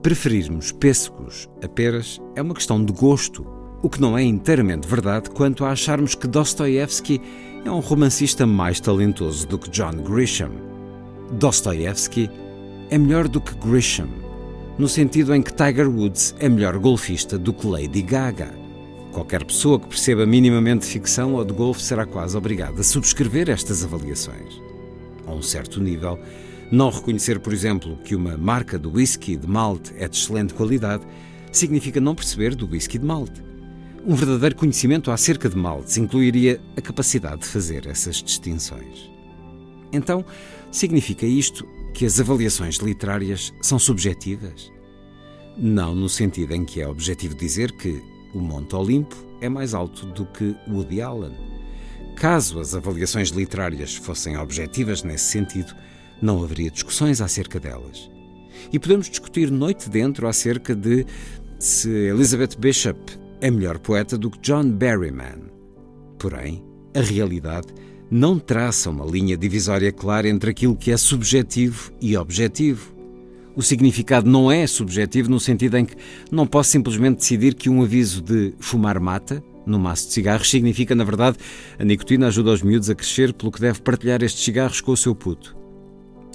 Preferirmos 0.03 0.71
pêssegos 0.71 1.49
a 1.63 1.69
peras 1.69 2.21
é 2.37 2.43
uma 2.43 2.55
questão 2.55 2.85
de 2.85 2.93
gosto, 2.93 3.47
o 3.83 3.89
que 3.89 4.01
não 4.01 4.17
é 4.17 4.23
inteiramente 4.23 4.87
verdade 4.87 5.31
quanto 5.31 5.65
a 5.65 5.71
acharmos 5.71 6.15
que 6.15 6.27
Dostoiévski 6.27 7.21
é 7.65 7.71
um 7.71 7.81
romancista 7.81 8.47
mais 8.47 8.79
talentoso 8.81 9.47
do 9.49 9.59
que 9.59 9.71
John 9.71 9.93
Grisham. 10.03 10.53
Dostoiévski 11.33 12.31
é 12.91 12.99
melhor 12.99 13.27
do 13.29 13.41
que 13.41 13.55
Grisham, 13.55 14.09
no 14.79 14.89
sentido 14.89 15.35
em 15.35 15.41
que 15.41 15.55
Tiger 15.55 15.89
Woods 15.89 16.35
é 16.39 16.49
melhor 16.51 16.79
golfista 16.79 17.39
do 17.39 17.55
que 17.55 17.67
Lady 17.67 18.03
Gaga. 18.03 18.64
Qualquer 19.15 19.45
pessoa 19.45 19.79
que 19.79 19.87
perceba 19.87 20.27
minimamente 20.27 20.85
de 20.85 20.93
ficção 20.93 21.35
ou 21.35 21.45
de 21.45 21.53
golfe 21.53 21.81
será 21.81 22.05
quase 22.05 22.37
obrigada 22.37 22.81
a 22.81 22.83
subscrever 22.83 23.49
estas 23.49 23.85
avaliações. 23.85 24.61
A 25.25 25.33
um 25.33 25.41
certo 25.41 25.81
nível, 25.81 26.19
não 26.69 26.91
reconhecer, 26.91 27.39
por 27.39 27.53
exemplo, 27.53 27.97
que 27.99 28.17
uma 28.17 28.37
marca 28.37 28.77
de 28.77 28.89
whisky 28.89 29.37
de 29.37 29.47
malte 29.47 29.95
é 29.97 30.09
de 30.09 30.17
excelente 30.17 30.53
qualidade 30.53 31.05
significa 31.53 32.01
não 32.01 32.13
perceber 32.13 32.57
do 32.57 32.69
whisky 32.69 32.99
de 32.99 33.07
malte. 33.07 33.41
Um 34.05 34.17
verdadeiro 34.17 34.57
conhecimento 34.57 35.13
acerca 35.13 35.49
de 35.49 35.57
maltes 35.57 35.97
incluiria 35.97 36.61
a 36.77 36.81
capacidade 36.81 37.43
de 37.43 37.47
fazer 37.47 37.87
essas 37.87 38.17
distinções. 38.17 39.09
Então, 39.93 40.25
significa 40.73 41.25
isto 41.25 41.65
que 41.95 42.05
as 42.05 42.19
avaliações 42.19 42.79
literárias 42.79 43.55
são 43.63 43.79
subjetivas? 43.79 44.73
Não 45.57 45.95
no 45.95 46.09
sentido 46.09 46.53
em 46.53 46.65
que 46.65 46.81
é 46.81 46.89
objetivo 46.89 47.37
dizer 47.37 47.71
que 47.71 48.03
o 48.35 48.39
Monte 48.39 48.75
Olimpo 48.75 49.17
é 49.41 49.49
mais 49.49 49.75
alto 49.75 50.07
do 50.07 50.27
que 50.27 50.55
Woody 50.69 51.01
Allen. 51.01 51.33
Caso 52.17 52.61
as 52.61 52.75
avaliações 52.75 53.31
literárias 53.31 53.95
fossem 53.95 54.37
objetivas 54.37 55.03
nesse 55.03 55.25
sentido, 55.25 55.75
não 56.21 56.43
haveria 56.43 56.71
discussões 56.71 57.21
acerca 57.21 57.59
delas. 57.59 58.11
E 58.73 58.79
podemos 58.79 59.09
discutir 59.09 59.51
noite 59.51 59.91
dentro 59.91 60.29
acerca 60.29 60.75
de 60.75 61.07
se 61.59 61.89
Elizabeth 61.91 62.57
Bishop 62.59 62.99
é 63.41 63.51
melhor 63.51 63.79
poeta 63.79 64.17
do 64.17 64.31
que 64.31 64.39
John 64.41 64.71
Berryman. 64.71 65.51
Porém, 66.19 66.65
a 66.95 67.01
realidade 67.01 67.69
não 68.11 68.39
traça 68.39 68.91
uma 68.91 69.05
linha 69.05 69.37
divisória 69.37 69.91
clara 69.91 70.29
entre 70.29 70.51
aquilo 70.51 70.77
que 70.77 70.93
é 70.93 70.97
subjetivo 70.97 71.93
e 72.01 72.17
objetivo. 72.17 72.94
O 73.57 73.63
significado 73.63 74.29
não 74.29 74.51
é 74.51 74.67
subjetivo 74.67 75.31
no 75.31 75.39
sentido 75.39 75.77
em 75.77 75.85
que 75.85 75.95
não 76.31 76.47
posso 76.47 76.71
simplesmente 76.71 77.19
decidir 77.19 77.55
que 77.55 77.71
um 77.71 77.83
aviso 77.83 78.21
de 78.21 78.55
fumar 78.59 78.99
mata 78.99 79.43
no 79.65 79.79
maço 79.79 80.09
de 80.09 80.13
cigarros 80.13 80.51
significa, 80.51 80.95
na 80.95 81.05
verdade, 81.05 81.39
a 81.79 81.85
nicotina 81.85 82.27
ajuda 82.27 82.53
os 82.53 82.63
miúdos 82.63 82.91
a 82.91 82.95
crescer, 82.95 83.33
pelo 83.33 83.53
que 83.53 83.61
deve 83.61 83.81
partilhar 83.81 84.23
estes 84.23 84.45
cigarros 84.45 84.81
com 84.81 84.93
o 84.93 84.97
seu 84.97 85.15
puto. 85.15 85.57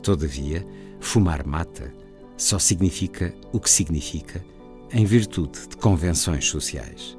Todavia, 0.02 0.66
fumar 1.00 1.46
mata 1.46 1.94
só 2.38 2.58
significa 2.58 3.34
o 3.52 3.60
que 3.60 3.70
significa 3.70 4.44
em 4.92 5.06
virtude 5.06 5.68
de 5.70 5.78
convenções 5.78 6.46
sociais. 6.46 7.18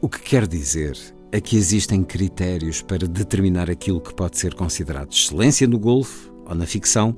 O 0.00 0.08
que 0.08 0.20
quer 0.20 0.46
dizer 0.46 0.98
é 1.30 1.40
que 1.40 1.56
existem 1.56 2.02
critérios 2.02 2.82
para 2.82 3.06
determinar 3.06 3.70
aquilo 3.70 4.00
que 4.00 4.12
pode 4.12 4.36
ser 4.36 4.54
considerado 4.54 5.12
excelência 5.12 5.66
no 5.66 5.78
golfe 5.78 6.28
ou 6.44 6.54
na 6.54 6.66
ficção, 6.66 7.16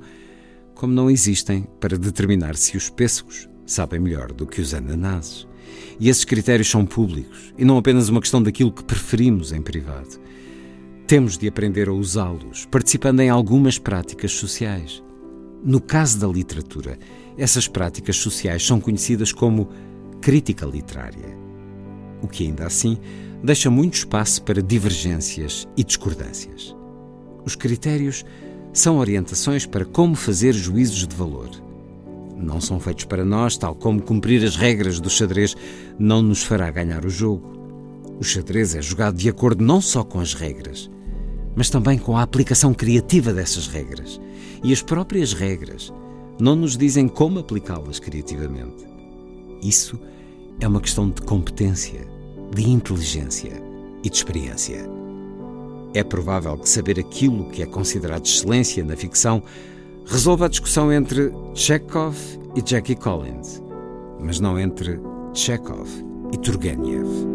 como 0.85 0.93
não 0.93 1.11
existem 1.11 1.67
para 1.81 1.97
determinar 1.97 2.57
se 2.57 2.77
os 2.77 2.91
pêssegos 2.91 3.49
sabem 3.65 3.99
melhor 3.99 4.31
do 4.31 4.47
que 4.47 4.61
os 4.61 4.75
ananases. 4.75 5.49
E 5.99 6.11
esses 6.11 6.27
critérios 6.27 6.69
são 6.69 6.85
públicos 6.85 7.55
e 7.57 7.65
não 7.65 7.79
apenas 7.79 8.11
uma 8.11 8.21
questão 8.21 8.43
daquilo 8.43 8.71
que 8.71 8.85
preferimos 8.85 9.51
em 9.51 9.63
privado. 9.63 10.21
Temos 11.07 11.39
de 11.39 11.49
aprender 11.49 11.89
a 11.89 11.93
usá-los, 11.95 12.67
participando 12.67 13.21
em 13.21 13.31
algumas 13.31 13.79
práticas 13.79 14.33
sociais. 14.33 15.03
No 15.65 15.81
caso 15.81 16.21
da 16.21 16.29
literatura, 16.29 16.99
essas 17.39 17.67
práticas 17.67 18.17
sociais 18.17 18.63
são 18.67 18.79
conhecidas 18.79 19.33
como 19.33 19.71
crítica 20.21 20.67
literária, 20.67 21.35
o 22.21 22.29
que 22.29 22.45
ainda 22.45 22.67
assim 22.67 22.99
deixa 23.43 23.71
muito 23.71 23.95
espaço 23.95 24.43
para 24.43 24.63
divergências 24.63 25.67
e 25.79 25.83
discordâncias. 25.83 26.77
Os 27.43 27.57
critérios 27.57 28.23
são 28.75 28.99
orientações 28.99 29.65
para 29.65 29.85
como 29.85 30.17
fazer 30.17 30.53
juízos 30.53 31.07
de 31.07 31.15
valor. 31.15 31.49
Não 32.37 32.61
são 32.61 32.81
feitos 32.81 33.05
para 33.05 33.25
nós, 33.25 33.57
tal 33.57 33.75
como 33.75 34.03
cumprir 34.03 34.45
as 34.45 34.57
regras 34.57 34.99
do 34.99 35.09
xadrez 35.09 35.57
não 35.97 36.21
nos 36.21 36.43
fará 36.43 36.71
ganhar 36.73 37.05
o 37.05 37.09
jogo. 37.09 37.55
O 38.19 38.25
xadrez 38.25 38.75
é 38.75 38.83
jogado 38.83 39.17
de 39.17 39.29
acordo 39.29 39.65
não 39.65 39.81
só 39.81 40.03
com 40.03 40.19
as 40.19 40.35
regras, 40.35 40.91
mas 41.55 41.71
também 41.71 41.97
com 41.97 42.17
a 42.17 42.23
aplicação 42.23 42.75
criativa 42.75 43.33
dessas 43.33 43.69
regras. 43.69 44.21
E 44.63 44.73
as 44.73 44.83
próprias 44.83 45.33
regras 45.33 45.93
não 46.41 46.57
nos 46.57 46.77
dizem 46.77 47.07
como 47.07 47.39
aplicá-las 47.39 48.01
criativamente. 48.01 48.85
Isso 49.63 49.99
é 50.61 50.67
uma 50.67 50.81
questão 50.81 51.09
de 51.09 51.23
competência, 51.23 52.07
de 52.53 52.69
inteligência 52.69 53.63
e 54.03 54.11
de 54.11 54.17
experiência. 54.17 55.04
É 55.95 56.03
provável 56.03 56.59
que 56.59 56.69
saber 56.69 56.99
aquilo 56.99 57.49
que 57.51 57.63
é 57.63 57.67
considerado 57.67 58.27
excelência 58.27 58.85
na 58.85 58.97
ficção 58.97 59.43
resolva 60.07 60.47
a 60.47 60.49
discussão 60.49 60.93
entre 60.93 61.33
Chekhov 61.55 62.17
e 62.57 62.61
Jackie 62.61 62.97
Collins, 62.97 63.63
mas 64.21 64.41
não 64.41 64.59
entre 64.59 65.01
Chekhov 65.33 65.89
e 66.33 66.37
Turgenev. 66.37 67.34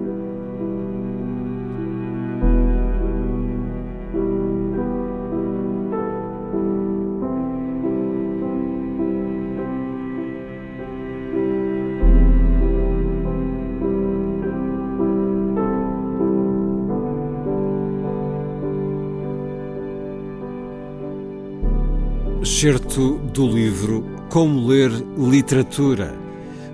Excerto 22.59 23.17
do 23.33 23.47
livro 23.47 24.03
Como 24.29 24.67
Ler 24.67 24.91
Literatura, 25.17 26.13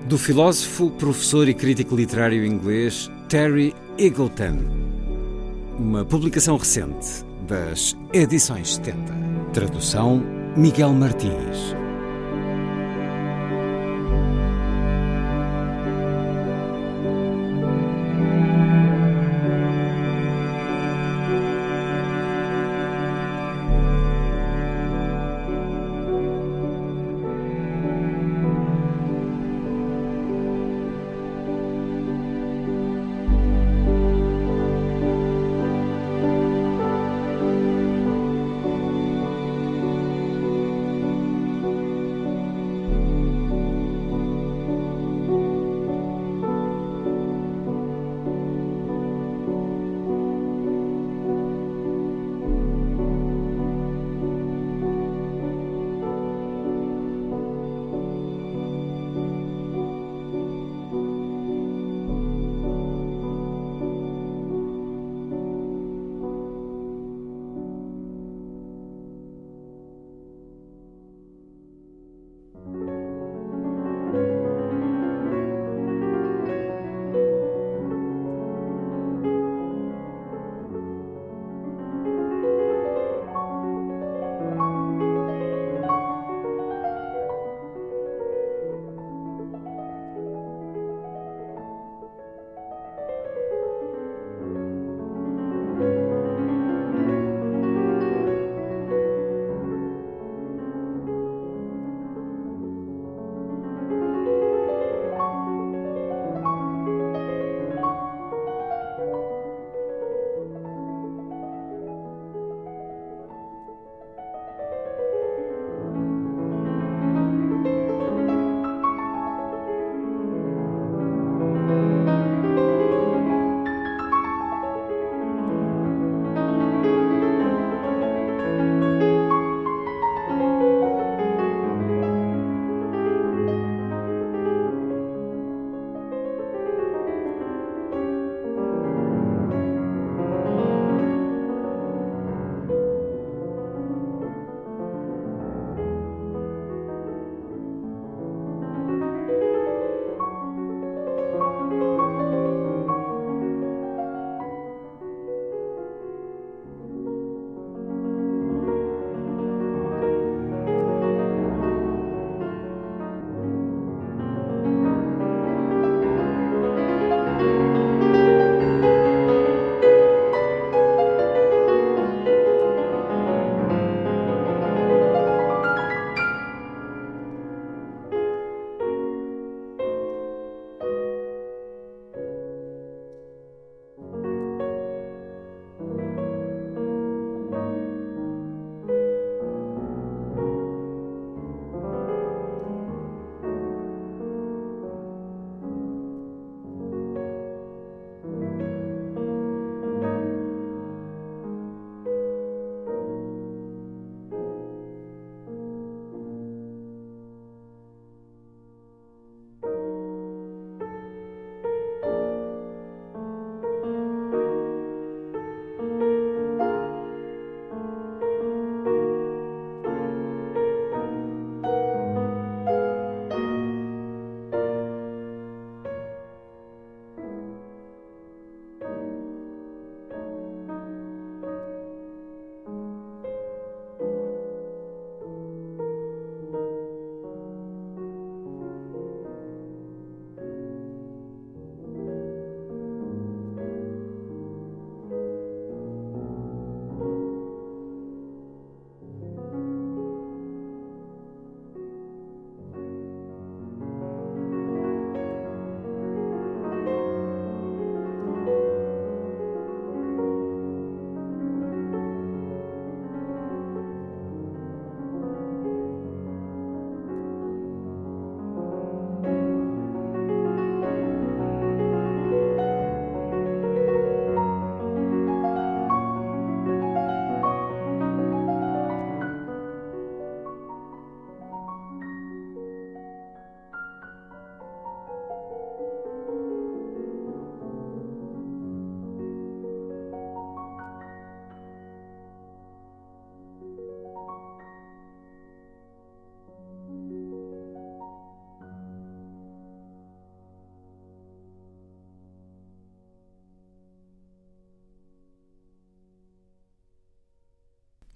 do 0.08 0.18
filósofo, 0.18 0.90
professor 0.90 1.48
e 1.48 1.54
crítico 1.54 1.96
literário 1.96 2.44
inglês 2.44 3.08
Terry 3.30 3.72
Eagleton. 3.96 4.66
Uma 5.78 6.04
publicação 6.04 6.58
recente 6.58 7.24
das 7.48 7.96
edições 8.12 8.78
70. 8.78 9.14
Tradução 9.54 10.24
Miguel 10.58 10.92
Martins. 10.92 11.76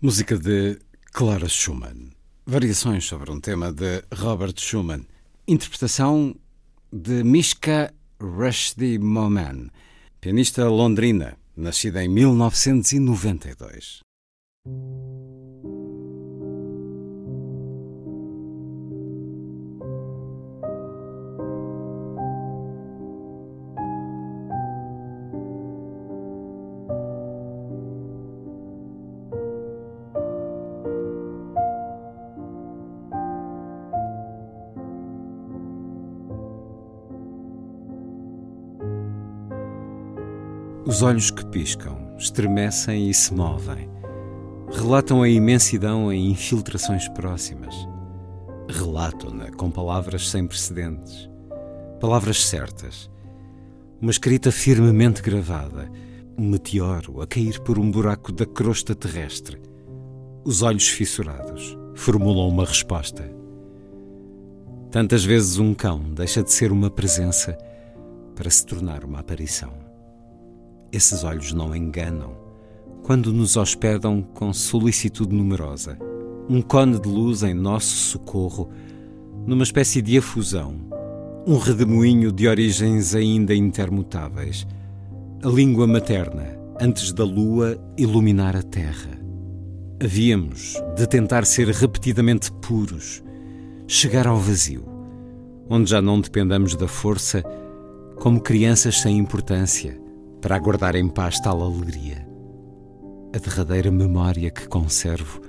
Música 0.01 0.37
de 0.37 0.79
Clara 1.11 1.49
Schumann. 1.49 2.11
Variações 2.45 3.03
sobre 3.03 3.31
um 3.31 3.41
tema 3.41 3.69
de 3.73 4.01
Robert 4.13 4.53
Schumann. 4.55 5.05
Interpretação 5.45 6.33
de 6.89 7.21
Mishka 7.21 7.93
Rushdie 8.17 8.97
Moman, 8.97 9.67
pianista 10.21 10.69
londrina, 10.69 11.37
nascida 11.53 12.01
em 12.01 12.07
1992. 12.07 13.99
Os 40.99 41.03
olhos 41.03 41.31
que 41.31 41.45
piscam, 41.45 42.13
estremecem 42.17 43.09
e 43.09 43.13
se 43.13 43.33
movem. 43.33 43.89
Relatam 44.69 45.21
a 45.21 45.29
imensidão 45.29 46.11
em 46.11 46.29
infiltrações 46.29 47.07
próximas. 47.07 47.73
Relatam-na 48.67 49.49
com 49.49 49.71
palavras 49.71 50.29
sem 50.29 50.45
precedentes. 50.45 51.29
Palavras 52.01 52.45
certas. 52.45 53.09
Uma 54.01 54.11
escrita 54.11 54.51
firmemente 54.51 55.21
gravada. 55.21 55.89
Um 56.37 56.49
meteoro 56.49 57.21
a 57.21 57.27
cair 57.27 57.61
por 57.61 57.79
um 57.79 57.89
buraco 57.89 58.33
da 58.33 58.45
crosta 58.45 58.93
terrestre. 58.93 59.57
Os 60.43 60.61
olhos 60.63 60.89
fissurados 60.89 61.77
formulam 61.95 62.49
uma 62.49 62.65
resposta. 62.65 63.23
Tantas 64.91 65.23
vezes 65.23 65.59
um 65.59 65.73
cão 65.73 66.01
deixa 66.13 66.43
de 66.43 66.51
ser 66.51 66.73
uma 66.73 66.89
presença 66.89 67.57
para 68.35 68.49
se 68.49 68.65
tornar 68.65 69.05
uma 69.05 69.19
aparição. 69.19 69.78
Esses 70.91 71.23
olhos 71.23 71.53
não 71.53 71.75
enganam 71.75 72.35
quando 73.03 73.31
nos 73.31 73.57
hospedam 73.57 74.21
com 74.21 74.51
solicitude 74.51 75.33
numerosa. 75.35 75.97
Um 76.49 76.61
cone 76.61 76.99
de 76.99 77.07
luz 77.07 77.43
em 77.43 77.53
nosso 77.53 77.95
socorro, 77.95 78.69
numa 79.45 79.63
espécie 79.63 80.01
de 80.01 80.15
efusão, 80.15 80.75
um 81.45 81.57
redemoinho 81.57 82.31
de 82.31 82.47
origens 82.47 83.13
ainda 83.13 83.53
intermutáveis. 83.53 84.67
A 85.43 85.47
língua 85.47 85.85
materna, 85.85 86.57
antes 86.81 87.13
da 87.13 87.23
lua 87.23 87.79
iluminar 87.97 88.55
a 88.55 88.63
terra. 88.63 89.17
Havíamos 90.03 90.75
de 90.95 91.07
tentar 91.07 91.45
ser 91.45 91.67
repetidamente 91.67 92.51
puros, 92.51 93.23
chegar 93.87 94.25
ao 94.25 94.37
vazio, 94.37 94.85
onde 95.69 95.91
já 95.91 96.01
não 96.01 96.19
dependamos 96.19 96.75
da 96.75 96.87
força 96.87 97.43
como 98.17 98.41
crianças 98.41 98.99
sem 98.99 99.17
importância 99.17 100.08
para 100.41 100.55
aguardar 100.55 100.95
em 100.95 101.07
paz 101.07 101.39
tal 101.39 101.61
alegria. 101.61 102.27
A 103.33 103.37
derradeira 103.37 103.91
memória 103.91 104.49
que 104.49 104.67
conservo 104.67 105.41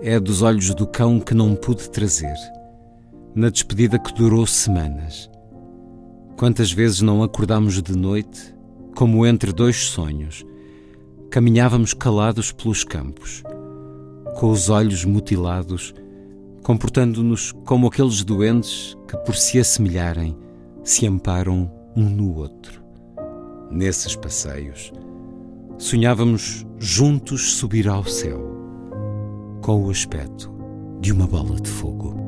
é 0.00 0.14
a 0.14 0.18
dos 0.18 0.42
olhos 0.42 0.74
do 0.74 0.86
cão 0.86 1.20
que 1.20 1.34
não 1.34 1.54
pude 1.54 1.90
trazer, 1.90 2.34
na 3.34 3.50
despedida 3.50 3.98
que 3.98 4.14
durou 4.14 4.46
semanas. 4.46 5.30
Quantas 6.36 6.72
vezes 6.72 7.00
não 7.00 7.22
acordámos 7.22 7.82
de 7.82 7.96
noite, 7.96 8.54
como 8.94 9.26
entre 9.26 9.52
dois 9.52 9.86
sonhos, 9.86 10.44
caminhávamos 11.30 11.92
calados 11.92 12.52
pelos 12.52 12.84
campos, 12.84 13.42
com 14.36 14.50
os 14.50 14.68
olhos 14.68 15.04
mutilados, 15.04 15.94
comportando-nos 16.62 17.52
como 17.64 17.88
aqueles 17.88 18.24
doentes 18.24 18.96
que, 19.08 19.16
por 19.18 19.34
se 19.34 19.58
assemelharem, 19.58 20.36
se 20.82 21.06
amparam 21.06 21.70
um 21.96 22.08
no 22.08 22.36
outro 22.36 22.83
nesses 23.70 24.16
passeios, 24.16 24.92
sonhávamos 25.78 26.64
juntos 26.78 27.54
subir 27.54 27.88
ao 27.88 28.04
céu 28.04 28.40
com 29.62 29.84
o 29.84 29.90
aspecto 29.90 30.52
de 31.00 31.12
uma 31.12 31.26
bola 31.26 31.56
de 31.60 31.68
fogo. 31.68 32.23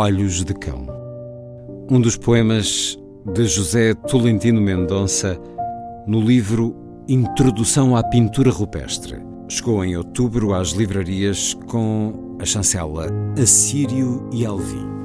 Olhos 0.00 0.44
de 0.44 0.54
Cão. 0.54 0.86
Um 1.90 2.00
dos 2.00 2.16
poemas 2.16 2.96
de 3.34 3.44
José 3.46 3.94
Tolentino 3.94 4.60
Mendonça 4.60 5.36
no 6.06 6.20
livro 6.20 6.72
Introdução 7.08 7.96
à 7.96 8.04
Pintura 8.04 8.48
Rupestre. 8.48 9.16
Chegou 9.48 9.84
em 9.84 9.96
outubro 9.96 10.54
às 10.54 10.68
livrarias 10.68 11.52
com 11.66 12.36
a 12.40 12.44
chancela 12.44 13.08
Assírio 13.36 14.30
e 14.32 14.46
Alvim. 14.46 14.97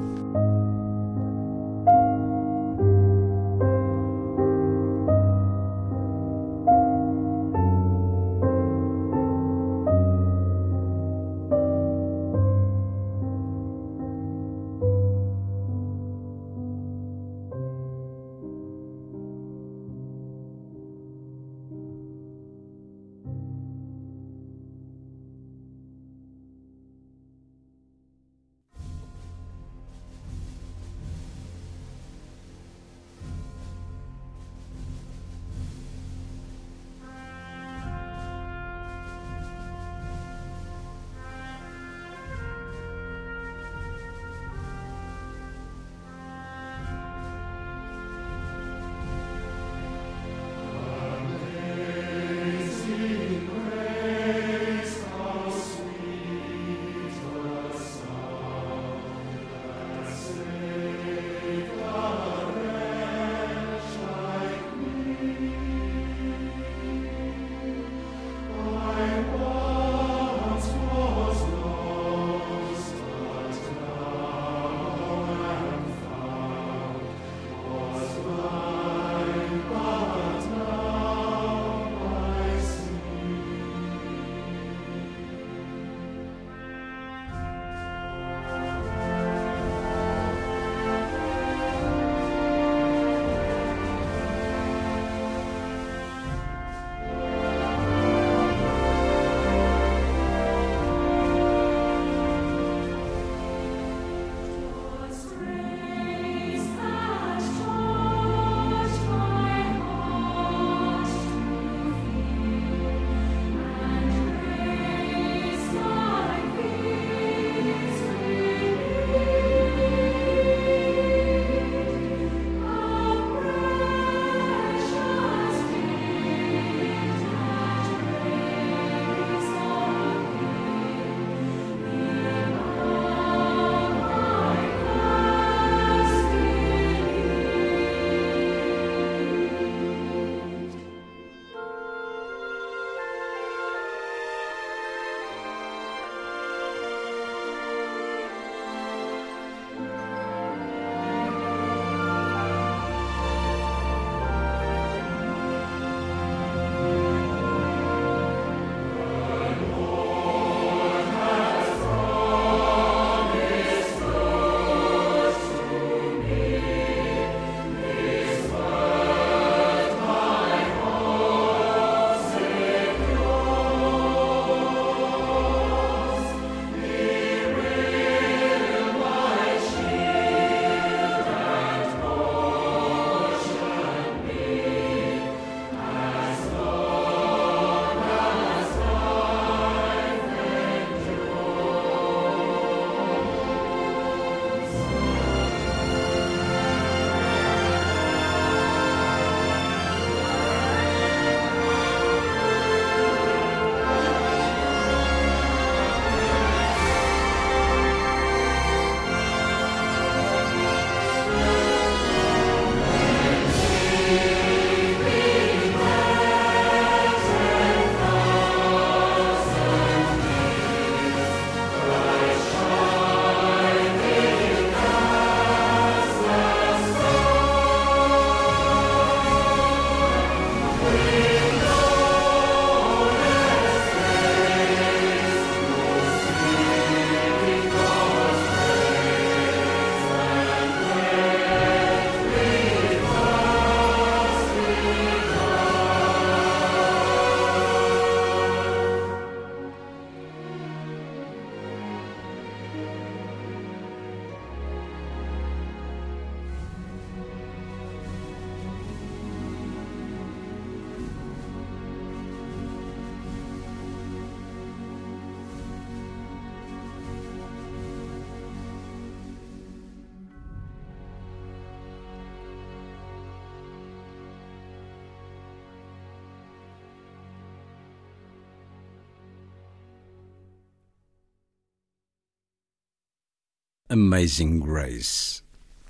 Amazing 283.94 284.58
Grace. 284.58 285.40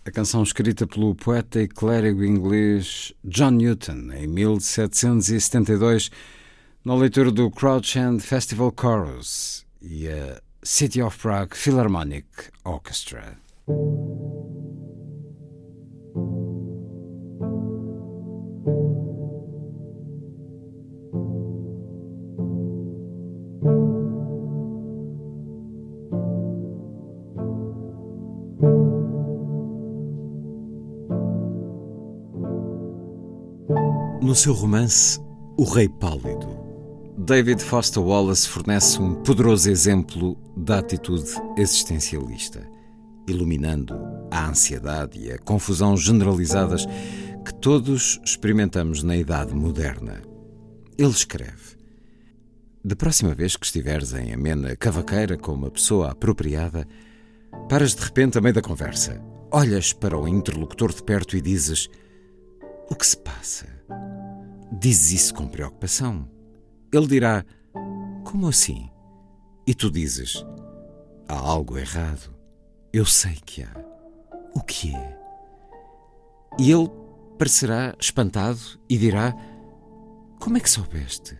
A 0.04 0.10
canção 0.10 0.42
escrita 0.42 0.86
pelo 0.86 1.14
poeta 1.14 1.62
e 1.62 1.66
clérigo 1.66 2.22
inglês 2.22 3.14
John 3.24 3.52
Newton 3.52 4.12
em 4.12 4.26
1772, 4.26 6.10
na 6.84 6.94
leitura 6.94 7.30
do 7.30 7.50
Crouch 7.50 7.98
End 7.98 8.22
Festival 8.22 8.74
Chorus 8.78 9.64
e 9.80 10.06
a 10.06 10.38
City 10.62 11.00
of 11.00 11.18
Prague 11.18 11.56
Philharmonic 11.56 12.26
Orchestra. 12.62 13.38
No 34.34 34.38
seu 34.38 34.52
romance 34.52 35.20
O 35.56 35.62
Rei 35.62 35.88
Pálido, 35.88 36.58
David 37.16 37.62
Foster 37.62 38.02
Wallace 38.02 38.48
fornece 38.48 39.00
um 39.00 39.14
poderoso 39.22 39.70
exemplo 39.70 40.36
da 40.56 40.80
atitude 40.80 41.30
existencialista, 41.56 42.68
iluminando 43.28 43.94
a 44.32 44.48
ansiedade 44.48 45.20
e 45.20 45.30
a 45.30 45.38
confusão 45.38 45.96
generalizadas 45.96 46.84
que 47.44 47.54
todos 47.60 48.20
experimentamos 48.24 49.04
na 49.04 49.16
idade 49.16 49.54
moderna. 49.54 50.20
Ele 50.98 51.10
escreve: 51.10 51.76
Da 52.84 52.96
próxima 52.96 53.36
vez 53.36 53.54
que 53.54 53.66
estiveres 53.66 54.14
em 54.14 54.32
amena 54.32 54.74
cavaqueira 54.74 55.38
com 55.38 55.52
uma 55.52 55.70
pessoa 55.70 56.10
apropriada, 56.10 56.88
paras 57.68 57.94
de 57.94 58.02
repente 58.02 58.36
a 58.36 58.40
meio 58.40 58.56
da 58.56 58.60
conversa, 58.60 59.22
olhas 59.52 59.92
para 59.92 60.18
o 60.18 60.26
interlocutor 60.26 60.92
de 60.92 61.04
perto 61.04 61.36
e 61.36 61.40
dizes: 61.40 61.88
O 62.90 62.96
que 62.96 63.06
se 63.06 63.16
passa? 63.16 63.73
Dizes 64.80 65.12
isso 65.12 65.34
com 65.34 65.46
preocupação. 65.46 66.28
Ele 66.92 67.06
dirá: 67.06 67.44
Como 68.24 68.48
assim? 68.48 68.90
E 69.66 69.74
tu 69.74 69.90
dizes: 69.90 70.44
Há 71.28 71.34
algo 71.34 71.78
errado. 71.78 72.34
Eu 72.92 73.06
sei 73.06 73.36
que 73.44 73.62
há. 73.62 73.72
O 74.54 74.60
que 74.60 74.94
é? 74.94 75.18
E 76.58 76.70
ele 76.70 76.90
parecerá 77.38 77.94
espantado 78.00 78.60
e 78.88 78.98
dirá: 78.98 79.34
Como 80.40 80.56
é 80.56 80.60
que 80.60 80.70
soubeste? 80.70 81.38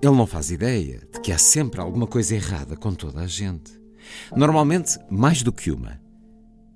Ele 0.00 0.14
não 0.14 0.26
faz 0.26 0.50
ideia 0.50 1.00
de 1.12 1.20
que 1.20 1.32
há 1.32 1.38
sempre 1.38 1.80
alguma 1.80 2.06
coisa 2.06 2.34
errada 2.34 2.76
com 2.76 2.94
toda 2.94 3.20
a 3.20 3.26
gente. 3.26 3.80
Normalmente, 4.36 4.98
mais 5.10 5.42
do 5.42 5.52
que 5.52 5.70
uma. 5.70 6.00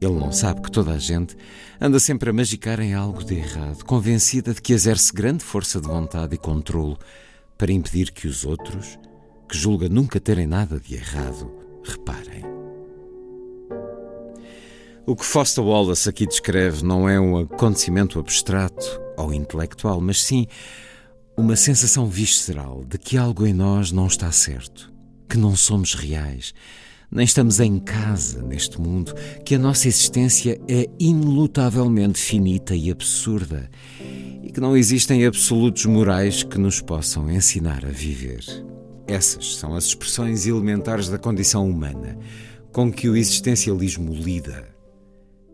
Ele 0.04 0.18
não 0.18 0.32
sabe 0.32 0.60
que 0.62 0.70
toda 0.72 0.90
a 0.90 0.98
gente 0.98 1.36
anda 1.80 2.00
sempre 2.00 2.28
a 2.28 2.32
magicar 2.32 2.80
em 2.80 2.92
algo 2.92 3.22
de 3.22 3.36
errado, 3.36 3.84
convencida 3.84 4.52
de 4.52 4.60
que 4.60 4.72
exerce 4.72 5.12
grande 5.12 5.44
força 5.44 5.80
de 5.80 5.86
vontade 5.86 6.34
e 6.34 6.38
controlo 6.38 6.98
para 7.56 7.70
impedir 7.70 8.10
que 8.10 8.26
os 8.26 8.44
outros, 8.44 8.98
que 9.48 9.56
julga 9.56 9.88
nunca 9.88 10.18
terem 10.18 10.48
nada 10.48 10.80
de 10.80 10.96
errado, 10.96 11.48
reparem. 11.84 12.42
O 15.06 15.14
que 15.14 15.24
Foster 15.24 15.62
Wallace 15.62 16.08
aqui 16.08 16.26
descreve 16.26 16.84
não 16.84 17.08
é 17.08 17.20
um 17.20 17.38
acontecimento 17.38 18.18
abstrato 18.18 19.00
ou 19.16 19.32
intelectual, 19.32 20.00
mas 20.00 20.20
sim 20.20 20.48
uma 21.36 21.54
sensação 21.54 22.08
visceral 22.08 22.84
de 22.84 22.98
que 22.98 23.16
algo 23.16 23.46
em 23.46 23.52
nós 23.52 23.92
não 23.92 24.08
está 24.08 24.32
certo, 24.32 24.92
que 25.28 25.38
não 25.38 25.54
somos 25.54 25.94
reais, 25.94 26.52
nem 27.12 27.24
estamos 27.26 27.60
em 27.60 27.78
casa 27.78 28.42
neste 28.42 28.80
mundo, 28.80 29.14
que 29.44 29.54
a 29.54 29.58
nossa 29.58 29.86
existência 29.86 30.58
é 30.66 30.88
inelutavelmente 30.98 32.18
finita 32.18 32.74
e 32.74 32.90
absurda 32.90 33.70
e 34.42 34.50
que 34.50 34.60
não 34.60 34.74
existem 34.74 35.26
absolutos 35.26 35.84
morais 35.84 36.42
que 36.42 36.58
nos 36.58 36.80
possam 36.80 37.30
ensinar 37.30 37.84
a 37.84 37.90
viver. 37.90 38.42
Essas 39.06 39.56
são 39.56 39.74
as 39.74 39.84
expressões 39.84 40.46
elementares 40.46 41.10
da 41.10 41.18
condição 41.18 41.68
humana 41.68 42.18
com 42.72 42.90
que 42.90 43.10
o 43.10 43.16
existencialismo 43.16 44.14
lida. 44.14 44.66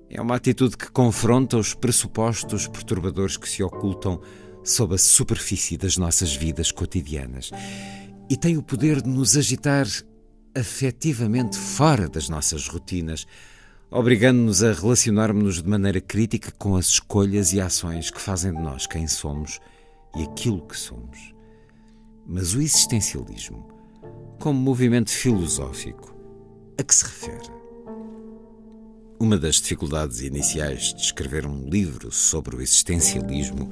É 0.09 0.23
uma 0.23 0.37
atitude 0.37 0.77
que 0.77 0.91
confronta 0.93 1.57
os 1.57 1.75
pressupostos 1.75 2.69
perturbadores 2.69 3.37
que 3.37 3.49
se 3.49 3.65
ocultam 3.65 4.21
sob 4.63 4.95
a 4.95 4.99
superfície 4.99 5.77
das 5.77 5.97
nossas 5.97 6.37
vidas 6.37 6.71
cotidianas 6.71 7.51
e 8.31 8.37
tem 8.37 8.57
o 8.57 8.63
poder 8.63 9.03
de 9.03 9.09
nos 9.09 9.37
agitar 9.37 9.87
afetivamente 10.59 11.57
fora 11.57 12.09
das 12.09 12.29
nossas 12.29 12.67
rotinas, 12.69 13.27
obrigando-nos 13.91 14.63
a 14.63 14.73
relacionarmos-nos 14.73 15.63
de 15.63 15.69
maneira 15.69 16.01
crítica 16.01 16.53
com 16.59 16.77
as 16.77 16.87
escolhas 16.87 17.53
e 17.53 17.61
ações 17.61 18.11
que 18.11 18.21
fazem 18.21 18.53
de 18.53 18.61
nós 18.61 18.87
quem 18.87 19.07
somos 19.07 19.61
e 20.17 20.23
aquilo 20.23 20.67
que 20.67 20.77
somos. 20.77 21.35
Mas 22.27 22.55
o 22.55 22.61
existencialismo, 22.61 23.69
como 24.39 24.61
movimento 24.61 25.11
filosófico, 25.11 26.15
a 26.79 26.83
que 26.83 26.95
se 26.95 27.05
refere? 27.05 27.59
Uma 29.21 29.37
das 29.37 29.57
dificuldades 29.57 30.21
iniciais 30.21 30.95
de 30.95 31.01
escrever 31.01 31.47
um 31.47 31.69
livro 31.69 32.13
sobre 32.13 32.55
o 32.55 32.63
existencialismo 32.63 33.71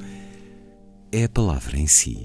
é 1.13 1.25
a 1.25 1.29
palavra 1.29 1.77
em 1.77 1.87
si. 1.87 2.25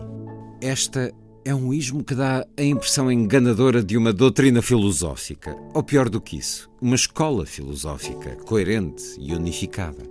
Esta 0.59 1.13
é 1.43 1.53
um 1.55 1.73
ismo 1.73 2.03
que 2.03 2.13
dá 2.13 2.45
a 2.57 2.63
impressão 2.63 3.11
enganadora 3.11 3.83
de 3.83 3.97
uma 3.97 4.13
doutrina 4.13 4.61
filosófica, 4.61 5.55
ou 5.73 5.83
pior 5.83 6.09
do 6.09 6.21
que 6.21 6.37
isso, 6.37 6.69
uma 6.81 6.95
escola 6.95 7.45
filosófica 7.45 8.35
coerente 8.45 9.03
e 9.19 9.33
unificada. 9.33 10.03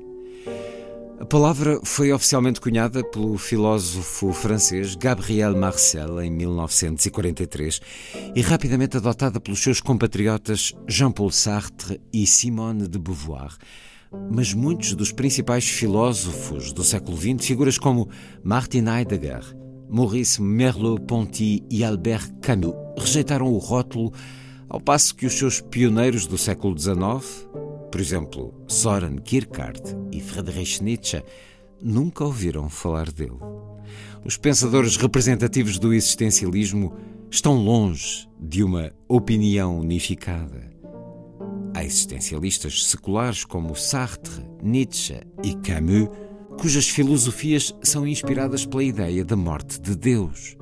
A 1.20 1.24
palavra 1.24 1.78
foi 1.85 2.12
oficialmente 2.12 2.61
cunhada 2.61 3.05
pelo 3.05 3.36
filósofo 3.36 4.32
francês 4.32 4.94
Gabriel 4.94 5.57
Marcel 5.57 6.20
em 6.23 6.31
1943 6.31 7.81
e 8.35 8.40
rapidamente 8.40 8.97
adotada 8.97 9.39
pelos 9.39 9.62
seus 9.62 9.81
compatriotas 9.81 10.73
Jean-Paul 10.89 11.31
Sartre 11.31 12.01
e 12.12 12.27
Simone 12.27 12.89
de 12.89 12.98
Beauvoir. 12.98 13.55
Mas 14.32 14.55
muitos 14.55 14.94
dos 14.94 15.12
principais 15.12 15.69
filósofos 15.69 16.73
do 16.73 16.82
século 16.82 17.16
XX, 17.16 17.47
figuras 17.47 17.78
como 17.78 18.09
Martin 18.43 18.86
Heidegger, 18.89 19.60
Maurice 19.91 20.41
Merleau-Ponty 20.41 21.65
e 21.69 21.83
Albert 21.83 22.33
Camus 22.41 22.75
rejeitaram 22.97 23.53
o 23.53 23.59
rótulo, 23.59 24.12
ao 24.69 24.81
passo 24.81 25.17
que 25.17 25.27
os 25.27 25.33
seus 25.33 25.61
pioneiros 25.61 26.27
do 26.29 26.39
século 26.39 26.79
XIX, 26.79 27.49
por 27.91 28.01
exemplo, 28.01 28.55
Soren 28.69 29.17
Kierkegaard 29.17 29.83
e 30.12 30.21
Friedrich 30.21 30.81
Nietzsche, 30.81 31.25
nunca 31.83 32.25
ouviram 32.25 32.71
falar 32.71 33.11
dele. 33.11 33.39
Os 34.25 34.37
pensadores 34.37 34.97
representativos 34.97 35.77
do 35.77 35.93
existencialismo 35.93 36.95
estão 37.29 37.55
longe 37.55 38.29
de 38.39 38.62
uma 38.62 38.93
opinião 39.09 39.77
unificada. 39.77 40.71
Há 41.75 41.85
existencialistas 41.85 42.85
seculares 42.87 43.45
como 43.45 43.75
Sartre, 43.75 44.45
Nietzsche 44.62 45.21
e 45.43 45.55
Camus 45.57 46.11
cujas 46.61 46.91
filosofias 46.91 47.74
são 47.82 48.07
inspiradas 48.07 48.66
pela 48.66 48.85
ideia 48.85 49.24
da 49.24 49.35
morte 49.35 49.81
de 49.81 49.97
Deus. 49.97 50.59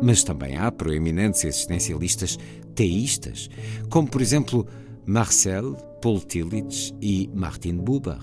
Mas 0.00 0.22
também 0.22 0.56
há 0.56 0.70
proeminentes 0.70 1.42
existencialistas 1.44 2.38
teístas, 2.72 3.50
como 3.90 4.08
por 4.08 4.22
exemplo 4.22 4.64
Marcel, 5.04 5.74
Paul 6.00 6.20
Tillich 6.20 6.94
e 7.02 7.28
Martin 7.34 7.78
Buber. 7.78 8.20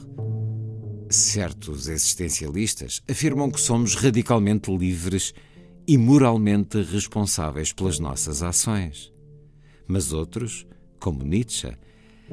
Certos 1.10 1.90
existencialistas 1.90 3.02
afirmam 3.10 3.52
que 3.52 3.60
somos 3.60 3.94
radicalmente 3.96 4.74
livres 4.74 5.34
e 5.86 5.98
moralmente 5.98 6.82
responsáveis 6.82 7.74
pelas 7.74 8.00
nossas 8.00 8.42
ações. 8.42 9.12
Mas 9.86 10.14
outros, 10.14 10.66
como 10.98 11.26
Nietzsche, 11.26 11.74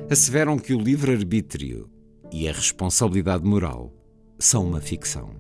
asseveram 0.08 0.56
que 0.56 0.72
o 0.72 0.80
livre-arbítrio 0.80 1.90
e 2.30 2.48
a 2.48 2.52
responsabilidade 2.52 3.44
moral 3.44 3.97
são 4.38 4.66
uma 4.66 4.80
ficção. 4.80 5.30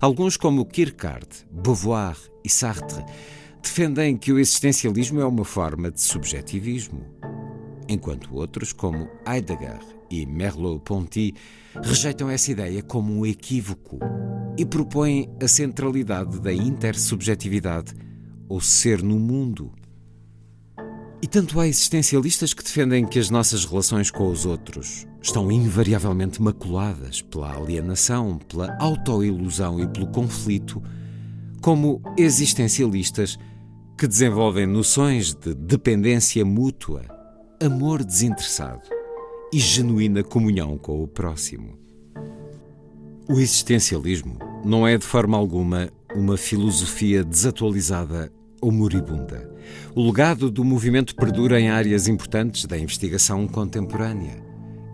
Alguns, 0.00 0.36
como 0.36 0.66
Kierkegaard, 0.66 1.28
Beauvoir 1.50 2.16
e 2.44 2.48
Sartre, 2.48 3.04
defendem 3.62 4.16
que 4.16 4.32
o 4.32 4.38
existencialismo 4.38 5.20
é 5.20 5.24
uma 5.24 5.44
forma 5.44 5.90
de 5.90 6.00
subjetivismo, 6.00 7.04
enquanto 7.88 8.34
outros, 8.34 8.72
como 8.72 9.08
Heidegger 9.26 9.80
e 10.10 10.26
Merleau-Ponty, 10.26 11.34
rejeitam 11.82 12.28
essa 12.28 12.52
ideia 12.52 12.82
como 12.82 13.12
um 13.12 13.26
equívoco 13.26 13.98
e 14.56 14.64
propõem 14.64 15.28
a 15.42 15.48
centralidade 15.48 16.40
da 16.40 16.52
intersubjetividade, 16.52 17.94
ou 18.48 18.60
ser 18.60 19.02
no 19.02 19.18
mundo, 19.18 19.72
e 21.24 21.26
tanto 21.26 21.58
há 21.58 21.66
existencialistas 21.66 22.52
que 22.52 22.62
defendem 22.62 23.06
que 23.06 23.18
as 23.18 23.30
nossas 23.30 23.64
relações 23.64 24.10
com 24.10 24.28
os 24.28 24.44
outros 24.44 25.06
estão 25.22 25.50
invariavelmente 25.50 26.42
maculadas 26.42 27.22
pela 27.22 27.56
alienação, 27.56 28.38
pela 28.46 28.76
autoilusão 28.78 29.80
e 29.80 29.88
pelo 29.88 30.06
conflito, 30.08 30.82
como 31.62 32.02
existencialistas 32.18 33.38
que 33.96 34.06
desenvolvem 34.06 34.66
noções 34.66 35.32
de 35.32 35.54
dependência 35.54 36.44
mútua, 36.44 37.06
amor 37.58 38.04
desinteressado 38.04 38.82
e 39.50 39.58
genuína 39.58 40.22
comunhão 40.22 40.76
com 40.76 41.02
o 41.02 41.08
próximo. 41.08 41.78
O 43.30 43.40
existencialismo 43.40 44.36
não 44.62 44.86
é 44.86 44.98
de 44.98 45.06
forma 45.06 45.38
alguma 45.38 45.88
uma 46.14 46.36
filosofia 46.36 47.24
desatualizada 47.24 48.30
ou 48.60 48.70
moribunda. 48.70 49.53
O 49.94 50.04
legado 50.04 50.50
do 50.50 50.64
movimento 50.64 51.14
perdura 51.14 51.60
em 51.60 51.68
áreas 51.68 52.08
importantes 52.08 52.64
da 52.66 52.78
investigação 52.78 53.46
contemporânea. 53.46 54.42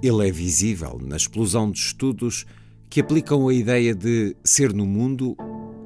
Ele 0.02 0.28
é 0.28 0.30
visível 0.32 0.98
na 1.02 1.16
explosão 1.16 1.70
de 1.70 1.78
estudos 1.78 2.46
que 2.88 3.00
aplicam 3.00 3.48
a 3.48 3.54
ideia 3.54 3.94
de 3.94 4.36
ser 4.44 4.72
no 4.72 4.86
mundo 4.86 5.36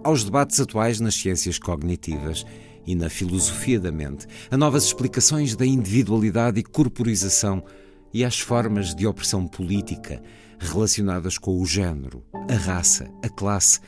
aos 0.03 0.25
debates 0.25 0.61
atuais 0.61 1.01
nas 1.01 1.15
ciências 1.15 1.59
cognitivas 1.59 2.45
e 2.87 2.95
na 2.95 3.09
filosofia 3.09 3.81
da 3.81 3.91
mente, 3.91 4.27
a 4.51 4.57
novas 4.57 4.85
explicações 4.85 5.57
da 5.57 5.65
individualidade 5.65 6.61
e 6.61 6.63
corporização 6.63 7.65
e 8.13 8.25
às 8.25 8.39
formas 8.39 8.95
de 8.95 9.07
opressão 9.07 9.47
política 9.47 10.23
relacionadas 10.59 11.39
com 11.39 11.61
o 11.61 11.67
género, 11.67 12.23
a 12.49 12.55
raça, 12.55 13.11
a 13.23 13.29
classe, 13.29 13.81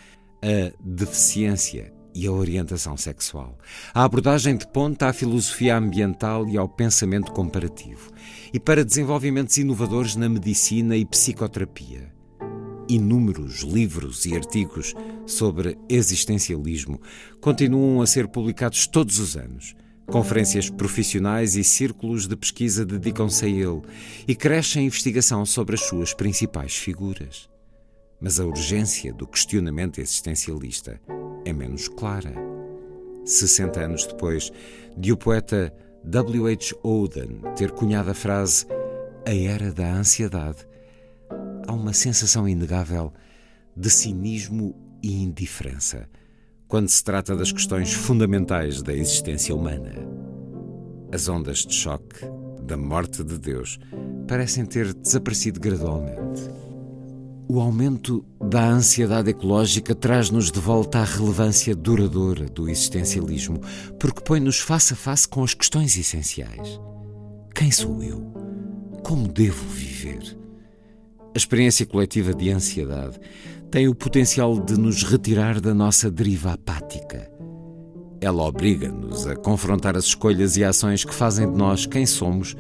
a 0.43 0.73
deficiência 0.81 1.96
e 2.17 2.27
a 2.27 2.33
orientação 2.33 2.97
sexual. 2.97 3.59
A 3.93 4.03
abordagem 4.03 4.57
de 4.57 4.67
ponta 4.67 5.07
à 5.07 5.13
filosofia 5.13 5.77
ambiental 5.77 6.49
e 6.49 6.57
ao 6.57 6.67
pensamento 6.67 7.31
comparativo, 7.31 8.11
e 8.55 8.59
para 8.59 8.85
desenvolvimentos 8.85 9.59
inovadores 9.59 10.17
na 10.17 10.27
medicina 10.27 10.97
e 10.97 11.05
psicoterapia. 11.05 12.11
Inúmeros 12.89 13.61
livros 13.61 14.25
e 14.25 14.35
artigos 14.35 14.95
sobre 15.27 15.77
existencialismo 15.91 17.01
continuam 17.39 18.01
a 18.01 18.07
ser 18.07 18.29
publicados 18.29 18.87
todos 18.87 19.19
os 19.19 19.37
anos. 19.37 19.75
Conferências 20.07 20.71
profissionais 20.71 21.57
e 21.57 21.65
círculos 21.65 22.27
de 22.27 22.37
pesquisa 22.37 22.87
dedicam-se 22.87 23.45
a 23.45 23.49
ele 23.49 23.83
e 24.27 24.35
cresce 24.35 24.79
a 24.79 24.83
investigação 24.83 25.45
sobre 25.45 25.75
as 25.75 25.83
suas 25.83 26.15
principais 26.15 26.77
figuras. 26.77 27.51
Mas 28.21 28.41
a 28.41 28.47
urgência 28.47 29.13
do 29.13 29.27
questionamento 29.27 30.01
existencialista 30.01 30.99
é 31.47 31.53
menos 31.53 31.89
clara. 31.89 32.35
60 33.25 33.81
anos 33.81 34.07
depois 34.07 34.53
de 34.97 35.13
o 35.13 35.17
poeta 35.17 35.73
W. 36.05 36.47
H. 36.47 36.77
Auden 36.85 37.41
ter 37.57 37.71
cunhado 37.71 38.11
a 38.11 38.15
frase 38.15 38.67
A 39.25 39.35
Era 39.35 39.73
da 39.73 39.93
Ansiedade, 39.93 40.67
há 41.67 41.73
uma 41.73 41.93
sensação 41.93 42.49
inegável 42.49 43.13
de 43.77 43.91
cinismo 43.91 44.75
e 45.03 45.23
indiferença 45.23 46.09
quando 46.69 46.89
se 46.89 47.03
trata 47.03 47.37
das 47.37 47.53
questões 47.53 47.93
fundamentais 47.93 48.83
da 48.83 48.93
existência 48.93 49.55
humana. 49.55 49.95
As 51.13 51.29
ondas 51.29 51.59
de 51.59 51.75
choque 51.75 52.25
da 52.63 52.77
morte 52.77 53.23
de 53.23 53.39
Deus 53.39 53.79
parecem 54.27 54.67
ter 54.67 54.93
desaparecido 54.93 55.61
gradualmente. 55.61 56.66
O 57.49 57.61
aumento 57.61 58.25
da 58.41 58.69
ansiedade 58.69 59.31
ecológica 59.31 59.95
traz-nos 59.95 60.51
de 60.51 60.59
volta 60.59 60.99
à 60.99 61.05
relevância 61.05 61.77
duradoura 61.77 62.47
do 62.47 62.69
existencialismo, 62.69 63.61
porque 64.01 64.21
põe-nos 64.21 64.59
face 64.59 64.95
a 64.95 64.97
face 64.97 65.29
com 65.29 65.45
as 65.45 65.55
questões 65.55 65.97
essenciais. 65.97 66.81
Quem 67.55 67.71
sou 67.71 68.03
eu? 68.03 68.21
Como 69.05 69.29
devo 69.29 69.65
viver? 69.69 70.37
A 71.33 71.39
experiência 71.39 71.87
coletiva 71.87 72.35
de 72.35 72.51
ansiedade 72.51 73.21
tem 73.71 73.87
o 73.87 73.95
potencial 73.95 74.59
de 74.59 74.77
nos 74.77 75.05
retirar 75.05 75.61
da 75.61 75.73
nossa 75.73 76.11
deriva 76.11 76.55
apática. 76.55 77.31
Ela 78.21 78.43
obriga-nos 78.43 79.25
a 79.25 79.37
confrontar 79.37 79.97
as 79.97 80.07
escolhas 80.07 80.57
e 80.57 80.65
ações 80.65 81.05
que 81.05 81.15
fazem 81.15 81.49
de 81.49 81.57
nós 81.57 81.87
quem 81.87 82.07
somos 82.07 82.57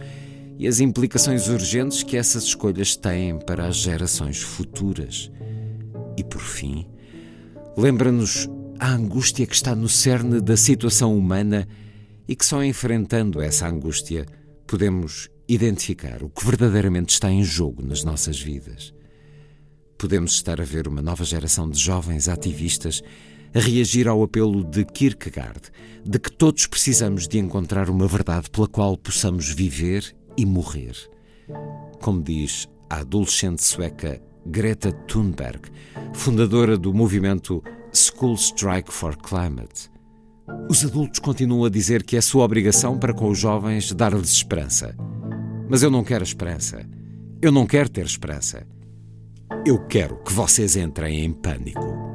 e 0.58 0.66
as 0.66 0.80
implicações 0.80 1.48
urgentes 1.48 2.02
que 2.02 2.16
essas 2.16 2.44
escolhas 2.44 2.96
têm 2.96 3.38
para 3.38 3.66
as 3.66 3.76
gerações 3.76 4.40
futuras. 4.40 5.30
E 6.16 6.24
por 6.24 6.40
fim, 6.40 6.86
lembra-nos 7.76 8.48
a 8.78 8.90
angústia 8.90 9.46
que 9.46 9.54
está 9.54 9.74
no 9.74 9.88
cerne 9.88 10.40
da 10.40 10.56
situação 10.56 11.16
humana 11.16 11.66
e 12.28 12.34
que 12.34 12.44
só 12.44 12.62
enfrentando 12.64 13.40
essa 13.40 13.68
angústia 13.68 14.26
podemos 14.66 15.28
identificar 15.48 16.22
o 16.22 16.28
que 16.28 16.44
verdadeiramente 16.44 17.12
está 17.12 17.30
em 17.30 17.44
jogo 17.44 17.84
nas 17.84 18.02
nossas 18.02 18.40
vidas. 18.40 18.92
Podemos 19.98 20.32
estar 20.32 20.60
a 20.60 20.64
ver 20.64 20.88
uma 20.88 21.00
nova 21.00 21.24
geração 21.24 21.70
de 21.70 21.78
jovens 21.78 22.28
ativistas 22.28 23.02
a 23.54 23.60
reagir 23.60 24.08
ao 24.08 24.22
apelo 24.22 24.64
de 24.64 24.84
Kierkegaard 24.84 25.70
de 26.04 26.18
que 26.18 26.30
todos 26.30 26.66
precisamos 26.66 27.26
de 27.26 27.38
encontrar 27.38 27.88
uma 27.88 28.06
verdade 28.06 28.50
pela 28.50 28.68
qual 28.68 28.96
possamos 28.96 29.48
viver 29.50 30.14
e 30.36 30.44
morrer. 30.44 30.94
Como 32.00 32.22
diz 32.22 32.68
a 32.88 32.98
adolescente 32.98 33.64
sueca 33.64 34.20
Greta 34.46 34.92
Thunberg, 34.92 35.70
fundadora 36.12 36.78
do 36.78 36.94
movimento 36.94 37.62
School 37.92 38.34
Strike 38.34 38.92
for 38.92 39.16
Climate. 39.16 39.90
Os 40.70 40.84
adultos 40.84 41.18
continuam 41.18 41.64
a 41.64 41.70
dizer 41.70 42.04
que 42.04 42.16
é 42.16 42.20
sua 42.20 42.44
obrigação 42.44 42.98
para 42.98 43.12
com 43.12 43.28
os 43.28 43.38
jovens 43.38 43.92
dar-lhes 43.92 44.30
esperança. 44.30 44.94
Mas 45.68 45.82
eu 45.82 45.90
não 45.90 46.04
quero 46.04 46.22
esperança. 46.22 46.88
Eu 47.42 47.50
não 47.50 47.66
quero 47.66 47.88
ter 47.88 48.04
esperança. 48.04 48.66
Eu 49.66 49.84
quero 49.86 50.22
que 50.22 50.32
vocês 50.32 50.76
entrem 50.76 51.24
em 51.24 51.32
pânico. 51.32 52.05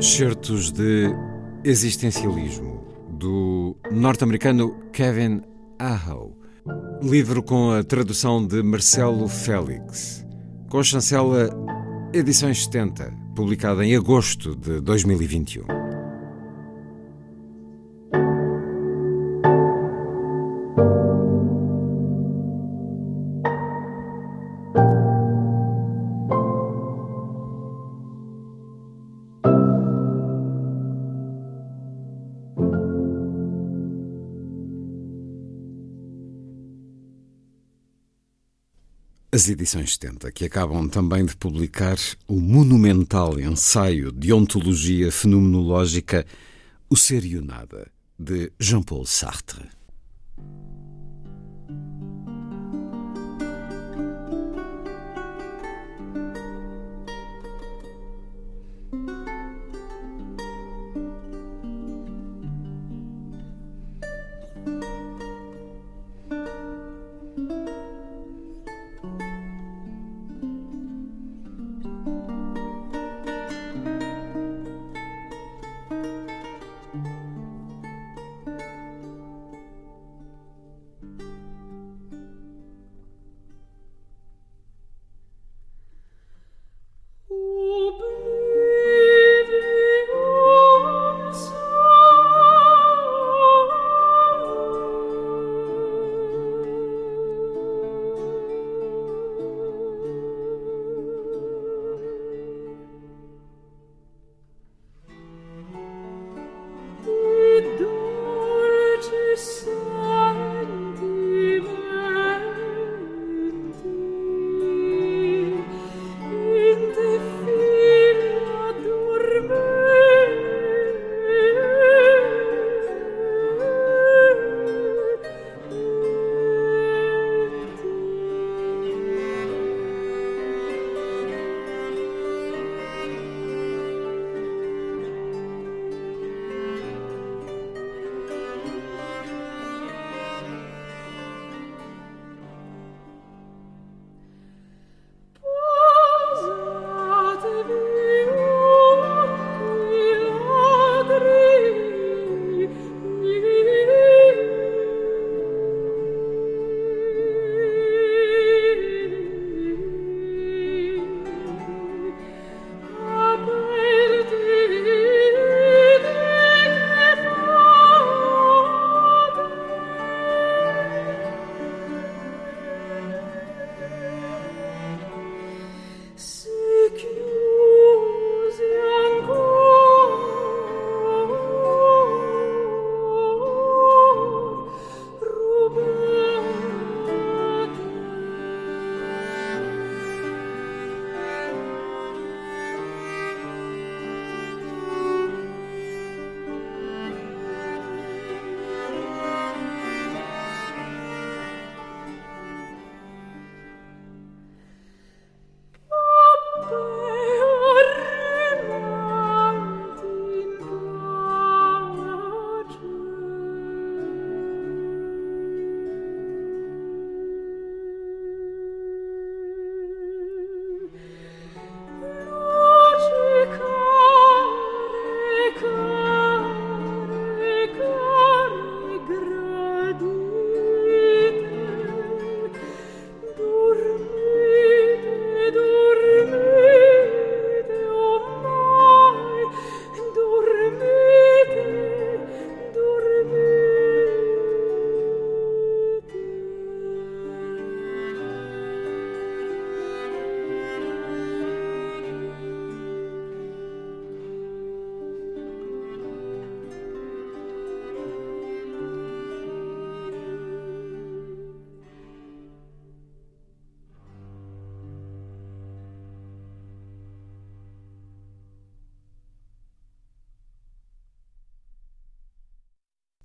Certos 0.00 0.70
de 0.70 1.12
existencialismo 1.64 2.84
do 3.10 3.76
norte-americano 3.90 4.76
Kevin 4.92 5.42
Aho, 5.78 6.36
livro 7.02 7.42
com 7.42 7.72
a 7.72 7.82
tradução 7.82 8.46
de 8.46 8.62
Marcelo 8.62 9.26
Félix, 9.26 10.24
com 10.70 10.78
a 10.78 10.84
chancela 10.84 11.50
Edições 12.12 12.64
70, 12.64 13.12
publicada 13.34 13.84
em 13.84 13.96
agosto 13.96 14.54
de 14.54 14.80
2021. 14.80 15.77
As 39.38 39.48
edições 39.48 39.92
70, 39.92 40.32
que 40.32 40.44
acabam 40.46 40.88
também 40.88 41.24
de 41.24 41.36
publicar 41.36 41.96
o 42.26 42.40
monumental 42.40 43.38
ensaio 43.38 44.10
de 44.10 44.32
ontologia 44.32 45.12
fenomenológica 45.12 46.26
O 46.90 46.96
Ser 46.96 47.24
e 47.24 47.36
o 47.36 47.44
Nada, 47.44 47.88
de 48.18 48.50
Jean-Paul 48.58 49.06
Sartre. 49.06 49.77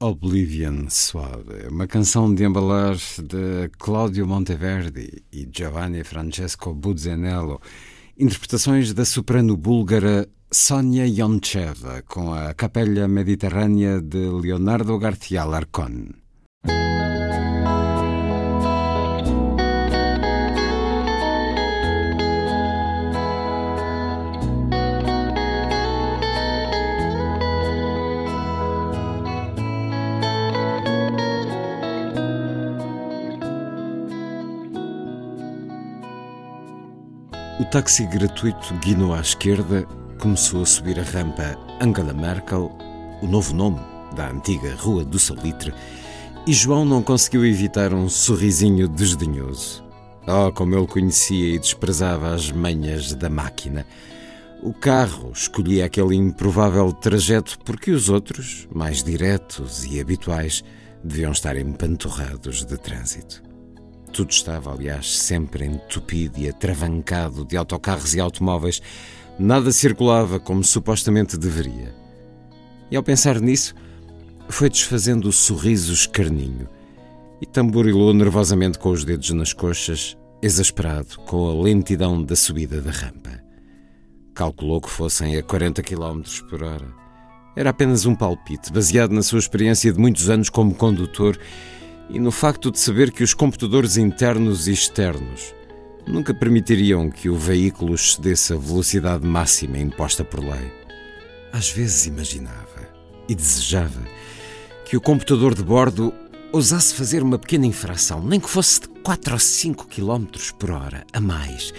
Oblivion 0.03 0.89
Suave, 0.89 1.69
uma 1.71 1.87
canção 1.87 2.35
de 2.35 2.43
embalar 2.43 2.97
de 2.97 3.69
Claudio 3.79 4.27
Monteverdi 4.27 5.23
e 5.31 5.47
Giovanni 5.49 6.03
Francesco 6.03 6.73
Buzzanello, 6.73 7.61
interpretações 8.19 8.93
da 8.93 9.05
soprano 9.05 9.55
búlgara 9.55 10.27
Sonia 10.51 11.07
Yoncheva 11.07 12.01
com 12.01 12.33
a 12.33 12.53
Capella 12.53 13.07
Mediterrânea 13.07 14.01
de 14.01 14.27
Leonardo 14.29 14.99
García 14.99 15.45
Larcón. 15.45 16.22
Táxi 37.73 38.05
gratuito 38.05 38.71
guinou 38.75 39.15
à 39.15 39.19
esquerda, 39.19 39.81
começou 40.19 40.61
a 40.61 40.65
subir 40.65 40.99
a 40.99 41.01
rampa 41.01 41.57
Angela 41.81 42.13
Merkel, 42.13 42.71
o 43.19 43.25
novo 43.25 43.51
nome 43.51 43.79
da 44.15 44.29
antiga 44.29 44.75
Rua 44.75 45.03
do 45.03 45.17
Salitre, 45.17 45.73
e 46.45 46.53
João 46.53 46.85
não 46.85 47.01
conseguiu 47.01 47.43
evitar 47.43 47.91
um 47.91 48.07
sorrisinho 48.07 48.87
desdenhoso. 48.87 49.83
Oh, 50.27 50.51
como 50.51 50.75
ele 50.75 50.85
conhecia 50.85 51.55
e 51.55 51.57
desprezava 51.57 52.35
as 52.35 52.51
manhas 52.51 53.11
da 53.15 53.27
máquina. 53.27 53.87
O 54.61 54.71
carro 54.71 55.31
escolhia 55.33 55.85
aquele 55.85 56.15
improvável 56.15 56.93
trajeto 56.93 57.57
porque 57.65 57.89
os 57.89 58.07
outros, 58.07 58.67
mais 58.71 59.01
diretos 59.01 59.83
e 59.83 59.99
habituais, 59.99 60.63
deviam 61.03 61.31
estar 61.31 61.57
empanturrados 61.57 62.63
de 62.65 62.77
trânsito. 62.77 63.52
Tudo 64.13 64.29
estava, 64.29 64.71
aliás, 64.71 65.17
sempre 65.17 65.65
entupido 65.65 66.39
e 66.39 66.47
atravancado 66.47 67.43
de 67.43 67.57
autocarros 67.57 68.13
e 68.13 68.19
automóveis. 68.19 68.79
Nada 69.39 69.71
circulava 69.71 70.39
como 70.39 70.63
supostamente 70.63 71.35
deveria. 71.35 71.95
E 72.91 72.95
ao 72.95 73.01
pensar 73.01 73.41
nisso, 73.41 73.73
foi 74.47 74.69
desfazendo 74.69 75.27
o 75.27 75.33
sorriso 75.33 75.91
escarninho 75.91 76.69
e 77.41 77.45
tamborilou 77.47 78.13
nervosamente 78.13 78.77
com 78.77 78.91
os 78.91 79.03
dedos 79.03 79.31
nas 79.31 79.51
coxas, 79.51 80.15
exasperado 80.43 81.17
com 81.25 81.49
a 81.49 81.63
lentidão 81.63 82.23
da 82.23 82.35
subida 82.35 82.79
da 82.81 82.91
rampa. 82.91 83.41
Calculou 84.35 84.79
que 84.79 84.91
fossem 84.91 85.37
a 85.37 85.41
40 85.41 85.81
km 85.81 86.21
por 86.51 86.61
hora. 86.61 86.87
Era 87.55 87.71
apenas 87.71 88.05
um 88.05 88.15
palpite, 88.15 88.71
baseado 88.71 89.11
na 89.11 89.23
sua 89.23 89.39
experiência 89.39 89.91
de 89.91 89.99
muitos 89.99 90.29
anos 90.29 90.51
como 90.51 90.75
condutor 90.75 91.35
e 92.09 92.19
no 92.19 92.31
facto 92.31 92.71
de 92.71 92.79
saber 92.79 93.11
que 93.11 93.23
os 93.23 93.33
computadores 93.33 93.97
internos 93.97 94.67
e 94.67 94.71
externos 94.71 95.53
nunca 96.07 96.33
permitiriam 96.33 97.09
que 97.09 97.29
o 97.29 97.35
veículo 97.35 97.95
excedesse 97.95 98.53
a 98.53 98.57
velocidade 98.57 99.25
máxima 99.25 99.77
imposta 99.77 100.23
por 100.23 100.39
lei. 100.39 100.71
Às 101.51 101.71
vezes 101.71 102.05
imaginava 102.05 102.89
e 103.27 103.35
desejava 103.35 104.01
que 104.85 104.97
o 104.97 105.01
computador 105.01 105.55
de 105.55 105.63
bordo 105.63 106.13
ousasse 106.51 106.93
fazer 106.93 107.23
uma 107.23 107.39
pequena 107.39 107.65
infração, 107.65 108.21
nem 108.21 108.39
que 108.39 108.49
fosse 108.49 108.81
de 108.81 108.87
4 108.87 109.33
ou 109.33 109.39
5 109.39 109.87
km 109.87 110.25
por 110.59 110.71
hora 110.71 111.05
a 111.11 111.19
mais. 111.19 111.73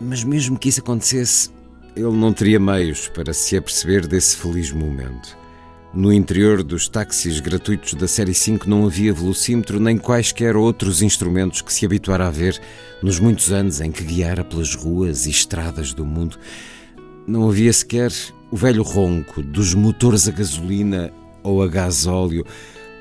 Mas 0.00 0.24
mesmo 0.24 0.58
que 0.58 0.68
isso 0.68 0.80
acontecesse, 0.80 1.50
ele 1.94 2.10
não 2.10 2.32
teria 2.32 2.58
meios 2.58 3.08
para 3.08 3.32
se 3.32 3.56
aperceber 3.56 4.06
desse 4.06 4.36
feliz 4.36 4.72
momento. 4.72 5.36
No 5.94 6.12
interior 6.12 6.64
dos 6.64 6.88
táxis 6.88 7.38
gratuitos 7.38 7.94
da 7.94 8.08
Série 8.08 8.34
5 8.34 8.68
não 8.68 8.84
havia 8.84 9.14
velocímetro 9.14 9.78
nem 9.78 9.96
quaisquer 9.96 10.56
outros 10.56 11.02
instrumentos 11.02 11.62
que 11.62 11.72
se 11.72 11.86
habituara 11.86 12.26
a 12.26 12.30
ver 12.32 12.60
nos 13.00 13.20
muitos 13.20 13.52
anos 13.52 13.80
em 13.80 13.92
que 13.92 14.02
guiara 14.02 14.42
pelas 14.42 14.74
ruas 14.74 15.24
e 15.26 15.30
estradas 15.30 15.94
do 15.94 16.04
mundo. 16.04 16.36
Não 17.28 17.48
havia 17.48 17.72
sequer 17.72 18.10
o 18.50 18.56
velho 18.56 18.82
ronco 18.82 19.40
dos 19.40 19.72
motores 19.72 20.26
a 20.26 20.32
gasolina 20.32 21.12
ou 21.44 21.62
a 21.62 21.68
gasóleo, 21.68 22.44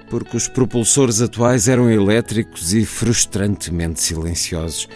porque 0.07 0.38
os 0.38 0.48
propulsores 0.48 1.20
atuais 1.20 1.68
eram 1.68 1.90
elétricos 1.90 2.76
e 2.76 2.86
frustrantemente 2.86 4.03
silenciosos. 4.03 4.88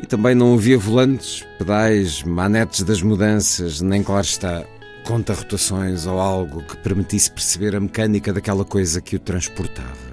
E 0.00 0.06
também 0.06 0.36
não 0.36 0.54
havia 0.54 0.78
volantes, 0.78 1.44
pedais, 1.58 2.22
manetes 2.22 2.84
das 2.84 3.02
mudanças, 3.02 3.80
nem, 3.80 4.04
claro 4.04 4.24
está, 4.24 4.64
conta-rotações 5.04 6.06
ou 6.06 6.18
algo 6.18 6.62
que 6.62 6.76
permitisse 6.78 7.30
perceber 7.30 7.74
a 7.74 7.80
mecânica 7.80 8.32
daquela 8.32 8.64
coisa 8.64 9.00
que 9.00 9.16
o 9.16 9.18
transportava. 9.18 10.08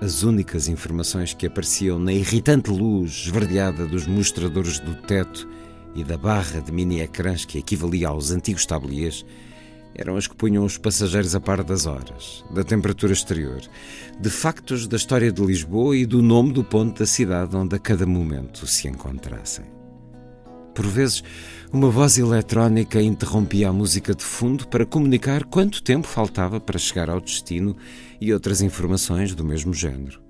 As 0.00 0.22
únicas 0.22 0.68
informações 0.68 1.32
que 1.32 1.46
apareciam 1.46 1.98
na 1.98 2.12
irritante 2.12 2.70
luz 2.70 3.24
esverdeada 3.26 3.86
dos 3.86 4.06
mostradores 4.06 4.78
do 4.80 4.94
teto 4.96 5.48
e 5.94 6.02
da 6.02 6.16
barra 6.16 6.60
de 6.60 6.72
mini-ecrãs 6.72 7.44
que 7.44 7.58
equivalia 7.58 8.08
aos 8.08 8.30
antigos 8.30 8.66
tabliers 8.66 9.24
eram 9.94 10.16
as 10.16 10.26
que 10.26 10.34
punham 10.34 10.64
os 10.64 10.78
passageiros 10.78 11.34
a 11.34 11.40
par 11.40 11.62
das 11.62 11.86
horas, 11.86 12.44
da 12.50 12.64
temperatura 12.64 13.12
exterior, 13.12 13.60
de 14.18 14.30
factos 14.30 14.88
da 14.88 14.96
história 14.96 15.30
de 15.30 15.44
Lisboa 15.44 15.96
e 15.96 16.06
do 16.06 16.22
nome 16.22 16.52
do 16.52 16.64
ponto 16.64 16.98
da 16.98 17.06
cidade 17.06 17.54
onde 17.54 17.76
a 17.76 17.78
cada 17.78 18.06
momento 18.06 18.66
se 18.66 18.88
encontrassem. 18.88 19.66
Por 20.74 20.86
vezes, 20.86 21.22
uma 21.72 21.88
voz 21.88 22.18
eletrónica 22.18 23.00
interrompia 23.00 23.70
a 23.70 23.72
música 23.72 24.14
de 24.14 24.22
fundo 24.22 24.68
para 24.68 24.84
comunicar 24.84 25.44
quanto 25.44 25.82
tempo 25.82 26.06
faltava 26.06 26.60
para 26.60 26.78
chegar 26.78 27.08
ao 27.08 27.20
destino 27.20 27.74
e 28.20 28.32
outras 28.32 28.60
informações 28.60 29.34
do 29.34 29.42
mesmo 29.42 29.72
género. 29.72 30.20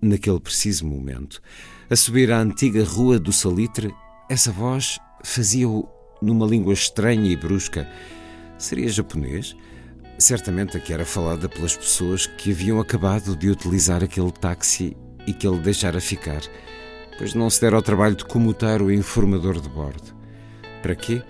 Naquele 0.00 0.40
preciso 0.40 0.86
momento, 0.86 1.42
a 1.90 1.94
subir 1.94 2.32
a 2.32 2.40
antiga 2.40 2.82
Rua 2.82 3.18
do 3.18 3.32
Salitre, 3.32 3.94
essa 4.30 4.50
voz 4.50 4.98
fazia-o 5.22 5.86
numa 6.22 6.46
língua 6.46 6.72
estranha 6.72 7.30
e 7.30 7.36
brusca. 7.36 7.86
Seria 8.56 8.88
japonês? 8.88 9.54
Certamente 10.18 10.78
a 10.78 10.80
que 10.80 10.92
era 10.92 11.04
falada 11.04 11.48
pelas 11.48 11.76
pessoas 11.76 12.26
que 12.26 12.52
haviam 12.52 12.80
acabado 12.80 13.36
de 13.36 13.50
utilizar 13.50 14.02
aquele 14.02 14.32
táxi 14.32 14.96
e 15.26 15.34
que 15.34 15.46
ele 15.46 15.60
deixara 15.60 16.00
ficar 16.00 16.40
pois 17.16 17.34
não 17.34 17.48
se 17.48 17.60
dera 17.60 17.76
ao 17.76 17.82
trabalho 17.82 18.16
de 18.16 18.24
comutar 18.24 18.82
o 18.82 18.92
informador 18.92 19.60
de 19.60 19.68
bordo. 19.68 20.13
Para 20.84 20.94
quê? 20.94 21.22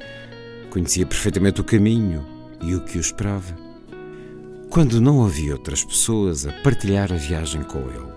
Conhecia 0.68 1.06
perfeitamente 1.06 1.60
o 1.60 1.64
caminho 1.64 2.26
e 2.60 2.74
o 2.74 2.80
que 2.80 2.98
o 2.98 3.00
esperava. 3.00 3.54
Quando 4.68 5.00
não 5.00 5.24
havia 5.24 5.52
outras 5.52 5.84
pessoas 5.84 6.44
a 6.44 6.52
partilhar 6.54 7.12
a 7.12 7.16
viagem 7.16 7.62
com 7.62 7.78
ele, 7.78 8.12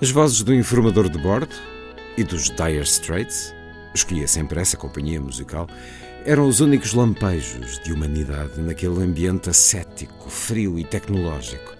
as 0.00 0.12
vozes 0.12 0.44
do 0.44 0.54
informador 0.54 1.08
de 1.08 1.18
bordo 1.18 1.52
e 2.16 2.22
dos 2.22 2.50
Dire 2.50 2.84
Straits, 2.84 3.52
escolhia 3.92 4.28
sempre 4.28 4.60
essa 4.60 4.76
companhia 4.76 5.20
musical, 5.20 5.66
eram 6.24 6.46
os 6.46 6.60
únicos 6.60 6.94
lampejos 6.94 7.80
de 7.80 7.92
humanidade 7.92 8.60
naquele 8.60 9.02
ambiente 9.02 9.50
ascético, 9.50 10.30
frio 10.30 10.78
e 10.78 10.84
tecnológico. 10.84 11.74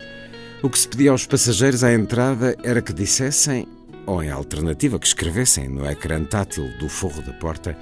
O 0.65 0.69
que 0.69 0.81
se 0.81 0.89
pedia 0.89 1.13
aos 1.13 1.27
passageiros 1.27 1.85
à 1.85 1.93
entrada 1.93 2.57
era 2.65 2.83
que 2.83 2.93
dissessem 2.93 3.69
ou 4.05 4.21
em 4.21 4.31
alternativa 4.31 4.99
que 4.99 5.07
escrevessem 5.07 5.69
no 5.69 5.89
ecrã 5.89 6.25
tátil 6.25 6.69
do 6.81 6.89
forro 6.89 7.23
da 7.23 7.33
porta 7.35 7.79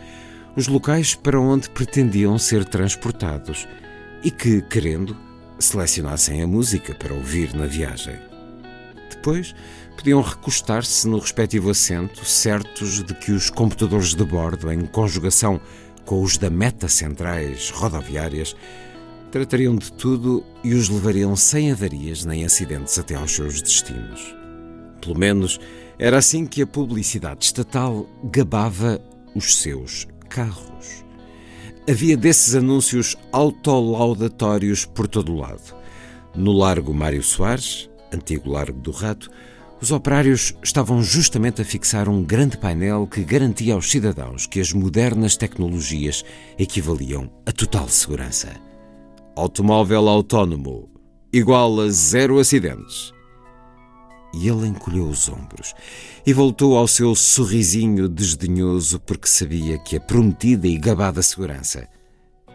os 0.58 0.66
locais 0.66 1.14
para 1.14 1.40
onde 1.40 1.70
pretendiam 1.70 2.36
ser 2.36 2.64
transportados 2.64 3.68
e 4.24 4.30
que, 4.30 4.60
querendo, 4.62 5.16
selecionassem 5.56 6.42
a 6.42 6.48
música 6.48 6.96
para 6.96 7.14
ouvir 7.14 7.54
na 7.54 7.66
viagem. 7.66 8.18
Depois, 9.08 9.54
podiam 9.96 10.20
recostar-se 10.20 11.06
no 11.06 11.20
respectivo 11.20 11.70
assento, 11.70 12.24
certos 12.24 13.04
de 13.04 13.14
que 13.14 13.30
os 13.30 13.50
computadores 13.50 14.16
de 14.16 14.24
bordo, 14.24 14.72
em 14.72 14.84
conjugação 14.84 15.60
com 16.04 16.22
os 16.22 16.36
da 16.36 16.50
meta 16.50 16.88
centrais 16.88 17.70
rodoviárias, 17.70 18.56
tratariam 19.30 19.76
de 19.76 19.92
tudo 19.92 20.44
e 20.64 20.74
os 20.74 20.88
levariam 20.88 21.36
sem 21.36 21.70
avarias 21.70 22.24
nem 22.24 22.44
acidentes 22.44 22.98
até 22.98 23.14
aos 23.14 23.32
seus 23.32 23.62
destinos. 23.62 24.34
Pelo 25.00 25.16
menos 25.16 25.60
era 26.00 26.18
assim 26.18 26.44
que 26.44 26.62
a 26.62 26.66
publicidade 26.66 27.44
estatal 27.44 28.08
gabava 28.24 29.00
os 29.36 29.54
seus 29.58 30.08
carros. 30.28 31.04
Havia 31.88 32.16
desses 32.16 32.54
anúncios 32.54 33.16
autolaudatórios 33.32 34.84
por 34.84 35.08
todo 35.08 35.32
o 35.32 35.38
lado. 35.38 35.74
No 36.34 36.52
Largo 36.52 36.92
Mário 36.92 37.22
Soares, 37.22 37.88
antigo 38.12 38.50
Largo 38.50 38.78
do 38.78 38.90
Rato, 38.90 39.30
os 39.80 39.92
operários 39.92 40.54
estavam 40.62 41.02
justamente 41.02 41.62
a 41.62 41.64
fixar 41.64 42.08
um 42.08 42.22
grande 42.22 42.58
painel 42.58 43.06
que 43.06 43.22
garantia 43.22 43.74
aos 43.74 43.90
cidadãos 43.90 44.46
que 44.46 44.60
as 44.60 44.72
modernas 44.72 45.36
tecnologias 45.36 46.24
equivaliam 46.58 47.30
a 47.46 47.52
total 47.52 47.88
segurança. 47.88 48.54
Automóvel 49.36 50.08
autónomo 50.08 50.90
igual 51.32 51.80
a 51.80 51.88
zero 51.90 52.38
acidentes 52.40 53.12
e 54.32 54.48
ele 54.48 54.66
encolheu 54.66 55.08
os 55.08 55.28
ombros 55.28 55.74
e 56.26 56.32
voltou 56.32 56.76
ao 56.76 56.86
seu 56.86 57.14
sorrisinho 57.14 58.08
desdenhoso 58.08 59.00
porque 59.00 59.28
sabia 59.28 59.78
que 59.78 59.96
a 59.96 60.00
prometida 60.00 60.66
e 60.66 60.76
gabada 60.76 61.22
segurança 61.22 61.88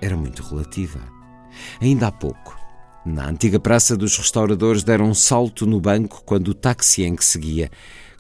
era 0.02 0.16
muito 0.16 0.44
relativa. 0.44 1.00
Ainda 1.82 2.08
há 2.08 2.12
pouco, 2.12 2.58
Na 3.06 3.28
antiga 3.28 3.60
praça 3.60 3.98
dos 3.98 4.18
restauradores 4.18 4.82
deram 4.82 5.10
um 5.10 5.14
salto 5.14 5.66
no 5.66 5.82
banco 5.82 6.24
quando 6.26 6.50
o 6.50 6.54
táxi 6.54 7.04
em 7.04 7.18
que 7.18 7.26
seguia 7.26 7.70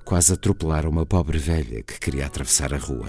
quase 0.03 0.33
atropelara 0.33 0.89
uma 0.89 1.05
pobre 1.05 1.37
velha 1.37 1.81
que 1.81 1.97
queria 1.97 2.25
atravessar 2.25 2.73
a 2.73 2.77
rua. 2.77 3.07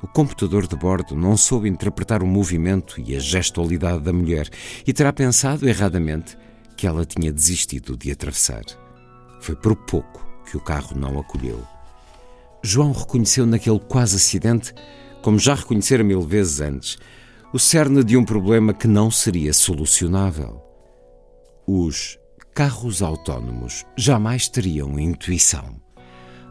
O 0.00 0.06
computador 0.06 0.68
de 0.68 0.76
bordo 0.76 1.16
não 1.16 1.36
soube 1.36 1.68
interpretar 1.68 2.22
o 2.22 2.26
movimento 2.28 3.00
e 3.00 3.16
a 3.16 3.18
gestualidade 3.18 4.04
da 4.04 4.12
mulher 4.12 4.48
e 4.86 4.92
terá 4.92 5.12
pensado 5.12 5.68
erradamente 5.68 6.38
que 6.76 6.86
ela 6.86 7.04
tinha 7.04 7.32
desistido 7.32 7.96
de 7.96 8.12
atravessar. 8.12 8.62
Foi 9.40 9.56
por 9.56 9.74
pouco 9.74 10.24
que 10.48 10.56
o 10.56 10.60
carro 10.60 10.96
não 10.96 11.18
acolheu. 11.18 11.62
João 12.62 12.92
reconheceu 12.92 13.46
naquele 13.46 13.80
quase 13.80 14.16
acidente, 14.16 14.74
como 15.22 15.38
já 15.38 15.54
reconhecera 15.54 16.04
mil 16.04 16.20
vezes 16.20 16.60
antes, 16.60 16.98
o 17.52 17.58
cerne 17.58 18.04
de 18.04 18.16
um 18.16 18.24
problema 18.24 18.72
que 18.72 18.86
não 18.86 19.10
seria 19.10 19.52
solucionável. 19.52 20.62
Os 21.66 22.18
carros 22.54 23.02
autónomos 23.02 23.84
jamais 23.96 24.48
teriam 24.48 24.98
intuição. 24.98 25.80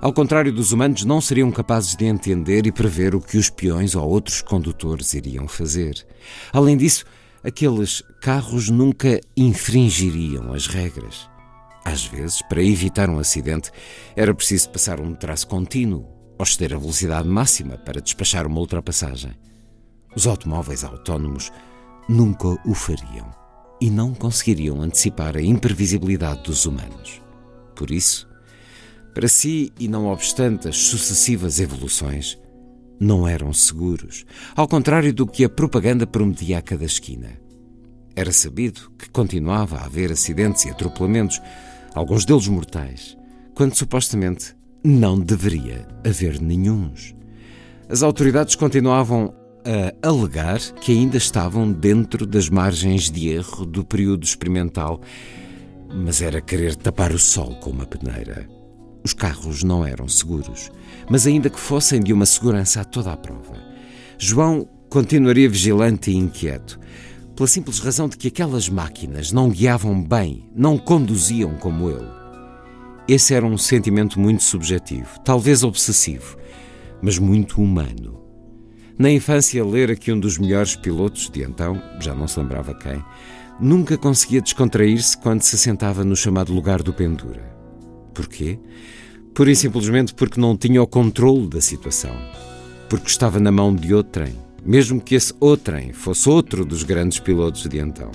Ao 0.02 0.14
contrário 0.14 0.52
dos 0.52 0.72
humanos, 0.72 1.04
não 1.04 1.20
seriam 1.20 1.52
capazes 1.52 1.96
de 1.96 2.06
entender 2.06 2.66
e 2.66 2.72
prever 2.72 3.14
o 3.14 3.22
que 3.22 3.38
os 3.38 3.50
peões 3.50 3.96
ou 3.96 4.10
outros 4.10 4.42
condutores 4.42 5.14
iriam 5.14 5.48
fazer. 5.48 6.06
Além 6.54 6.78
disso, 6.78 7.06
aqueles 7.44 8.02
carros 8.22 8.70
nunca 8.70 9.20
infringiriam 9.36 10.54
as 10.54 10.68
regras. 10.68 11.29
Às 11.90 12.06
vezes, 12.06 12.44
para 12.44 12.64
evitar 12.64 13.10
um 13.10 13.18
acidente, 13.18 13.72
era 14.16 14.32
preciso 14.32 14.70
passar 14.70 15.02
um 15.02 15.16
traço 15.16 15.48
contínuo 15.48 16.06
ou 16.38 16.44
exceder 16.44 16.76
a 16.76 16.80
velocidade 16.80 17.28
máxima 17.28 17.80
para 17.80 18.00
despachar 18.00 18.46
uma 18.46 18.60
ultrapassagem. 18.60 19.32
Os 20.16 20.28
automóveis 20.28 20.84
autónomos 20.84 21.52
nunca 22.08 22.48
o 22.48 22.76
fariam 22.76 23.34
e 23.82 23.90
não 23.90 24.14
conseguiriam 24.14 24.84
antecipar 24.84 25.36
a 25.36 25.42
imprevisibilidade 25.42 26.44
dos 26.44 26.68
humanos. 26.68 27.24
Por 27.76 27.90
isso, 27.90 28.30
para 29.16 29.28
si 29.28 29.74
e 29.80 29.88
não 29.88 30.10
obstante 30.10 30.68
as 30.68 30.78
sucessivas 30.78 31.60
evoluções, 31.60 32.38
não 33.00 33.28
eram 33.28 33.52
seguros, 33.52 34.26
ao 34.56 34.68
contrário 34.68 35.12
do 35.12 35.26
que 35.26 35.44
a 35.44 35.50
propaganda 35.50 36.06
prometia 36.06 36.60
a 36.60 36.62
cada 36.62 36.86
esquina. 36.86 37.40
Era 38.16 38.32
sabido 38.32 38.92
que 38.96 39.10
continuava 39.10 39.78
a 39.78 39.86
haver 39.86 40.12
acidentes 40.12 40.66
e 40.66 40.70
atropelamentos, 40.70 41.42
alguns 41.94 42.26
deles 42.26 42.48
mortais, 42.48 43.18
quando 43.54 43.76
supostamente 43.76 44.56
não 44.84 45.20
deveria 45.20 45.88
haver 46.06 46.40
nenhuns. 46.42 47.16
As 47.90 48.04
autoridades 48.04 48.56
continuavam 48.56 49.34
a 49.66 50.08
alegar 50.08 50.60
que 50.82 50.92
ainda 50.92 51.18
estavam 51.18 51.72
dentro 51.72 52.26
das 52.26 52.50
margens 52.50 53.10
de 53.10 53.30
erro 53.30 53.66
do 53.66 53.84
período 53.84 54.24
experimental, 54.24 55.02
mas 55.94 56.22
era 56.22 56.40
querer 56.40 56.76
tapar 56.76 57.12
o 57.12 57.20
sol 57.20 57.56
com 57.56 57.72
uma 57.72 57.86
peneira. 57.86 58.48
Os 59.04 59.14
carros 59.14 59.64
não 59.64 59.86
eram 59.86 60.08
seguros, 60.08 60.72
mas 61.10 61.26
ainda 61.26 61.50
que 61.50 61.60
fossem 61.60 62.00
de 62.00 62.14
uma 62.14 62.26
segurança 62.26 62.82
a 62.82 62.86
toda 62.86 63.12
a 63.12 63.18
prova. 63.18 63.56
João 64.18 64.68
continuaria 64.90 65.50
vigilante 65.50 66.12
e 66.12 66.16
inquieto, 66.16 66.80
pela 67.40 67.48
simples 67.48 67.80
razão 67.80 68.10
de 68.10 68.18
que 68.18 68.28
aquelas 68.28 68.68
máquinas 68.68 69.32
não 69.32 69.50
guiavam 69.50 70.04
bem, 70.04 70.50
não 70.54 70.78
conduziam 70.78 71.54
como 71.54 71.90
ele. 71.90 72.06
Esse 73.08 73.34
era 73.34 73.46
um 73.46 73.58
sentimento 73.58 74.20
muito 74.20 74.44
subjetivo, 74.44 75.18
talvez 75.24 75.64
obsessivo, 75.64 76.36
mas 77.02 77.18
muito 77.18 77.62
humano. 77.62 78.20
Na 78.98 79.10
infância, 79.10 79.64
lera 79.64 79.96
que 79.96 80.12
um 80.12 80.20
dos 80.20 80.38
melhores 80.38 80.76
pilotos 80.76 81.30
de 81.30 81.42
então, 81.42 81.82
já 82.02 82.14
não 82.14 82.28
se 82.28 82.38
lembrava 82.38 82.76
quem, 82.76 83.02
nunca 83.58 83.98
conseguia 83.98 84.42
descontrair-se 84.42 85.18
quando 85.18 85.42
se 85.42 85.58
sentava 85.58 86.04
no 86.04 86.18
chamado 86.18 86.52
lugar 86.52 86.84
do 86.84 86.92
pendura. 86.92 87.56
Porquê? 88.14 88.60
Pura 89.34 89.50
e 89.50 89.56
simplesmente 89.56 90.14
porque 90.14 90.42
não 90.42 90.58
tinha 90.58 90.84
o 90.84 90.88
controle 90.88 91.48
da 91.48 91.62
situação. 91.62 92.18
Porque 92.90 93.08
estava 93.08 93.40
na 93.40 93.50
mão 93.50 93.74
de 93.74 93.94
outrem, 93.94 94.36
mesmo 94.66 95.02
que 95.02 95.16
esse 95.16 95.34
outrem 95.40 95.94
fosse 95.94 96.30
outro 96.30 96.66
dos 96.66 96.84
grandes 96.84 97.20
pilotos 97.20 97.68
de 97.68 97.80
então. 97.80 98.12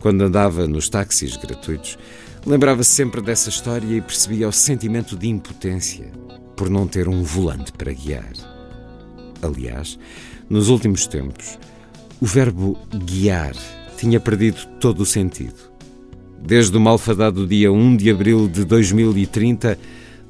Quando 0.00 0.22
andava 0.22 0.66
nos 0.66 0.88
táxis 0.88 1.36
gratuitos, 1.36 1.98
lembrava-se 2.46 2.90
sempre 2.90 3.20
dessa 3.20 3.48
história 3.48 3.86
e 3.86 4.00
percebia 4.00 4.48
o 4.48 4.52
sentimento 4.52 5.16
de 5.16 5.28
impotência 5.28 6.10
por 6.56 6.70
não 6.70 6.86
ter 6.86 7.08
um 7.08 7.22
volante 7.22 7.72
para 7.72 7.92
guiar. 7.92 8.32
Aliás, 9.42 9.98
nos 10.48 10.68
últimos 10.68 11.06
tempos, 11.06 11.58
o 12.20 12.26
verbo 12.26 12.78
guiar 13.04 13.54
tinha 13.96 14.20
perdido 14.20 14.66
todo 14.78 15.00
o 15.00 15.06
sentido. 15.06 15.70
Desde 16.42 16.76
o 16.76 16.80
malfadado 16.80 17.46
dia 17.46 17.70
1 17.70 17.96
de 17.96 18.10
abril 18.10 18.48
de 18.48 18.64
2030, 18.64 19.78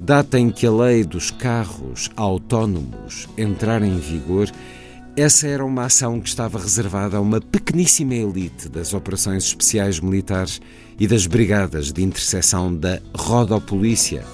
data 0.01 0.39
em 0.39 0.51
que 0.51 0.67
a 0.67 0.73
lei 0.73 1.05
dos 1.05 1.31
carros 1.31 2.11
autónomos 2.17 3.29
entrar 3.37 3.83
em 3.83 3.97
vigor, 3.99 4.51
essa 5.21 5.47
era 5.47 5.65
uma 5.65 5.85
ação 5.85 6.19
que 6.19 6.29
estava 6.29 6.59
reservada 6.59 7.19
a 7.19 7.21
uma 7.21 7.41
pequeníssima 7.41 8.15
elite 8.15 8.69
das 8.69 8.95
operações 8.95 9.45
especiais 9.45 10.01
militares 10.01 10.63
e 10.99 11.07
das 11.07 11.27
brigadas 11.27 11.93
de 11.93 12.03
interseção 12.03 12.75
da 12.75 13.01
rodopolícia, 13.15 14.25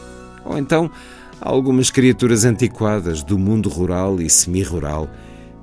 ou 0.44 0.56
então 0.56 0.88
algumas 1.40 1.90
criaturas 1.90 2.44
antiquadas 2.44 3.22
do 3.24 3.36
mundo 3.36 3.68
rural 3.68 4.20
e 4.20 4.30
semi-rural 4.30 5.10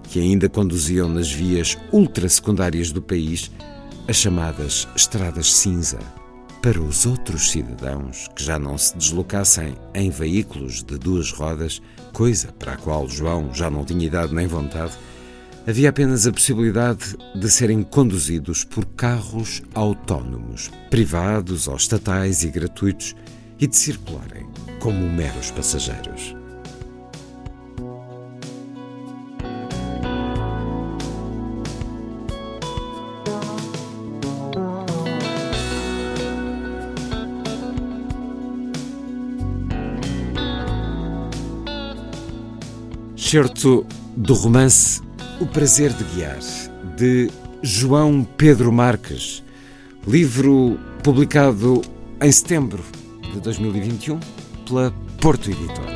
que 0.04 0.20
ainda 0.20 0.50
conduziam 0.50 1.08
nas 1.08 1.32
vias 1.32 1.78
ultra-secundárias 1.92 2.92
do 2.92 3.02
país 3.02 3.50
as 4.08 4.18
chamadas 4.18 4.88
estradas 4.96 5.54
cinza. 5.54 6.00
Para 6.62 6.82
os 6.82 7.06
outros 7.06 7.52
cidadãos 7.52 8.30
que 8.36 8.44
já 8.44 8.58
não 8.58 8.78
se 8.78 8.98
deslocassem 8.98 9.76
em 9.94 10.10
veículos 10.10 10.84
de 10.84 10.98
duas 10.98 11.32
rodas, 11.32 11.82
coisa 12.12 12.54
para 12.54 12.74
a 12.74 12.78
qual 12.78 13.08
João 13.08 13.54
já 13.54 13.70
não 13.70 13.84
tinha 13.84 14.06
idade 14.06 14.34
nem 14.34 14.48
vontade, 14.48 14.94
havia 15.66 15.90
apenas 15.90 16.28
a 16.28 16.32
possibilidade 16.32 17.16
de 17.36 17.50
serem 17.50 17.84
conduzidos 17.84 18.64
por 18.64 18.86
carros 18.86 19.62
autónomos, 19.74 20.70
privados 20.90 21.68
ou 21.68 21.76
estatais 21.76 22.44
e 22.44 22.50
gratuitos, 22.50 23.16
e 23.60 23.68
de 23.68 23.78
circularem 23.78 24.46
como 24.80 25.10
meros 25.10 25.52
passageiros. 25.52 26.36
Certo 43.16 43.86
do 44.16 44.34
romance 44.34 45.02
O 45.40 45.46
Prazer 45.46 45.92
de 45.92 46.04
Guiar, 46.04 46.40
de 46.96 47.30
João 47.62 48.24
Pedro 48.24 48.72
Marques, 48.72 49.44
livro 50.08 50.80
publicado 51.04 51.82
em 52.22 52.32
setembro 52.32 52.84
de 53.34 53.40
2021 53.40 54.20
pela 54.66 54.94
Porto 55.20 55.50
Editora. 55.50 55.93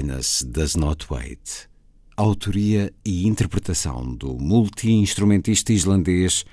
Madness 0.00 0.42
Does 0.42 0.76
Not 0.76 1.06
Wait. 1.10 1.68
Autoria 2.16 2.90
e 3.04 3.26
interpretação 3.26 4.14
do 4.14 4.38
multi-instrumentista 4.38 5.74
islandês 5.74 6.46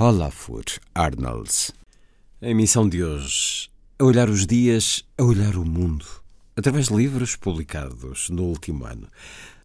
Olafur 0.00 0.64
Arnalds. 0.92 1.70
A 2.42 2.48
emissão 2.48 2.88
de 2.88 3.04
hoje, 3.04 3.70
a 4.00 4.04
olhar 4.04 4.28
os 4.28 4.46
dias, 4.46 5.04
a 5.16 5.22
olhar 5.22 5.54
o 5.54 5.64
mundo, 5.64 6.06
através 6.56 6.88
de 6.88 6.96
livros 6.96 7.36
publicados 7.36 8.30
no 8.30 8.44
último 8.44 8.84
ano. 8.84 9.06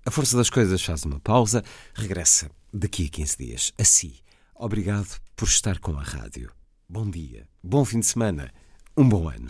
A 0.05 0.11
Força 0.11 0.37
das 0.37 0.51
Coisas 0.51 0.83
faz 0.83 1.03
uma 1.03 1.19
pausa, 1.19 1.63
regressa 1.95 2.51
daqui 2.71 3.07
a 3.07 3.09
15 3.09 3.37
dias. 3.37 3.73
Assim, 3.79 4.13
obrigado 4.53 5.19
por 5.35 5.47
estar 5.47 5.79
com 5.79 5.97
a 5.97 6.03
rádio. 6.03 6.51
Bom 6.87 7.09
dia, 7.09 7.47
bom 7.63 7.83
fim 7.83 7.99
de 7.99 8.05
semana, 8.05 8.53
um 8.95 9.09
bom 9.09 9.27
ano. 9.27 9.49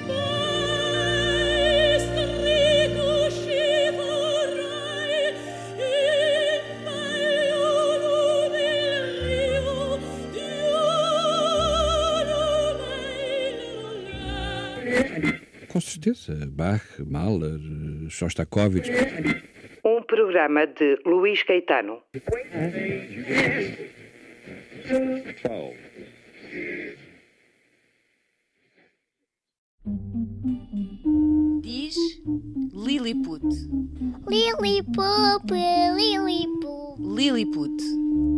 Certeza. 15.81 16.33
Bach, 16.47 16.83
Mahler, 16.99 17.59
Shostakovich. 18.09 18.89
Um 19.83 20.03
programa 20.03 20.65
de 20.67 20.97
Luís 21.05 21.43
Caetano. 21.43 22.01
Diz 31.61 31.95
Lilliput. 32.73 33.43
Lilliput, 34.27 35.51
Lilliput. 35.51 36.99
Lilliput. 36.99 38.30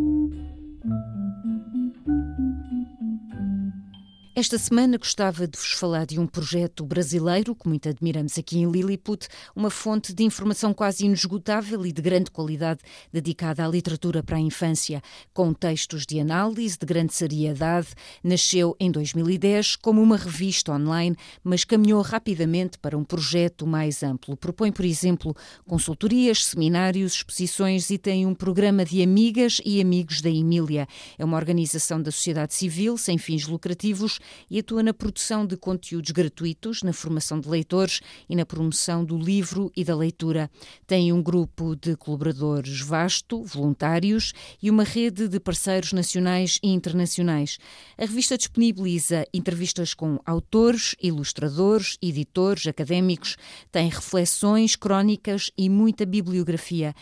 Esta 4.35 4.57
semana 4.57 4.97
gostava 4.97 5.47
de 5.47 5.59
vos 5.59 5.73
falar 5.73 6.07
de 6.07 6.19
um 6.19 6.25
projeto 6.25 6.83
brasileiro 6.83 7.53
que 7.53 7.67
muito 7.67 7.87
admiramos 7.87 8.35
aqui 8.35 8.57
em 8.57 8.65
Lilliput, 8.67 9.27
uma 9.55 9.69
fonte 9.69 10.11
de 10.11 10.23
informação 10.23 10.73
quase 10.73 11.05
inesgotável 11.05 11.85
e 11.85 11.91
de 11.91 12.01
grande 12.01 12.31
qualidade 12.31 12.79
dedicada 13.11 13.63
à 13.63 13.67
literatura 13.67 14.23
para 14.23 14.37
a 14.37 14.39
infância, 14.39 15.03
com 15.35 15.53
textos 15.53 16.03
de 16.03 16.19
análise 16.19 16.79
de 16.79 16.83
grande 16.83 17.13
seriedade. 17.13 17.89
Nasceu 18.23 18.75
em 18.79 18.89
2010 18.89 19.75
como 19.75 20.01
uma 20.01 20.17
revista 20.17 20.71
online, 20.71 21.15
mas 21.43 21.63
caminhou 21.63 22.01
rapidamente 22.01 22.79
para 22.79 22.97
um 22.97 23.03
projeto 23.03 23.67
mais 23.67 24.01
amplo. 24.01 24.35
Propõe, 24.35 24.71
por 24.71 24.83
exemplo, 24.83 25.35
consultorias, 25.63 26.43
seminários, 26.45 27.13
exposições 27.17 27.91
e 27.91 27.99
tem 27.99 28.25
um 28.25 28.33
programa 28.33 28.83
de 28.83 29.03
amigas 29.03 29.61
e 29.63 29.79
amigos 29.79 30.21
da 30.21 30.29
Emília. 30.31 30.87
É 31.19 31.23
uma 31.23 31.37
organização 31.37 32.01
da 32.01 32.09
sociedade 32.09 32.55
civil 32.55 32.97
sem 32.97 33.19
fins 33.19 33.45
lucrativos 33.45 34.22
e 34.49 34.59
atua 34.59 34.83
na 34.83 34.93
produção 34.93 35.45
de 35.45 35.57
conteúdos 35.57 36.11
gratuitos, 36.11 36.83
na 36.83 36.93
formação 36.93 37.39
de 37.39 37.49
leitores 37.49 38.01
e 38.29 38.35
na 38.35 38.45
promoção 38.45 39.03
do 39.03 39.17
livro 39.17 39.71
e 39.75 39.83
da 39.83 39.95
leitura. 39.95 40.49
Tem 40.85 41.11
um 41.11 41.21
grupo 41.21 41.75
de 41.75 41.95
colaboradores 41.95 42.81
vasto, 42.81 43.43
voluntários 43.43 44.33
e 44.61 44.69
uma 44.69 44.83
rede 44.83 45.27
de 45.27 45.39
parceiros 45.39 45.93
nacionais 45.93 46.59
e 46.63 46.69
internacionais. 46.69 47.57
A 47.97 48.05
revista 48.05 48.37
disponibiliza 48.37 49.25
entrevistas 49.33 49.93
com 49.93 50.19
autores, 50.25 50.95
ilustradores, 51.01 51.97
editores, 52.01 52.67
académicos, 52.67 53.37
tem 53.71 53.89
reflexões, 53.89 54.75
crónicas 54.75 55.51
e 55.57 55.69
muita 55.69 56.05
bibliografia. 56.05 56.93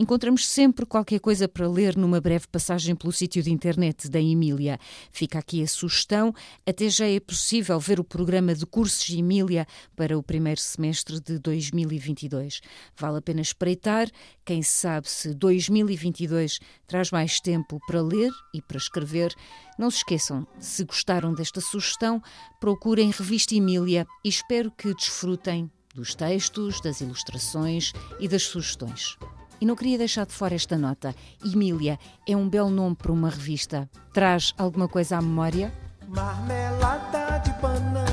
Encontramos 0.00 0.48
sempre 0.48 0.86
qualquer 0.86 1.20
coisa 1.20 1.46
para 1.46 1.68
ler 1.68 1.94
numa 1.94 2.22
breve 2.22 2.48
passagem 2.48 2.96
pelo 2.96 3.12
sítio 3.12 3.42
de 3.42 3.52
internet 3.52 4.08
da 4.08 4.18
Emília. 4.18 4.80
Fica 5.12 5.38
aqui 5.38 5.62
a 5.62 5.66
sugestão. 5.66 6.34
Até 6.66 6.88
já 6.88 7.06
é 7.06 7.20
possível 7.20 7.78
ver 7.78 8.00
o 8.00 8.04
programa 8.04 8.54
de 8.54 8.64
cursos 8.64 9.10
Emília 9.10 9.66
para 9.94 10.16
o 10.16 10.22
primeiro 10.22 10.58
semestre 10.58 11.20
de 11.20 11.38
2022. 11.38 12.62
Vale 12.96 13.18
a 13.18 13.20
pena 13.20 13.42
espreitar. 13.42 14.08
Quem 14.42 14.62
sabe 14.62 15.06
se 15.06 15.34
2022 15.34 16.60
traz 16.86 17.10
mais 17.10 17.38
tempo 17.38 17.78
para 17.86 18.00
ler 18.00 18.30
e 18.54 18.62
para 18.62 18.78
escrever. 18.78 19.34
Não 19.78 19.90
se 19.90 19.98
esqueçam, 19.98 20.46
se 20.58 20.82
gostaram 20.82 21.34
desta 21.34 21.60
sugestão, 21.60 22.22
procurem 22.58 23.10
Revista 23.10 23.54
Emília 23.54 24.06
e 24.24 24.30
espero 24.30 24.70
que 24.70 24.94
desfrutem 24.94 25.70
dos 25.94 26.14
textos, 26.14 26.80
das 26.80 27.02
ilustrações 27.02 27.92
e 28.18 28.26
das 28.26 28.44
sugestões. 28.44 29.18
E 29.60 29.66
não 29.66 29.76
queria 29.76 29.98
deixar 29.98 30.26
de 30.26 30.32
fora 30.32 30.54
esta 30.54 30.78
nota. 30.78 31.14
Emília 31.44 31.98
é 32.26 32.36
um 32.36 32.48
belo 32.48 32.70
nome 32.70 32.96
para 32.96 33.12
uma 33.12 33.28
revista. 33.28 33.88
Traz 34.12 34.54
alguma 34.56 34.88
coisa 34.88 35.18
à 35.18 35.22
memória? 35.22 35.72
Marmelada 36.08 37.38
de 37.44 37.52
banana 37.60 38.09